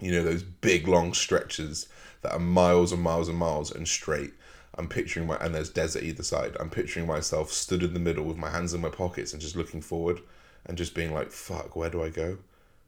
You 0.00 0.12
know, 0.12 0.24
those 0.24 0.42
big, 0.42 0.88
long 0.88 1.14
stretches 1.14 1.88
that 2.22 2.32
are 2.32 2.40
miles 2.40 2.92
and 2.92 3.02
miles 3.02 3.28
and 3.28 3.38
miles 3.38 3.70
and 3.70 3.87
straight. 3.87 4.32
I'm 4.76 4.88
picturing 4.88 5.26
my, 5.26 5.37
and 5.37 5.54
there's 5.54 5.70
desert 5.70 6.02
either 6.02 6.22
side. 6.22 6.56
I'm 6.58 6.70
picturing 6.70 7.06
myself 7.06 7.52
stood 7.52 7.82
in 7.82 7.94
the 7.94 8.00
middle 8.00 8.24
with 8.24 8.37
my 8.37 8.50
hands 8.50 8.74
in 8.74 8.80
my 8.80 8.90
pockets 8.90 9.32
and 9.32 9.42
just 9.42 9.56
looking 9.56 9.80
forward 9.80 10.20
and 10.66 10.77
just 10.77 10.94
being 10.94 11.12
like, 11.12 11.31
fuck, 11.31 11.77
where 11.77 11.90
do 11.90 12.03
I 12.03 12.11
go? 12.11 12.38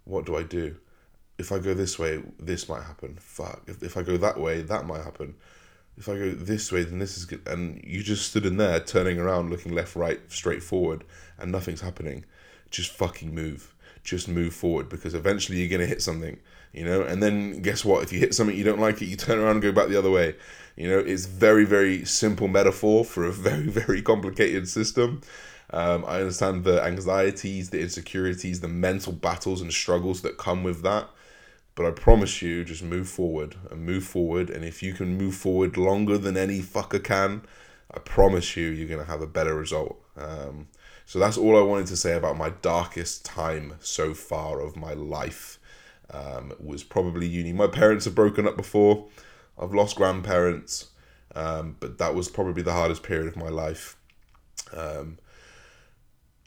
What 0.04 0.26
do 0.26 0.36
I 0.36 0.42
do? 0.42 0.76
If 1.38 1.52
I 1.52 1.58
go 1.58 1.72
this 1.74 1.98
way, 1.98 2.22
this 2.38 2.68
might 2.68 2.82
happen. 2.82 3.16
Fuck. 3.20 3.62
If, 3.66 3.82
if 3.82 3.96
I 3.96 4.02
go 4.02 4.16
that 4.18 4.38
way, 4.38 4.62
that 4.62 4.86
might 4.86 5.04
happen. 5.04 5.34
If 5.96 6.08
I 6.08 6.14
go 6.14 6.30
this 6.30 6.70
way, 6.72 6.82
then 6.82 6.98
this 6.98 7.16
is 7.16 7.24
good. 7.24 7.46
And 7.46 7.82
you 7.84 8.02
just 8.02 8.28
stood 8.28 8.46
in 8.46 8.56
there, 8.56 8.80
turning 8.80 9.18
around, 9.18 9.50
looking 9.50 9.72
left, 9.72 9.96
right, 9.96 10.20
straight 10.28 10.62
forward, 10.62 11.04
and 11.38 11.50
nothing's 11.50 11.80
happening. 11.80 12.24
Just 12.70 12.92
fucking 12.92 13.34
move. 13.34 13.74
Just 14.02 14.28
move 14.28 14.54
forward 14.54 14.88
because 14.88 15.14
eventually 15.14 15.58
you're 15.58 15.68
going 15.68 15.80
to 15.80 15.86
hit 15.86 16.00
something, 16.00 16.38
you 16.72 16.84
know? 16.84 17.02
And 17.02 17.22
then 17.22 17.60
guess 17.60 17.84
what? 17.84 18.02
If 18.02 18.12
you 18.12 18.18
hit 18.18 18.34
something 18.34 18.56
you 18.56 18.64
don't 18.64 18.80
like 18.80 19.02
it, 19.02 19.06
you 19.06 19.16
turn 19.16 19.38
around 19.38 19.52
and 19.52 19.62
go 19.62 19.72
back 19.72 19.88
the 19.88 19.98
other 19.98 20.10
way. 20.10 20.36
You 20.76 20.88
know, 20.88 20.98
it's 20.98 21.26
very, 21.26 21.64
very 21.64 22.04
simple 22.04 22.48
metaphor 22.48 23.04
for 23.04 23.24
a 23.24 23.32
very, 23.48 23.68
very 23.68 24.00
complicated 24.00 24.68
system. 24.68 25.20
Um, 25.72 26.04
I 26.06 26.20
understand 26.20 26.64
the 26.64 26.82
anxieties, 26.82 27.70
the 27.70 27.80
insecurities, 27.80 28.60
the 28.60 28.68
mental 28.68 29.12
battles 29.12 29.60
and 29.60 29.72
struggles 29.72 30.22
that 30.22 30.38
come 30.38 30.64
with 30.64 30.82
that. 30.82 31.08
But 31.74 31.86
I 31.86 31.92
promise 31.92 32.42
you, 32.42 32.64
just 32.64 32.82
move 32.82 33.08
forward 33.08 33.56
and 33.70 33.86
move 33.86 34.04
forward. 34.04 34.50
And 34.50 34.64
if 34.64 34.82
you 34.82 34.92
can 34.92 35.16
move 35.16 35.34
forward 35.34 35.76
longer 35.76 36.18
than 36.18 36.36
any 36.36 36.60
fucker 36.60 37.02
can, 37.02 37.42
I 37.92 38.00
promise 38.00 38.56
you, 38.56 38.68
you're 38.68 38.88
going 38.88 39.04
to 39.04 39.10
have 39.10 39.22
a 39.22 39.26
better 39.26 39.54
result. 39.54 40.00
Um, 40.16 40.68
so 41.06 41.18
that's 41.18 41.38
all 41.38 41.56
I 41.56 41.62
wanted 41.62 41.86
to 41.88 41.96
say 41.96 42.14
about 42.16 42.36
my 42.36 42.50
darkest 42.50 43.24
time 43.24 43.74
so 43.80 44.14
far 44.14 44.60
of 44.60 44.76
my 44.76 44.92
life. 44.92 45.58
Um, 46.12 46.52
was 46.58 46.82
probably 46.82 47.28
uni. 47.28 47.52
My 47.52 47.68
parents 47.68 48.04
have 48.04 48.16
broken 48.16 48.46
up 48.46 48.56
before. 48.56 49.06
I've 49.56 49.72
lost 49.72 49.94
grandparents, 49.94 50.90
um, 51.36 51.76
but 51.78 51.98
that 51.98 52.16
was 52.16 52.28
probably 52.28 52.62
the 52.62 52.72
hardest 52.72 53.04
period 53.04 53.28
of 53.28 53.36
my 53.36 53.48
life. 53.48 53.96
Um, 54.76 55.18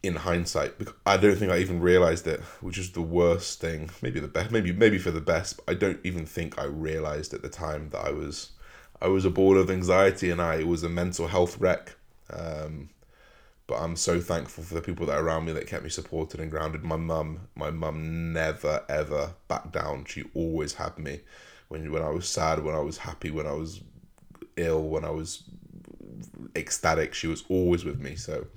in 0.03 0.15
hindsight 0.17 0.73
i 1.05 1.15
don't 1.17 1.37
think 1.37 1.51
i 1.51 1.57
even 1.57 1.79
realized 1.79 2.27
it 2.27 2.41
which 2.61 2.77
is 2.77 2.91
the 2.91 3.01
worst 3.01 3.59
thing 3.61 3.89
maybe 4.01 4.19
the 4.19 4.27
best 4.27 4.51
maybe 4.51 4.71
maybe 4.71 4.97
for 4.97 5.11
the 5.11 5.21
best 5.21 5.59
i 5.67 5.73
don't 5.73 5.99
even 6.03 6.25
think 6.25 6.59
i 6.59 6.65
realized 6.65 7.33
at 7.33 7.41
the 7.41 7.49
time 7.49 7.89
that 7.89 8.03
i 8.05 8.11
was 8.11 8.51
i 9.01 9.07
was 9.07 9.25
a 9.25 9.29
ball 9.29 9.57
of 9.57 9.71
anxiety 9.71 10.29
and 10.29 10.41
i 10.41 10.63
was 10.63 10.83
a 10.83 10.89
mental 10.89 11.27
health 11.27 11.57
wreck 11.59 11.95
um, 12.29 12.89
But 13.67 13.79
I'm 13.81 13.95
so 13.95 14.19
thankful 14.19 14.63
for 14.63 14.73
the 14.75 14.81
people 14.81 15.05
that 15.05 15.17
are 15.17 15.23
around 15.23 15.45
me 15.45 15.53
that 15.53 15.67
kept 15.67 15.83
me 15.83 15.89
supported 15.89 16.39
and 16.39 16.51
grounded. 16.51 16.83
My 16.83 16.97
mum, 16.97 17.47
my 17.55 17.71
mum 17.71 18.33
never 18.33 18.83
ever 18.89 19.33
backed 19.47 19.71
down. 19.71 20.05
She 20.05 20.23
always 20.33 20.73
had 20.73 20.97
me 20.97 21.21
when 21.69 21.91
when 21.91 22.01
I 22.03 22.09
was 22.09 22.27
sad, 22.27 22.63
when 22.63 22.75
I 22.75 22.79
was 22.79 22.97
happy, 22.97 23.31
when 23.31 23.47
I 23.47 23.53
was 23.53 23.81
ill, 24.57 24.83
when 24.83 25.05
I 25.05 25.11
was 25.11 25.43
ecstatic. 26.55 27.13
She 27.13 27.27
was 27.27 27.43
always 27.49 27.85
with 27.85 27.99
me. 27.99 28.15
So 28.15 28.47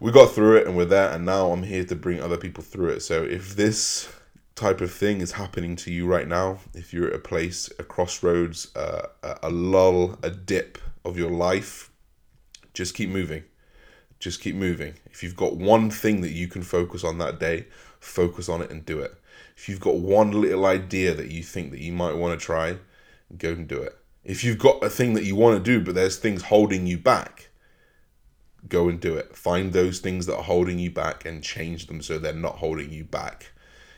we 0.00 0.10
got 0.10 0.32
through 0.32 0.56
it 0.56 0.66
and 0.66 0.76
we're 0.76 0.86
there. 0.86 1.10
And 1.10 1.24
now 1.24 1.52
I'm 1.52 1.62
here 1.62 1.84
to 1.84 1.94
bring 1.94 2.20
other 2.20 2.38
people 2.38 2.64
through 2.64 2.88
it. 2.88 3.00
So 3.00 3.22
if 3.22 3.54
this 3.54 4.12
type 4.54 4.80
of 4.80 4.90
thing 4.90 5.20
is 5.20 5.32
happening 5.32 5.76
to 5.76 5.92
you 5.92 6.06
right 6.06 6.26
now, 6.26 6.58
if 6.74 6.92
you're 6.92 7.08
at 7.08 7.14
a 7.14 7.18
place, 7.18 7.70
a 7.78 7.84
crossroads, 7.84 8.74
uh, 8.74 9.06
a, 9.22 9.38
a 9.44 9.50
lull, 9.50 10.18
a 10.22 10.30
dip 10.30 10.78
of 11.04 11.16
your 11.16 11.30
life, 11.30 11.90
just 12.72 12.94
keep 12.94 13.10
moving. 13.10 13.44
Just 14.18 14.40
keep 14.40 14.54
moving. 14.54 14.94
If 15.06 15.22
you've 15.22 15.36
got 15.36 15.56
one 15.56 15.90
thing 15.90 16.22
that 16.22 16.32
you 16.32 16.48
can 16.48 16.62
focus 16.62 17.04
on 17.04 17.18
that 17.18 17.38
day, 17.38 17.66
focus 18.00 18.48
on 18.48 18.62
it 18.62 18.70
and 18.70 18.84
do 18.84 19.00
it. 19.00 19.14
If 19.56 19.68
you've 19.68 19.80
got 19.80 19.96
one 19.96 20.40
little 20.40 20.64
idea 20.64 21.14
that 21.14 21.30
you 21.30 21.42
think 21.42 21.70
that 21.70 21.80
you 21.80 21.92
might 21.92 22.16
want 22.16 22.38
to 22.38 22.44
try, 22.44 22.78
go 23.36 23.50
and 23.50 23.68
do 23.68 23.82
it. 23.82 23.96
If 24.24 24.44
you've 24.44 24.58
got 24.58 24.82
a 24.82 24.90
thing 24.90 25.14
that 25.14 25.24
you 25.24 25.36
want 25.36 25.62
to 25.62 25.62
do, 25.62 25.84
but 25.84 25.94
there's 25.94 26.16
things 26.16 26.42
holding 26.44 26.86
you 26.86 26.96
back, 26.98 27.49
go 28.68 28.88
and 28.88 29.00
do 29.00 29.16
it. 29.16 29.36
Find 29.36 29.72
those 29.72 30.00
things 30.00 30.26
that 30.26 30.36
are 30.36 30.42
holding 30.42 30.78
you 30.78 30.90
back 30.90 31.24
and 31.24 31.42
change 31.42 31.86
them 31.86 32.02
so 32.02 32.18
they're 32.18 32.32
not 32.32 32.56
holding 32.56 32.92
you 32.92 33.04
back. 33.04 33.52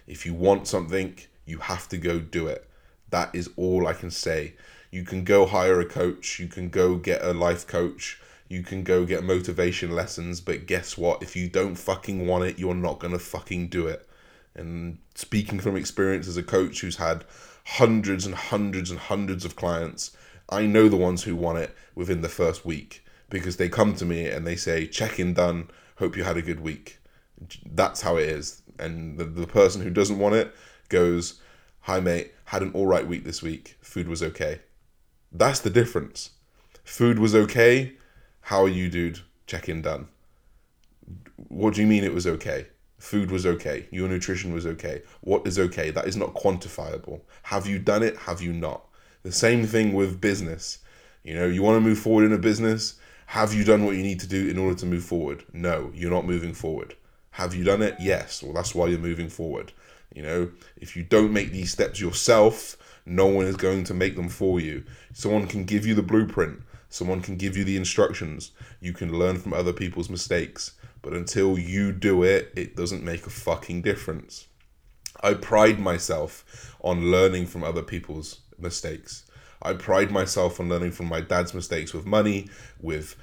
If 0.07 0.27
you 0.27 0.35
want 0.35 0.67
something, 0.67 1.19
you 1.45 1.59
have 1.59 1.89
to 1.89 1.99
go 1.99 2.19
do 2.19 2.47
it. 2.47 2.69
That 3.11 3.35
is 3.35 3.51
all 3.57 3.87
I 3.87 3.93
can 3.93 4.11
say. 4.11 4.55
You 4.91 5.05
can 5.05 5.25
go 5.25 5.47
hire 5.47 5.81
a 5.81 5.87
coach, 5.87 6.39
you 6.39 6.49
can 6.49 6.69
go 6.69 6.97
get 6.97 7.23
a 7.25 7.33
life 7.33 7.67
coach, 7.67 8.21
you 8.49 8.63
can 8.63 8.83
go 8.83 9.07
get 9.07 9.25
motivation 9.25 9.91
lessons, 9.91 10.41
but 10.41 10.67
guess 10.67 10.99
what? 10.99 11.23
If 11.23 11.35
you 11.35 11.49
don't 11.49 11.77
fucking 11.77 12.27
want 12.27 12.45
it, 12.45 12.59
you're 12.59 12.75
not 12.75 13.01
to 13.01 13.19
fucking 13.19 13.69
do 13.69 13.87
it. 13.87 14.07
And 14.55 14.99
speaking 15.15 15.61
from 15.61 15.77
experience 15.77 16.29
as 16.29 16.37
a 16.37 16.43
coach 16.43 16.81
who's 16.83 16.97
had 16.97 17.25
hundreds 17.65 18.27
and 18.27 18.35
hundreds 18.35 18.91
and 18.91 19.01
hundreds 19.01 19.47
of 19.47 19.57
clients, 19.57 20.15
I 20.51 20.67
know 20.67 20.89
the 20.89 20.97
ones 20.97 21.23
who 21.23 21.35
want 21.35 21.59
it 21.59 21.75
within 21.95 22.21
the 22.21 22.29
first 22.29 22.67
week 22.67 23.02
because 23.33 23.57
they 23.57 23.69
come 23.71 23.97
to 23.97 24.05
me 24.05 24.29
and 24.29 24.47
they 24.47 24.55
say, 24.55 24.87
check 24.87 25.19
in 25.19 25.33
done, 25.33 25.71
hope 25.97 26.17
you 26.17 26.23
had 26.23 26.37
a 26.37 26.43
good 26.43 26.61
week. 26.61 26.99
That's 27.65 28.03
how 28.03 28.19
it 28.19 28.29
is. 28.29 28.61
And 28.79 29.17
the, 29.19 29.25
the 29.25 29.47
person 29.47 29.81
who 29.81 29.89
doesn't 29.89 30.19
want 30.19 30.35
it 30.35 30.55
goes, 30.91 31.41
hi 31.81 31.99
mate, 31.99 32.33
had 32.45 32.63
an 32.63 32.73
all 32.75 32.87
right 32.87 33.07
week 33.07 33.25
this 33.25 33.43
week, 33.43 33.79
food 33.81 34.07
was 34.07 34.23
okay. 34.23 34.61
That's 35.33 35.61
the 35.61 35.71
difference. 35.71 36.31
Food 36.85 37.19
was 37.19 37.35
okay. 37.35 37.95
How 38.43 38.65
are 38.65 38.69
you, 38.69 38.91
dude? 38.91 39.21
Check 39.47 39.67
in 39.67 39.81
done. 39.81 40.09
What 41.49 41.73
do 41.75 41.81
you 41.81 41.87
mean 41.87 42.05
it 42.05 42.13
was 42.13 42.27
okay? 42.27 42.67
Food 42.99 43.31
was 43.31 43.47
okay. 43.47 43.87
Your 43.91 44.09
nutrition 44.11 44.53
was 44.53 44.67
okay. 44.67 45.03
What 45.23 45.47
is 45.47 45.59
okay? 45.59 45.91
That 45.91 46.07
is 46.07 46.19
not 46.19 46.35
quantifiable. 46.35 47.23
Have 47.45 47.67
you 47.67 47.79
done 47.79 48.03
it? 48.03 48.17
Have 48.19 48.43
you 48.43 48.53
not? 48.53 48.85
The 49.23 49.33
same 49.33 49.67
thing 49.67 49.95
with 49.95 50.21
business. 50.21 50.79
You 51.25 51.35
know, 51.35 51.47
you 51.47 51.63
want 51.63 51.77
to 51.77 51.89
move 51.89 51.99
forward 51.99 52.27
in 52.27 52.33
a 52.35 52.39
business. 52.39 52.99
Have 53.33 53.55
you 53.55 53.65
done 53.65 53.87
what 53.87 53.97
you 53.97 54.03
need 54.03 54.21
to 54.21 54.27
do 54.27 54.51
in 54.51 54.59
order 54.59 54.79
to 54.81 54.85
move 54.85 55.05
forward? 55.05 55.43
No, 55.55 55.91
you're 55.95 56.11
not 56.11 56.27
moving 56.27 56.53
forward. 56.53 56.97
Have 57.31 57.55
you 57.55 57.65
done 57.65 57.81
it? 57.81 57.97
Yes. 57.99 58.43
Well, 58.43 58.53
that's 58.53 58.75
why 58.75 58.89
you're 58.89 58.99
moving 58.99 59.31
forward. 59.31 59.73
You 60.15 60.21
know, 60.21 60.51
if 60.77 60.97
you 60.97 61.03
don't 61.03 61.33
make 61.33 61.51
these 61.51 61.73
steps 61.73 61.99
yourself, 61.99 62.77
no 63.07 63.25
one 63.25 63.47
is 63.47 63.57
going 63.57 63.85
to 63.85 63.95
make 63.95 64.17
them 64.17 64.29
for 64.29 64.61
you. 64.61 64.85
Someone 65.15 65.47
can 65.47 65.65
give 65.65 65.87
you 65.87 65.95
the 65.95 66.03
blueprint, 66.03 66.61
someone 66.91 67.23
can 67.23 67.39
give 67.39 67.57
you 67.57 67.65
the 67.65 67.79
instructions. 67.79 68.51
You 68.83 68.93
can 68.93 69.19
learn 69.19 69.39
from 69.39 69.55
other 69.55 69.73
people's 69.73 70.11
mistakes. 70.11 70.73
But 71.01 71.15
until 71.15 71.59
you 71.59 71.91
do 71.91 72.23
it, 72.25 72.53
it 72.55 72.77
doesn't 72.77 73.03
make 73.03 73.27
a 73.27 73.31
fucking 73.31 73.81
difference. 73.81 74.47
I 75.23 75.33
pride 75.33 75.81
myself 75.81 76.77
on 76.83 77.11
learning 77.11 77.47
from 77.47 77.65
other 77.65 77.83
people's 77.83 78.41
mistakes. 78.59 79.25
I 79.63 79.75
pride 79.75 80.11
myself 80.11 80.61
on 80.61 80.69
learning 80.69 80.93
from 80.93 81.07
my 81.07 81.21
dad's 81.21 81.55
mistakes 81.55 81.95
with 81.95 82.07
money, 82.07 82.49
with 82.81 83.17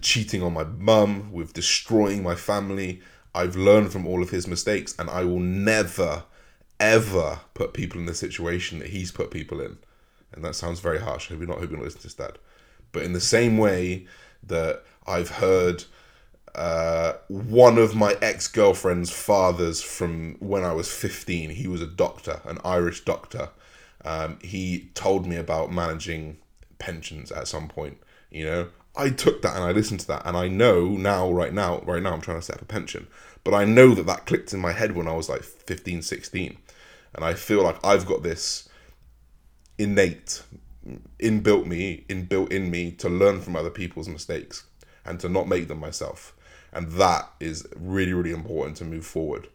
cheating 0.00 0.42
on 0.42 0.54
my 0.54 0.64
mum, 0.64 1.32
with 1.32 1.52
destroying 1.52 2.22
my 2.22 2.34
family. 2.34 3.00
I've 3.34 3.56
learned 3.56 3.92
from 3.92 4.06
all 4.06 4.22
of 4.22 4.30
his 4.30 4.46
mistakes, 4.46 4.94
and 4.98 5.10
I 5.10 5.24
will 5.24 5.40
never, 5.40 6.24
ever 6.78 7.40
put 7.54 7.74
people 7.74 8.00
in 8.00 8.06
the 8.06 8.14
situation 8.14 8.78
that 8.78 8.88
he's 8.88 9.12
put 9.12 9.30
people 9.30 9.60
in. 9.60 9.78
And 10.32 10.44
that 10.44 10.54
sounds 10.54 10.80
very 10.80 11.00
harsh. 11.00 11.26
I 11.26 11.34
hope 11.34 11.40
you're 11.40 11.48
not 11.48 11.58
hoping 11.58 11.76
to 11.76 11.82
listen 11.82 12.00
to 12.00 12.06
this, 12.06 12.14
Dad. 12.14 12.38
But 12.92 13.02
in 13.02 13.12
the 13.12 13.20
same 13.20 13.58
way 13.58 14.06
that 14.44 14.84
I've 15.06 15.30
heard 15.30 15.84
uh, 16.54 17.14
one 17.28 17.78
of 17.78 17.94
my 17.94 18.16
ex 18.20 18.48
girlfriend's 18.48 19.10
fathers 19.10 19.80
from 19.82 20.36
when 20.40 20.64
I 20.64 20.72
was 20.72 20.90
15, 20.92 21.50
he 21.50 21.68
was 21.68 21.80
a 21.80 21.86
doctor, 21.86 22.40
an 22.44 22.58
Irish 22.64 23.04
doctor. 23.04 23.50
Um, 24.04 24.38
he 24.42 24.90
told 24.94 25.26
me 25.26 25.36
about 25.36 25.72
managing 25.72 26.38
pensions 26.78 27.30
at 27.30 27.48
some 27.48 27.68
point. 27.68 27.98
You 28.30 28.44
know, 28.44 28.68
I 28.96 29.10
took 29.10 29.42
that 29.42 29.54
and 29.54 29.64
I 29.64 29.72
listened 29.72 30.00
to 30.00 30.06
that, 30.08 30.22
and 30.24 30.36
I 30.36 30.48
know 30.48 30.88
now, 30.88 31.30
right 31.30 31.52
now, 31.52 31.80
right 31.80 32.02
now, 32.02 32.12
I'm 32.12 32.20
trying 32.20 32.38
to 32.38 32.42
set 32.42 32.56
up 32.56 32.62
a 32.62 32.66
pension. 32.66 33.06
But 33.44 33.54
I 33.54 33.64
know 33.64 33.94
that 33.94 34.06
that 34.06 34.26
clicked 34.26 34.52
in 34.52 34.60
my 34.60 34.72
head 34.72 34.94
when 34.94 35.08
I 35.08 35.14
was 35.14 35.28
like 35.28 35.42
15, 35.42 36.02
16. 36.02 36.58
And 37.14 37.24
I 37.24 37.34
feel 37.34 37.62
like 37.62 37.84
I've 37.84 38.06
got 38.06 38.22
this 38.22 38.68
innate, 39.78 40.42
inbuilt 41.18 41.66
me, 41.66 42.04
inbuilt 42.08 42.52
in 42.52 42.70
me 42.70 42.92
to 42.92 43.08
learn 43.08 43.40
from 43.40 43.56
other 43.56 43.70
people's 43.70 44.08
mistakes 44.08 44.64
and 45.04 45.18
to 45.20 45.28
not 45.28 45.48
make 45.48 45.68
them 45.68 45.80
myself. 45.80 46.36
And 46.72 46.92
that 46.92 47.30
is 47.40 47.66
really, 47.76 48.12
really 48.12 48.32
important 48.32 48.76
to 48.76 48.84
move 48.84 49.06
forward. 49.06 49.48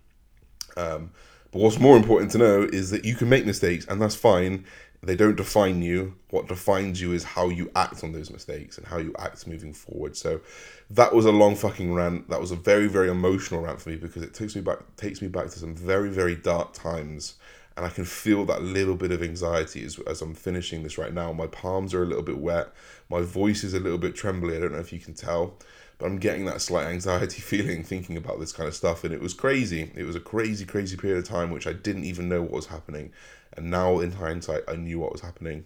Um, 0.75 1.11
but 1.55 1.61
what's 1.61 1.79
more 1.79 1.95
important 1.95 2.31
to 2.31 2.37
know 2.37 2.63
is 2.63 2.89
that 2.89 3.05
you 3.05 3.15
can 3.15 3.29
make 3.29 3.45
mistakes 3.45 3.85
and 3.85 4.01
that's 4.01 4.13
fine. 4.13 4.65
They 5.01 5.15
don't 5.15 5.37
define 5.37 5.81
you. 5.81 6.15
What 6.29 6.49
defines 6.49 6.99
you 6.99 7.13
is 7.13 7.23
how 7.23 7.47
you 7.47 7.71
act 7.77 8.03
on 8.03 8.11
those 8.11 8.29
mistakes 8.29 8.77
and 8.77 8.85
how 8.85 8.97
you 8.97 9.15
act 9.17 9.47
moving 9.47 9.71
forward. 9.71 10.17
So 10.17 10.41
that 10.89 11.15
was 11.15 11.23
a 11.23 11.31
long 11.31 11.55
fucking 11.55 11.93
rant. 11.93 12.29
That 12.29 12.41
was 12.41 12.51
a 12.51 12.57
very, 12.57 12.87
very 12.87 13.09
emotional 13.09 13.61
rant 13.61 13.79
for 13.79 13.89
me 13.89 13.95
because 13.95 14.21
it 14.21 14.33
takes 14.33 14.53
me 14.53 14.63
back 14.63 14.79
takes 14.97 15.21
me 15.21 15.29
back 15.29 15.45
to 15.45 15.57
some 15.57 15.73
very, 15.73 16.09
very 16.09 16.35
dark 16.35 16.73
times. 16.73 17.35
And 17.77 17.85
I 17.85 17.89
can 17.89 18.03
feel 18.03 18.43
that 18.47 18.61
little 18.61 18.95
bit 18.95 19.13
of 19.13 19.23
anxiety 19.23 19.85
as, 19.85 19.97
as 19.99 20.21
I'm 20.21 20.33
finishing 20.33 20.83
this 20.83 20.97
right 20.97 21.13
now. 21.13 21.31
My 21.31 21.47
palms 21.47 21.93
are 21.93 22.03
a 22.03 22.05
little 22.05 22.21
bit 22.21 22.37
wet. 22.37 22.67
My 23.09 23.21
voice 23.21 23.63
is 23.63 23.73
a 23.73 23.79
little 23.79 23.97
bit 23.97 24.13
trembly. 24.13 24.57
I 24.57 24.59
don't 24.59 24.73
know 24.73 24.79
if 24.79 24.91
you 24.91 24.99
can 24.99 25.13
tell 25.13 25.57
but 25.97 26.07
I'm 26.07 26.17
getting 26.17 26.45
that 26.45 26.61
slight 26.61 26.87
anxiety 26.87 27.41
feeling 27.41 27.83
thinking 27.83 28.17
about 28.17 28.39
this 28.39 28.51
kind 28.51 28.67
of 28.67 28.75
stuff. 28.75 29.03
And 29.03 29.13
it 29.13 29.21
was 29.21 29.33
crazy. 29.33 29.91
It 29.95 30.03
was 30.03 30.15
a 30.15 30.19
crazy, 30.21 30.65
crazy 30.65 30.97
period 30.97 31.19
of 31.19 31.27
time 31.27 31.51
which 31.51 31.67
I 31.67 31.73
didn't 31.73 32.05
even 32.05 32.29
know 32.29 32.41
what 32.41 32.51
was 32.51 32.67
happening. 32.67 33.11
And 33.55 33.71
now, 33.71 33.99
in 33.99 34.11
hindsight, 34.11 34.63
I 34.67 34.75
knew 34.75 34.99
what 34.99 35.13
was 35.13 35.21
happening. 35.21 35.65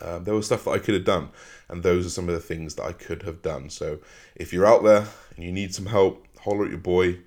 Um, 0.00 0.24
there 0.24 0.34
was 0.34 0.46
stuff 0.46 0.64
that 0.64 0.70
I 0.70 0.78
could 0.78 0.94
have 0.94 1.04
done, 1.04 1.30
and 1.68 1.82
those 1.82 2.06
are 2.06 2.10
some 2.10 2.28
of 2.28 2.34
the 2.34 2.40
things 2.40 2.76
that 2.76 2.84
I 2.84 2.92
could 2.92 3.22
have 3.22 3.42
done. 3.42 3.68
So, 3.68 3.98
if 4.36 4.52
you're 4.52 4.66
out 4.66 4.84
there 4.84 5.06
and 5.34 5.44
you 5.44 5.50
need 5.50 5.74
some 5.74 5.86
help, 5.86 6.26
holler 6.38 6.64
at 6.64 6.70
your 6.70 6.78
boy. 6.78 7.18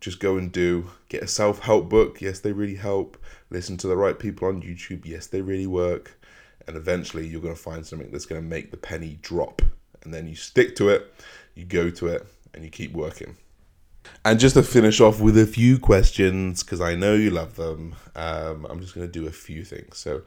Just 0.00 0.20
go 0.20 0.36
and 0.36 0.50
do. 0.50 0.90
Get 1.08 1.22
a 1.22 1.28
self 1.28 1.60
help 1.60 1.88
book. 1.88 2.20
Yes, 2.20 2.40
they 2.40 2.52
really 2.52 2.76
help. 2.76 3.18
Listen 3.50 3.76
to 3.78 3.86
the 3.86 3.96
right 3.96 4.18
people 4.18 4.48
on 4.48 4.62
YouTube. 4.62 5.04
Yes, 5.04 5.26
they 5.26 5.42
really 5.42 5.66
work. 5.66 6.18
And 6.66 6.76
eventually, 6.76 7.26
you're 7.26 7.40
going 7.40 7.54
to 7.54 7.60
find 7.60 7.84
something 7.84 8.10
that's 8.10 8.26
going 8.26 8.40
to 8.40 8.46
make 8.46 8.70
the 8.70 8.76
penny 8.76 9.18
drop. 9.22 9.62
And 10.02 10.14
then 10.14 10.28
you 10.28 10.36
stick 10.36 10.76
to 10.76 10.88
it 10.88 11.12
you 11.58 11.64
go 11.64 11.90
to 11.90 12.06
it 12.06 12.26
and 12.54 12.64
you 12.64 12.70
keep 12.70 12.92
working. 12.92 13.36
And 14.24 14.38
just 14.40 14.54
to 14.54 14.62
finish 14.62 15.00
off 15.00 15.20
with 15.20 15.36
a 15.36 15.46
few 15.46 15.78
questions, 15.78 16.62
because 16.62 16.80
I 16.80 16.94
know 16.94 17.14
you 17.14 17.30
love 17.30 17.56
them, 17.56 17.94
um, 18.14 18.66
I'm 18.70 18.80
just 18.80 18.94
going 18.94 19.06
to 19.06 19.12
do 19.12 19.26
a 19.26 19.32
few 19.32 19.64
things. 19.64 19.98
So, 19.98 20.22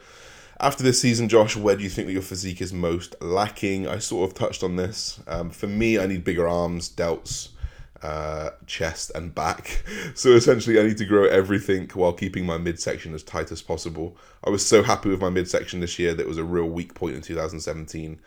after 0.59 0.83
this 0.83 1.01
season, 1.01 1.27
Josh, 1.27 1.55
where 1.55 1.75
do 1.75 1.81
you 1.81 1.89
think 1.89 2.05
that 2.05 2.13
your 2.13 2.21
physique 2.21 2.61
is 2.61 2.71
most 2.71 3.15
lacking? 3.19 3.87
I 3.87 3.97
sort 3.97 4.29
of 4.29 4.35
touched 4.35 4.61
on 4.61 4.75
this. 4.75 5.19
Um, 5.25 5.49
for 5.49 5.65
me, 5.65 5.97
I 5.97 6.05
need 6.05 6.23
bigger 6.23 6.47
arms, 6.47 6.87
delts, 6.87 7.49
uh, 8.03 8.51
chest, 8.67 9.11
and 9.15 9.33
back. 9.33 9.83
So 10.13 10.31
essentially, 10.33 10.79
I 10.79 10.83
need 10.83 10.97
to 10.97 11.05
grow 11.05 11.25
everything 11.25 11.89
while 11.93 12.13
keeping 12.13 12.45
my 12.45 12.57
midsection 12.57 13.15
as 13.15 13.23
tight 13.23 13.51
as 13.51 13.61
possible. 13.61 14.17
I 14.43 14.49
was 14.49 14.63
so 14.63 14.83
happy 14.83 15.09
with 15.09 15.21
my 15.21 15.29
midsection 15.29 15.79
this 15.79 15.97
year 15.97 16.13
that 16.13 16.27
was 16.27 16.37
a 16.37 16.43
real 16.43 16.67
weak 16.67 16.93
point 16.93 17.15
in 17.15 17.21
2017. 17.21 18.19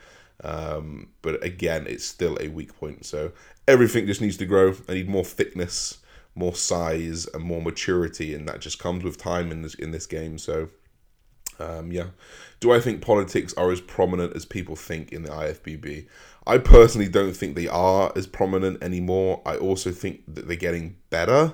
Um, 0.43 1.09
but 1.21 1.43
again, 1.43 1.85
it's 1.87 2.05
still 2.05 2.37
a 2.41 2.49
weak 2.49 2.75
point. 2.77 3.05
So 3.05 3.31
everything 3.67 4.05
just 4.07 4.21
needs 4.21 4.37
to 4.37 4.45
grow. 4.45 4.75
I 4.89 4.93
need 4.93 5.09
more 5.09 5.23
thickness, 5.23 5.99
more 6.35 6.55
size, 6.55 7.27
and 7.33 7.43
more 7.43 7.61
maturity, 7.61 8.33
and 8.33 8.47
that 8.47 8.61
just 8.61 8.79
comes 8.79 9.03
with 9.03 9.17
time 9.17 9.51
in 9.51 9.61
this 9.61 9.75
in 9.75 9.91
this 9.91 10.05
game. 10.05 10.37
So. 10.37 10.69
Um, 11.57 11.89
yeah. 11.89 12.07
Do 12.59 12.73
I 12.73 12.81
think 12.81 13.01
politics 13.01 13.53
are 13.53 13.71
as 13.71 13.79
prominent 13.79 14.35
as 14.35 14.43
people 14.45 14.75
think 14.75 15.13
in 15.13 15.23
the 15.23 15.29
IFBB? 15.29 16.05
I 16.45 16.57
personally 16.57 17.07
don't 17.07 17.31
think 17.31 17.55
they 17.55 17.69
are 17.69 18.11
as 18.13 18.27
prominent 18.27 18.83
anymore. 18.83 19.41
I 19.45 19.55
also 19.55 19.91
think 19.91 20.23
that 20.27 20.49
they're 20.49 20.57
getting 20.57 20.97
better. 21.09 21.53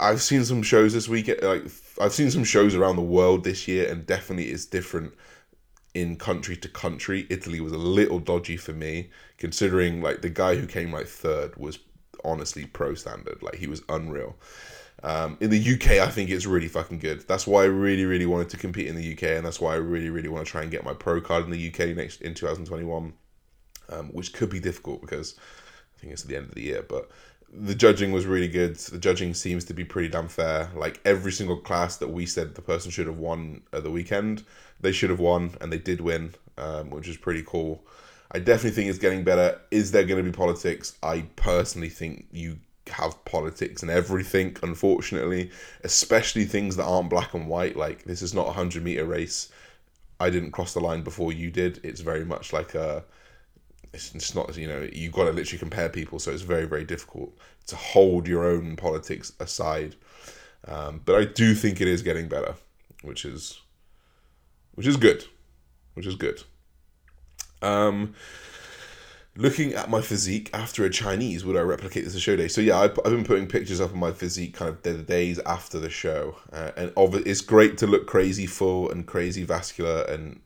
I've 0.00 0.22
seen 0.22 0.44
some 0.44 0.64
shows 0.64 0.92
this 0.92 1.08
week. 1.08 1.28
Like 1.40 1.64
I've 2.00 2.12
seen 2.12 2.32
some 2.32 2.42
shows 2.42 2.74
around 2.74 2.96
the 2.96 3.02
world 3.02 3.44
this 3.44 3.68
year, 3.68 3.88
and 3.88 4.04
definitely 4.06 4.46
it's 4.46 4.66
different 4.66 5.14
in 5.94 6.16
country 6.16 6.56
to 6.56 6.68
country. 6.68 7.26
Italy 7.30 7.60
was 7.60 7.72
a 7.72 7.78
little 7.78 8.18
dodgy 8.18 8.56
for 8.56 8.72
me, 8.72 9.10
considering 9.38 10.02
like 10.02 10.20
the 10.22 10.28
guy 10.28 10.56
who 10.56 10.66
came 10.66 10.92
like 10.92 11.06
third 11.06 11.56
was 11.56 11.78
honestly 12.24 12.66
pro 12.66 12.94
standard. 12.94 13.42
Like 13.42 13.56
he 13.56 13.66
was 13.66 13.82
unreal. 13.88 14.36
Um, 15.02 15.36
in 15.40 15.50
the 15.50 15.74
UK, 15.74 16.06
I 16.06 16.08
think 16.08 16.30
it's 16.30 16.46
really 16.46 16.68
fucking 16.68 16.98
good. 16.98 17.26
That's 17.28 17.46
why 17.46 17.62
I 17.62 17.66
really, 17.66 18.06
really 18.06 18.26
wanted 18.26 18.48
to 18.50 18.56
compete 18.56 18.86
in 18.86 18.96
the 18.96 19.12
UK, 19.12 19.22
and 19.36 19.44
that's 19.44 19.60
why 19.60 19.74
I 19.74 19.76
really, 19.76 20.08
really 20.08 20.28
want 20.28 20.46
to 20.46 20.50
try 20.50 20.62
and 20.62 20.70
get 20.70 20.84
my 20.84 20.94
pro 20.94 21.20
card 21.20 21.44
in 21.44 21.50
the 21.50 21.68
UK 21.68 21.94
next 21.94 22.22
in 22.22 22.32
2021, 22.34 23.12
um, 23.90 24.06
which 24.08 24.32
could 24.32 24.48
be 24.48 24.60
difficult 24.60 25.02
because 25.02 25.34
I 25.96 26.00
think 26.00 26.12
it's 26.14 26.22
at 26.22 26.28
the 26.28 26.36
end 26.36 26.48
of 26.48 26.54
the 26.54 26.62
year. 26.62 26.82
But 26.82 27.10
the 27.56 27.74
judging 27.74 28.12
was 28.12 28.26
really 28.26 28.48
good. 28.48 28.76
The 28.76 28.98
judging 28.98 29.34
seems 29.34 29.64
to 29.66 29.74
be 29.74 29.84
pretty 29.84 30.08
damn 30.08 30.28
fair. 30.28 30.70
Like 30.74 31.00
every 31.04 31.32
single 31.32 31.56
class 31.56 31.96
that 31.98 32.08
we 32.08 32.26
said 32.26 32.54
the 32.54 32.62
person 32.62 32.90
should 32.90 33.06
have 33.06 33.18
won 33.18 33.62
at 33.72 33.84
the 33.84 33.90
weekend, 33.90 34.42
they 34.80 34.92
should 34.92 35.10
have 35.10 35.20
won, 35.20 35.56
and 35.60 35.72
they 35.72 35.78
did 35.78 36.00
win, 36.00 36.34
um, 36.58 36.90
which 36.90 37.08
is 37.08 37.16
pretty 37.16 37.44
cool. 37.46 37.84
I 38.32 38.40
definitely 38.40 38.72
think 38.72 38.90
it's 38.90 38.98
getting 38.98 39.22
better. 39.22 39.60
Is 39.70 39.92
there 39.92 40.04
going 40.04 40.22
to 40.22 40.28
be 40.28 40.36
politics? 40.36 40.96
I 41.02 41.26
personally 41.36 41.88
think 41.88 42.26
you 42.32 42.58
have 42.88 43.24
politics 43.24 43.82
and 43.82 43.90
everything, 43.90 44.56
unfortunately, 44.62 45.50
especially 45.84 46.44
things 46.44 46.76
that 46.76 46.84
aren't 46.84 47.10
black 47.10 47.32
and 47.34 47.46
white. 47.46 47.76
Like, 47.76 48.04
this 48.04 48.22
is 48.22 48.34
not 48.34 48.42
a 48.42 48.46
100 48.46 48.82
meter 48.82 49.04
race. 49.04 49.50
I 50.18 50.30
didn't 50.30 50.52
cross 50.52 50.74
the 50.74 50.80
line 50.80 51.02
before 51.02 51.32
you 51.32 51.50
did. 51.50 51.80
It's 51.84 52.00
very 52.00 52.24
much 52.24 52.52
like 52.52 52.74
a. 52.74 53.04
It's, 53.94 54.34
not, 54.34 54.56
you 54.56 54.66
know, 54.66 54.88
you've 54.92 55.12
got 55.12 55.24
to 55.24 55.32
literally 55.32 55.58
compare 55.58 55.88
people, 55.88 56.18
so 56.18 56.32
it's 56.32 56.42
very, 56.42 56.66
very 56.66 56.84
difficult 56.84 57.36
to 57.68 57.76
hold 57.76 58.26
your 58.26 58.44
own 58.44 58.76
politics 58.76 59.32
aside. 59.38 59.94
Um, 60.66 61.00
but 61.04 61.14
I 61.14 61.24
do 61.24 61.54
think 61.54 61.80
it 61.80 61.88
is 61.88 62.02
getting 62.02 62.28
better, 62.28 62.54
which 63.02 63.24
is, 63.24 63.60
which 64.74 64.86
is 64.86 64.96
good, 64.96 65.24
which 65.94 66.06
is 66.06 66.16
good. 66.16 66.42
Um, 67.62 68.14
looking 69.36 69.74
at 69.74 69.88
my 69.88 70.00
physique 70.00 70.50
after 70.52 70.84
a 70.84 70.90
Chinese, 70.90 71.44
would 71.44 71.56
I 71.56 71.60
replicate 71.60 72.04
this 72.04 72.14
at 72.14 72.20
show 72.20 72.36
day? 72.36 72.48
So 72.48 72.60
yeah, 72.60 72.78
I've, 72.78 72.98
I've 73.04 73.12
been 73.12 73.24
putting 73.24 73.46
pictures 73.46 73.80
up 73.80 73.90
of 73.90 73.96
my 73.96 74.12
physique 74.12 74.54
kind 74.54 74.70
of 74.70 74.82
the 74.82 74.94
days 74.94 75.38
after 75.40 75.78
the 75.78 75.90
show, 75.90 76.36
uh, 76.52 76.72
and 76.76 76.92
it's 76.96 77.40
great 77.40 77.78
to 77.78 77.86
look 77.86 78.06
crazy 78.06 78.46
full 78.46 78.90
and 78.90 79.06
crazy 79.06 79.44
vascular 79.44 80.02
and 80.02 80.40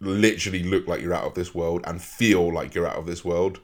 literally 0.00 0.62
look 0.62 0.86
like 0.86 1.00
you're 1.00 1.14
out 1.14 1.24
of 1.24 1.34
this 1.34 1.54
world 1.54 1.82
and 1.86 2.02
feel 2.02 2.52
like 2.52 2.74
you're 2.74 2.86
out 2.86 2.96
of 2.96 3.06
this 3.06 3.24
world. 3.24 3.60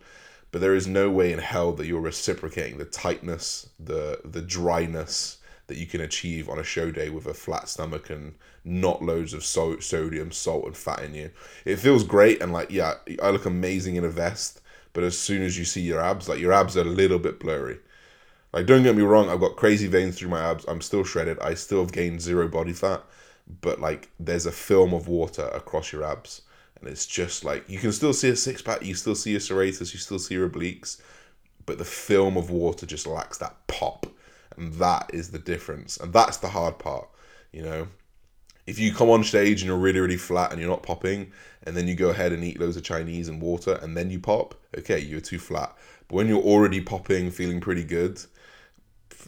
But 0.51 0.61
there 0.61 0.75
is 0.75 0.87
no 0.87 1.11
way 1.11 1.33
in 1.33 1.39
hell 1.41 1.73
that 1.73 1.87
you're 1.87 2.01
reciprocating 2.01 2.79
the 2.79 2.85
tightness, 2.85 3.69
the 3.79 4.21
the 4.25 4.43
dryness 4.43 5.39
that 5.67 5.79
you 5.79 5.87
can 5.87 6.01
achieve 6.01 6.49
on 6.49 6.59
a 6.59 6.65
show 6.65 6.91
day 6.91 7.09
with 7.09 7.27
a 7.27 7.35
flat 7.35 7.69
stomach 7.69 8.11
and 8.11 8.35
not 8.65 9.03
loads 9.03 9.33
of 9.33 9.45
so- 9.45 9.81
sodium, 9.81 10.31
salt, 10.31 10.67
and 10.67 10.77
fat 10.77 11.03
in 11.03 11.15
you. 11.15 11.31
It 11.65 11.77
feels 11.77 12.05
great, 12.05 12.43
and 12.43 12.53
like, 12.53 12.71
yeah, 12.71 12.95
I 13.23 13.31
look 13.31 13.47
amazing 13.47 13.97
in 13.97 14.05
a 14.05 14.11
vest, 14.11 14.61
but 14.93 15.05
as 15.05 15.19
soon 15.19 15.43
as 15.43 15.59
you 15.59 15.65
see 15.65 15.81
your 15.81 16.01
abs, 16.01 16.29
like, 16.29 16.39
your 16.39 16.53
abs 16.53 16.77
are 16.77 16.83
a 16.83 16.85
little 16.85 17.19
bit 17.19 17.41
blurry. 17.41 17.79
Like, 18.53 18.67
don't 18.67 18.83
get 18.83 18.97
me 18.97 19.03
wrong, 19.03 19.29
I've 19.29 19.41
got 19.41 19.57
crazy 19.57 19.87
veins 19.87 20.19
through 20.19 20.29
my 20.29 20.41
abs. 20.41 20.65
I'm 20.69 20.81
still 20.81 21.03
shredded. 21.03 21.39
I 21.41 21.55
still 21.55 21.81
have 21.81 21.93
gained 21.93 22.23
zero 22.23 22.47
body 22.47 22.73
fat, 22.73 23.03
but 23.61 23.81
like, 23.81 24.11
there's 24.19 24.47
a 24.47 24.53
film 24.53 24.95
of 24.95 25.09
water 25.09 25.49
across 25.49 25.93
your 25.93 26.05
abs. 26.05 26.43
And 26.81 26.89
it's 26.89 27.07
just 27.07 27.45
like, 27.45 27.69
you 27.69 27.79
can 27.79 27.93
still 27.93 28.13
see 28.13 28.31
a 28.31 28.37
six 28.37 28.61
pack, 28.63 28.85
you 28.85 28.95
still 28.95 29.15
see 29.15 29.31
your 29.33 29.41
serratus, 29.41 29.93
you 29.93 29.99
still 29.99 30.19
see 30.19 30.35
your 30.35 30.49
obliques, 30.49 31.01
but 31.67 31.79
the 31.79 31.85
film 31.85 32.37
of 32.37 32.51
water 32.51 32.87
just 32.87 33.07
lacks 33.07 33.39
that 33.39 33.55
pop. 33.67 34.07
And 34.57 34.75
that 34.75 35.11
is 35.13 35.31
the 35.31 35.39
difference. 35.39 35.97
And 35.97 36.13
that's 36.13 36.37
the 36.37 36.49
hard 36.49 36.79
part, 36.79 37.09
you 37.53 37.63
know? 37.63 37.89
if 38.67 38.79
you 38.79 38.95
come 38.95 39.11
on 39.11 39.23
stage 39.23 39.61
and 39.61 39.69
you're 39.69 39.77
really 39.77 40.01
really 40.01 40.17
flat 40.17 40.51
and 40.51 40.61
you're 40.61 40.71
not 40.71 40.83
popping 40.83 41.31
and 41.65 41.77
then 41.77 41.87
you 41.87 41.95
go 41.95 42.11
ahead 42.11 42.33
and 42.33 42.43
eat 42.45 42.59
loads 42.59 42.77
of 42.77 42.83
chinese 42.83 43.29
and 43.29 43.41
water 43.41 43.79
and 43.83 43.97
then 43.97 44.11
you 44.11 44.19
pop 44.19 44.55
okay 44.77 44.99
you're 44.99 45.21
too 45.21 45.39
flat 45.39 45.75
but 46.09 46.17
when 46.17 46.29
you're 46.29 46.43
already 46.43 46.81
popping 46.81 47.31
feeling 47.31 47.61
pretty 47.61 47.85
good 47.85 48.21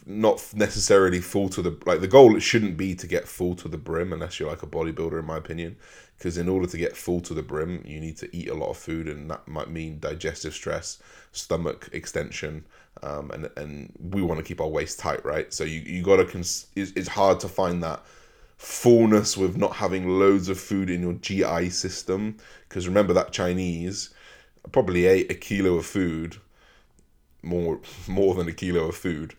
not 0.07 0.43
necessarily 0.53 1.19
full 1.19 1.49
to 1.49 1.61
the 1.61 1.77
like 1.85 2.01
the 2.01 2.07
goal 2.07 2.35
it 2.35 2.39
shouldn't 2.39 2.77
be 2.77 2.95
to 2.95 3.07
get 3.07 3.27
full 3.27 3.55
to 3.55 3.67
the 3.67 3.77
brim 3.77 4.13
unless 4.13 4.39
you're 4.39 4.49
like 4.49 4.63
a 4.63 4.67
bodybuilder 4.67 5.19
in 5.19 5.25
my 5.25 5.37
opinion 5.37 5.75
because 6.17 6.37
in 6.37 6.47
order 6.47 6.65
to 6.65 6.77
get 6.77 6.95
full 6.95 7.19
to 7.19 7.33
the 7.33 7.43
brim 7.43 7.83
you 7.85 7.99
need 7.99 8.15
to 8.17 8.33
eat 8.35 8.49
a 8.49 8.53
lot 8.53 8.69
of 8.69 8.77
food 8.77 9.07
and 9.07 9.29
that 9.29 9.47
might 9.47 9.69
mean 9.69 9.99
digestive 9.99 10.53
stress 10.53 10.99
stomach 11.33 11.89
extension 11.91 12.63
um, 13.03 13.29
and 13.31 13.49
and 13.57 13.93
we 13.99 14.21
want 14.21 14.39
to 14.39 14.45
keep 14.45 14.61
our 14.61 14.67
waist 14.67 14.97
tight 14.97 15.23
right 15.25 15.53
so 15.53 15.63
you, 15.63 15.81
you 15.81 16.01
got 16.01 16.17
to 16.17 16.25
cons- 16.25 16.67
it's, 16.75 16.91
it's 16.95 17.09
hard 17.09 17.39
to 17.39 17.47
find 17.49 17.83
that 17.83 18.01
fullness 18.57 19.37
with 19.37 19.55
not 19.55 19.75
having 19.75 20.19
loads 20.19 20.49
of 20.49 20.59
food 20.59 20.89
in 20.89 21.01
your 21.01 21.13
GI 21.13 21.69
system. 21.69 22.37
Because 22.67 22.87
remember 22.87 23.13
that 23.13 23.31
Chinese 23.31 24.09
probably 24.71 25.05
ate 25.05 25.31
a 25.31 25.35
kilo 25.35 25.75
of 25.75 25.85
food, 25.85 26.37
more 27.41 27.79
more 28.07 28.35
than 28.35 28.47
a 28.47 28.53
kilo 28.53 28.89
of 28.89 28.95
food. 28.95 29.35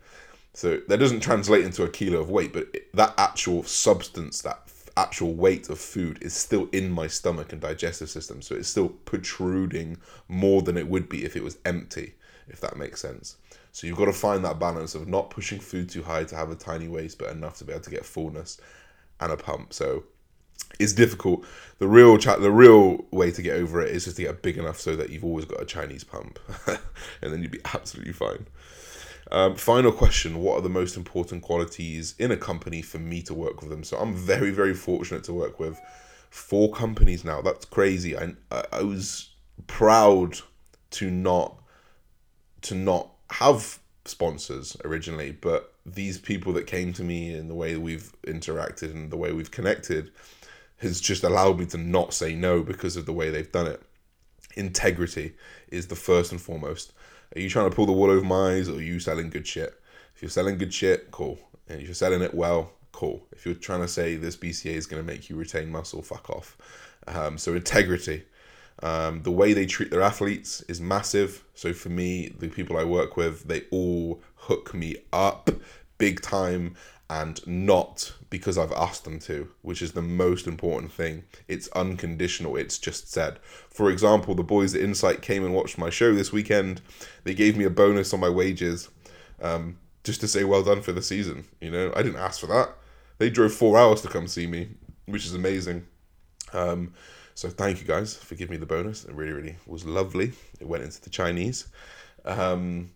So 0.59 0.81
that 0.89 0.97
doesn't 0.97 1.21
translate 1.21 1.65
into 1.65 1.85
a 1.85 1.89
kilo 1.89 2.19
of 2.19 2.31
weight, 2.31 2.53
but 2.53 2.75
that 2.93 3.15
actual 3.17 3.63
substance, 3.63 4.43
that 4.43 4.69
actual 4.97 5.35
weight 5.35 5.69
of 5.69 5.79
food 5.79 6.19
is 6.21 6.35
still 6.35 6.69
in 6.73 6.91
my 6.91 7.07
stomach 7.07 7.53
and 7.53 7.63
digestive 7.63 8.11
system. 8.11 8.43
So 8.43 8.57
it's 8.57 8.69
still 8.69 8.89
protruding 8.89 9.99
more 10.27 10.63
than 10.63 10.77
it 10.77 10.89
would 10.89 11.09
be 11.09 11.25
if 11.25 11.37
it 11.37 11.45
was 11.45 11.59
empty, 11.65 12.15
if 12.49 12.61
that 12.61 12.77
makes 12.77 13.01
sense. 13.01 13.37
So 13.71 13.87
you've 13.87 13.99
got 13.99 14.07
to 14.07 14.13
find 14.13 14.45
that 14.45 14.59
balance 14.59 14.97
of 14.97 15.07
not 15.07 15.31
pushing 15.31 15.61
food 15.61 15.91
too 15.91 16.03
high 16.03 16.25
to 16.25 16.35
have 16.35 16.51
a 16.51 16.57
tiny 16.57 16.89
waist, 16.89 17.21
but 17.21 17.31
enough 17.31 17.57
to 17.59 17.65
be 17.65 17.73
able 17.73 17.85
to 17.85 17.91
get 17.91 18.05
fullness 18.05 18.61
and 19.21 19.31
a 19.31 19.37
pump. 19.37 19.73
So 19.73 20.07
it's 20.81 20.93
difficult. 20.93 21.45
The 21.79 21.87
real 21.87 22.19
cha- 22.19 22.39
the 22.39 22.51
real 22.51 23.05
way 23.13 23.31
to 23.31 23.43
get 23.43 23.55
over 23.55 23.81
it 23.81 23.95
is 23.95 24.07
just 24.07 24.17
to 24.17 24.25
get 24.25 24.43
big 24.43 24.59
enough 24.59 24.81
so 24.81 24.97
that 24.97 25.11
you've 25.11 25.25
always 25.25 25.45
got 25.45 25.63
a 25.63 25.65
Chinese 25.65 26.03
pump, 26.03 26.41
and 26.67 27.33
then 27.33 27.43
you'd 27.43 27.53
be 27.53 27.61
absolutely 27.65 28.13
fine. 28.13 28.47
Um, 29.31 29.57
final 29.57 29.93
question: 29.93 30.39
What 30.39 30.59
are 30.59 30.63
the 30.63 30.69
most 30.69 30.97
important 30.97 31.43
qualities 31.43 32.15
in 32.19 32.31
a 32.31 32.37
company 32.37 32.83
for 32.83 32.99
me 32.99 33.23
to 33.23 33.35
work 33.35 33.61
with 33.61 33.71
them? 33.71 33.85
So 33.85 33.99
I'm 33.99 34.15
very 34.15 34.51
very 34.51 34.75
fortunate 34.75 35.25
to 35.25 35.33
work 35.33 35.61
with 35.61 35.81
four 36.31 36.73
companies 36.73 37.25
now. 37.25 37.43
That's 37.43 37.65
crazy. 37.65 38.17
I 38.17 38.35
I, 38.51 38.83
was 38.83 39.31
proud 39.67 40.39
to 40.93 41.11
not 41.11 41.63
to 42.63 42.75
not 42.75 43.11
have 43.31 43.79
sponsors 44.05 44.77
originally, 44.85 45.33
but 45.33 45.75
these 45.85 46.19
people 46.19 46.53
that 46.55 46.67
came 46.67 46.93
to 46.95 47.05
me 47.05 47.35
and 47.35 47.51
the 47.51 47.55
way 47.55 47.77
we've 47.77 48.13
interacted 48.23 48.91
and 48.93 49.11
the 49.11 49.17
way 49.17 49.33
we've 49.33 49.51
connected 49.51 50.11
has 50.79 51.01
just 51.01 51.25
allowed 51.25 51.59
me 51.59 51.67
to 51.67 51.79
not 51.79 52.15
say 52.15 52.35
no 52.35 52.63
because 52.63 52.97
of 52.97 53.07
the 53.07 53.13
way 53.13 53.31
they've 53.31 53.53
done 53.53 53.67
it. 53.67 53.83
Integrity 54.55 55.35
is 55.69 55.89
the 55.89 55.97
first 55.97 56.33
and 56.33 56.41
foremost. 56.41 56.93
Are 57.35 57.41
you 57.41 57.49
trying 57.49 57.69
to 57.69 57.75
pull 57.75 57.87
the 57.87 57.93
wool 57.93 58.11
over 58.11 58.25
my 58.25 58.55
eyes 58.55 58.69
or 58.69 58.77
are 58.77 58.83
you 58.83 59.01
selling 59.01 59.31
good 59.31 59.47
shit? 59.47 59.81
If 60.15 60.23
you're 60.23 60.31
selling 60.31 60.59
good 60.59 60.73
shit, 60.73 61.11
cool. 61.11 61.39
And 61.69 61.81
if 61.81 61.87
you're 61.87 61.95
selling 61.95 62.23
it 62.23 62.35
well, 62.35 62.73
cool. 62.93 63.27
If 63.33 63.45
you're 63.45 63.55
trying 63.55 63.83
to 63.83 63.89
say 63.89 64.17
this 64.17 64.37
BCA 64.37 64.73
is 64.73 64.87
going 64.87 65.03
to 65.03 65.07
make 65.07 65.29
you 65.29 65.37
retain 65.37 65.71
muscle, 65.71 66.03
fuck 66.03 66.31
off. 66.31 66.57
Um, 67.07 67.39
so 67.39 67.55
integrity. 67.55 68.25
Um, 68.83 69.23
the 69.23 69.31
way 69.31 69.53
they 69.53 69.67
treat 69.67 69.91
their 69.91 70.03
athletes 70.03 70.63
is 70.63 70.81
massive. 70.81 71.45
So 71.55 71.73
for 71.73 71.89
me, 71.89 72.29
the 72.39 72.49
people 72.49 72.77
I 72.77 72.85
work 72.85 73.17
with, 73.17 73.49
they 73.49 73.63
all 73.71 74.23
hook 74.37 74.73
me 74.75 74.97
up 75.13 75.51
big 75.99 76.21
time 76.21 76.77
and 77.11 77.47
not 77.47 78.13
because 78.29 78.59
I've 78.59 78.73
asked 78.73 79.05
them 79.05 79.19
to, 79.21 79.49
which 79.63 79.81
is 79.81 79.93
the 79.93 80.03
most 80.03 80.47
important 80.47 80.93
thing. 80.93 81.25
It's 81.47 81.69
unconditional, 81.69 82.57
it's 82.57 82.79
just 82.79 83.11
said. 83.11 83.39
For 83.71 83.91
example, 83.91 84.35
the 84.35 84.43
boys 84.43 84.75
at 84.75 84.83
Insight 84.83 85.23
came 85.23 85.45
and 85.45 85.55
watched 85.55 85.79
my 85.79 85.89
show 85.89 86.15
this 86.15 86.33
weekend. 86.33 86.83
They 87.25 87.35
gave 87.35 87.57
me 87.57 87.65
a 87.65 87.71
bonus 87.71 88.13
on 88.13 88.21
my 88.21 88.29
wages 88.29 88.91
um, 89.41 89.79
just 90.05 90.21
to 90.21 90.29
say 90.29 90.45
well 90.45 90.63
done 90.63 90.83
for 90.83 90.93
the 90.93 91.03
season. 91.03 91.45
You 91.61 91.71
know, 91.71 91.93
I 91.97 92.03
didn't 92.03 92.21
ask 92.21 92.41
for 92.41 92.47
that. 92.49 92.75
They 93.17 93.31
drove 93.31 93.55
four 93.55 93.79
hours 93.79 94.03
to 94.03 94.09
come 94.09 94.29
see 94.29 94.47
me, 94.47 94.69
which 95.07 95.25
is 95.25 95.35
amazing. 95.35 95.87
Um, 96.53 96.93
so 97.35 97.49
thank 97.49 97.81
you 97.81 97.87
guys 97.87 98.17
for 98.17 98.35
giving 98.35 98.53
me 98.53 98.59
the 98.59 98.67
bonus. 98.67 99.05
It 99.05 99.15
really, 99.15 99.33
really 99.33 99.57
was 99.67 99.87
lovely. 99.87 100.33
It 100.61 100.69
went 100.69 100.85
into 100.85 101.01
the 101.01 101.11
Chinese. 101.11 101.69
Um, 102.25 102.91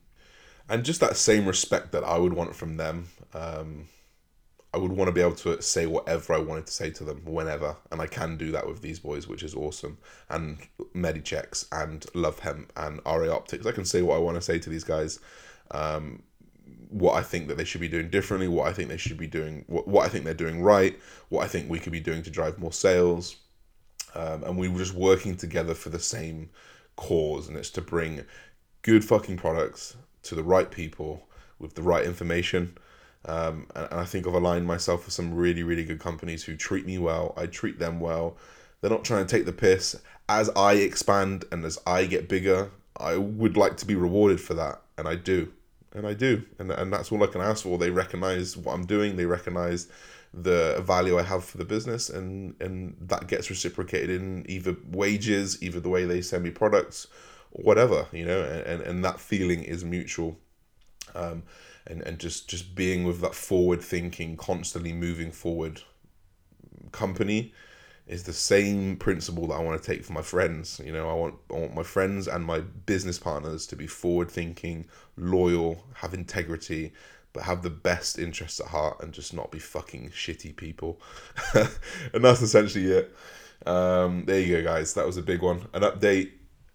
and 0.68 0.84
just 0.84 1.00
that 1.00 1.16
same 1.16 1.46
respect 1.46 1.92
that 1.92 2.04
I 2.04 2.18
would 2.18 2.34
want 2.34 2.54
from 2.54 2.76
them. 2.76 3.08
Um, 3.34 3.88
I 4.74 4.78
would 4.78 4.92
want 4.92 5.08
to 5.08 5.12
be 5.12 5.20
able 5.20 5.34
to 5.36 5.60
say 5.60 5.84
whatever 5.86 6.32
I 6.32 6.38
wanted 6.38 6.66
to 6.66 6.72
say 6.72 6.90
to 6.90 7.04
them 7.04 7.22
whenever, 7.26 7.76
and 7.90 8.00
I 8.00 8.06
can 8.06 8.38
do 8.38 8.50
that 8.52 8.66
with 8.66 8.80
these 8.80 8.98
boys, 8.98 9.28
which 9.28 9.42
is 9.42 9.54
awesome. 9.54 9.98
And 10.30 10.58
Medichecks 10.94 11.66
and 11.72 12.06
Love 12.14 12.38
Hemp 12.38 12.72
and 12.76 13.00
RA 13.04 13.34
Optics, 13.34 13.66
I 13.66 13.72
can 13.72 13.84
say 13.84 14.00
what 14.00 14.16
I 14.16 14.20
want 14.20 14.36
to 14.36 14.40
say 14.40 14.58
to 14.58 14.70
these 14.70 14.84
guys. 14.84 15.20
Um, 15.72 16.22
what 16.88 17.14
I 17.14 17.22
think 17.22 17.48
that 17.48 17.56
they 17.56 17.64
should 17.64 17.80
be 17.80 17.88
doing 17.88 18.08
differently, 18.08 18.48
what 18.48 18.66
I 18.66 18.72
think 18.72 18.88
they 18.88 18.96
should 18.96 19.18
be 19.18 19.26
doing, 19.26 19.64
what, 19.66 19.88
what 19.88 20.06
I 20.06 20.08
think 20.08 20.24
they're 20.24 20.34
doing 20.34 20.62
right, 20.62 20.98
what 21.28 21.42
I 21.44 21.48
think 21.48 21.68
we 21.68 21.78
could 21.78 21.92
be 21.92 22.00
doing 22.00 22.22
to 22.22 22.30
drive 22.30 22.58
more 22.58 22.72
sales. 22.72 23.36
Um, 24.14 24.44
and 24.44 24.58
we 24.58 24.68
were 24.68 24.78
just 24.78 24.94
working 24.94 25.36
together 25.36 25.74
for 25.74 25.88
the 25.88 25.98
same 25.98 26.50
cause, 26.96 27.48
and 27.48 27.56
it's 27.56 27.70
to 27.70 27.80
bring 27.80 28.24
good 28.82 29.04
fucking 29.04 29.38
products 29.38 29.96
to 30.24 30.34
the 30.34 30.42
right 30.42 30.70
people 30.70 31.28
with 31.58 31.74
the 31.74 31.82
right 31.82 32.04
information. 32.04 32.76
Um, 33.24 33.66
and, 33.76 33.88
and, 33.90 34.00
I 34.00 34.04
think 34.04 34.26
I've 34.26 34.34
aligned 34.34 34.66
myself 34.66 35.04
with 35.04 35.14
some 35.14 35.32
really, 35.32 35.62
really 35.62 35.84
good 35.84 36.00
companies 36.00 36.42
who 36.42 36.56
treat 36.56 36.86
me 36.86 36.98
well. 36.98 37.34
I 37.36 37.46
treat 37.46 37.78
them 37.78 38.00
well. 38.00 38.36
They're 38.80 38.90
not 38.90 39.04
trying 39.04 39.24
to 39.24 39.36
take 39.36 39.46
the 39.46 39.52
piss. 39.52 40.00
As 40.28 40.50
I 40.56 40.74
expand 40.74 41.44
and 41.52 41.64
as 41.64 41.78
I 41.86 42.06
get 42.06 42.28
bigger, 42.28 42.70
I 42.96 43.16
would 43.16 43.56
like 43.56 43.76
to 43.78 43.86
be 43.86 43.94
rewarded 43.94 44.40
for 44.40 44.54
that, 44.54 44.80
and 44.98 45.08
I 45.08 45.16
do, 45.16 45.52
and 45.92 46.06
I 46.06 46.14
do, 46.14 46.42
and 46.58 46.70
and 46.70 46.92
that's 46.92 47.10
all 47.10 47.22
I 47.22 47.26
can 47.26 47.40
ask 47.40 47.62
for. 47.64 47.78
They 47.78 47.90
recognize 47.90 48.56
what 48.56 48.74
I'm 48.74 48.86
doing. 48.86 49.16
They 49.16 49.26
recognize 49.26 49.88
the 50.34 50.82
value 50.84 51.18
I 51.18 51.22
have 51.22 51.44
for 51.44 51.58
the 51.58 51.64
business, 51.64 52.10
and 52.10 52.54
and 52.60 52.96
that 53.00 53.28
gets 53.28 53.50
reciprocated 53.50 54.10
in 54.10 54.44
either 54.48 54.76
wages, 54.90 55.62
either 55.62 55.80
the 55.80 55.88
way 55.88 56.04
they 56.04 56.22
send 56.22 56.44
me 56.44 56.50
products, 56.50 57.06
whatever 57.50 58.06
you 58.12 58.24
know, 58.24 58.42
and 58.42 58.82
and 58.82 59.04
that 59.04 59.20
feeling 59.20 59.62
is 59.62 59.84
mutual. 59.84 60.38
Um, 61.14 61.42
and, 61.87 62.03
and 62.03 62.18
just, 62.18 62.49
just 62.49 62.74
being 62.74 63.05
with 63.05 63.20
that 63.20 63.35
forward 63.35 63.83
thinking, 63.83 64.37
constantly 64.37 64.93
moving 64.93 65.33
forward 65.33 65.83
company 66.93 67.53
is 68.07 68.24
the 68.24 68.33
same 68.33 68.97
principle 68.97 69.47
that 69.47 69.55
I 69.55 69.62
want 69.62 69.80
to 69.80 69.87
take 69.87 70.05
for 70.05 70.12
my 70.12 70.22
friends. 70.22 70.80
You 70.85 70.93
know, 70.93 71.09
I 71.09 71.14
want 71.14 71.35
I 71.51 71.55
want 71.55 71.74
my 71.74 71.83
friends 71.83 72.28
and 72.28 72.45
my 72.45 72.61
business 72.61 73.18
partners 73.18 73.66
to 73.68 73.76
be 73.76 73.87
forward 73.87 74.30
thinking, 74.30 74.87
loyal, 75.16 75.85
have 75.95 76.12
integrity, 76.12 76.93
but 77.33 77.45
have 77.45 77.62
the 77.62 77.70
best 77.70 78.18
interests 78.18 78.61
at 78.61 78.66
heart 78.66 78.99
and 79.03 79.12
just 79.12 79.33
not 79.33 79.51
be 79.51 79.59
fucking 79.59 80.11
shitty 80.11 80.57
people. 80.57 81.01
and 81.55 82.24
that's 82.24 82.43
essentially 82.43 82.87
it. 82.87 83.16
Um, 83.66 84.24
there 84.26 84.41
you 84.41 84.57
go, 84.57 84.64
guys. 84.64 84.95
That 84.95 85.07
was 85.07 85.16
a 85.16 85.22
big 85.22 85.41
one. 85.41 85.68
An 85.72 85.83
update, 85.83 86.33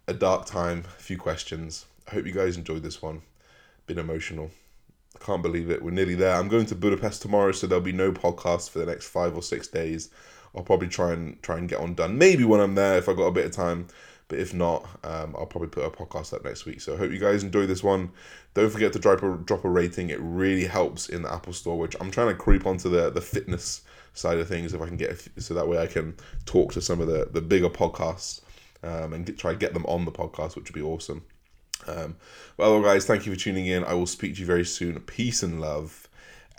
a 0.08 0.14
dark 0.14 0.45
time, 0.45 0.86
a 0.97 1.01
few 1.01 1.18
questions. 1.18 1.86
I 2.08 2.16
hope 2.16 2.26
you 2.26 2.32
guys 2.32 2.55
enjoyed 2.55 2.84
this 2.84 3.01
one. 3.01 3.22
Been 3.86 3.99
emotional. 3.99 4.51
I 5.20 5.24
can't 5.26 5.41
believe 5.41 5.70
it. 5.70 5.82
We're 5.82 5.91
nearly 5.91 6.15
there. 6.15 6.36
I'm 6.36 6.47
going 6.47 6.65
to 6.68 6.76
Budapest 6.76 7.22
tomorrow, 7.22 7.51
so 7.51 7.68
there'll 7.68 7.84
be 7.84 7.91
no 7.91 8.11
podcast 8.11 8.70
for 8.70 8.80
the 8.80 8.86
next 8.86 9.07
five 9.07 9.36
or 9.36 9.41
six 9.41 9.68
days. 9.68 10.09
I'll 10.55 10.63
probably 10.63 10.88
try 10.88 11.13
and 11.13 11.41
try 11.41 11.57
and 11.57 11.68
get 11.68 11.80
on 11.80 11.93
done. 11.93 12.18
Maybe 12.18 12.43
when 12.43 12.59
I'm 12.59 12.76
there, 12.76 12.97
if 12.97 13.09
I 13.09 13.13
got 13.13 13.26
a 13.26 13.32
bit 13.32 13.45
of 13.45 13.51
time. 13.51 13.88
But 14.30 14.39
if 14.39 14.53
not, 14.53 14.86
um, 15.05 15.36
I'll 15.38 15.45
probably 15.45 15.70
put 15.70 15.86
a 15.86 15.89
podcast 15.89 16.34
up 16.34 16.43
next 16.43 16.65
week. 16.65 16.82
So 16.82 16.93
I 16.93 16.97
hope 16.97 17.11
you 17.11 17.20
guys 17.20 17.43
enjoy 17.43 17.65
this 17.65 17.82
one. 17.82 18.11
Don't 18.55 18.70
forget 18.70 18.91
to 18.93 18.99
drop 18.99 19.24
a 19.24 19.38
drop 19.38 19.63
a 19.63 19.70
rating. 19.70 20.09
It 20.09 20.20
really 20.20 20.65
helps 20.65 21.07
in 21.07 21.22
the 21.22 21.34
Apple 21.34 21.53
Store, 21.53 21.78
which 21.78 21.95
I'm 22.01 22.11
trying 22.11 22.28
to 22.28 22.36
creep 22.36 22.65
onto 22.65 22.89
the 22.89 23.09
the 23.09 23.22
fitness 23.22 23.82
side 24.13 24.38
of 24.39 24.47
things 24.47 24.74
if 24.74 24.82
I 24.82 24.88
can 24.88 24.97
get 24.97 25.11
a, 25.38 25.41
so 25.41 25.53
that 25.53 25.68
way 25.68 25.78
I 25.78 25.88
can 25.88 26.15
talk 26.45 26.74
to 26.74 26.82
some 26.82 26.99
of 26.99 27.07
the 27.07 27.30
the 27.32 27.41
bigger 27.41 27.70
podcasts 27.70 28.41
um, 28.84 29.13
and 29.13 29.26
get, 29.26 29.38
try 29.38 29.53
to 29.53 29.57
get 29.57 29.74
them 29.74 29.86
on 29.86 30.03
the 30.05 30.11
podcast, 30.11 30.55
which 30.55 30.65
would 30.65 30.74
be 30.74 30.82
awesome. 30.82 31.24
Um, 31.88 32.15
well, 32.57 32.81
guys, 32.81 33.05
thank 33.05 33.25
you 33.25 33.33
for 33.33 33.39
tuning 33.39 33.67
in. 33.67 33.83
I 33.83 33.93
will 33.93 34.05
speak 34.05 34.35
to 34.35 34.39
you 34.41 34.45
very 34.45 34.65
soon. 34.65 34.99
Peace 35.01 35.43
and 35.43 35.61
love. 35.61 36.07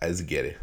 As 0.01 0.23
get 0.23 0.45
it. 0.45 0.59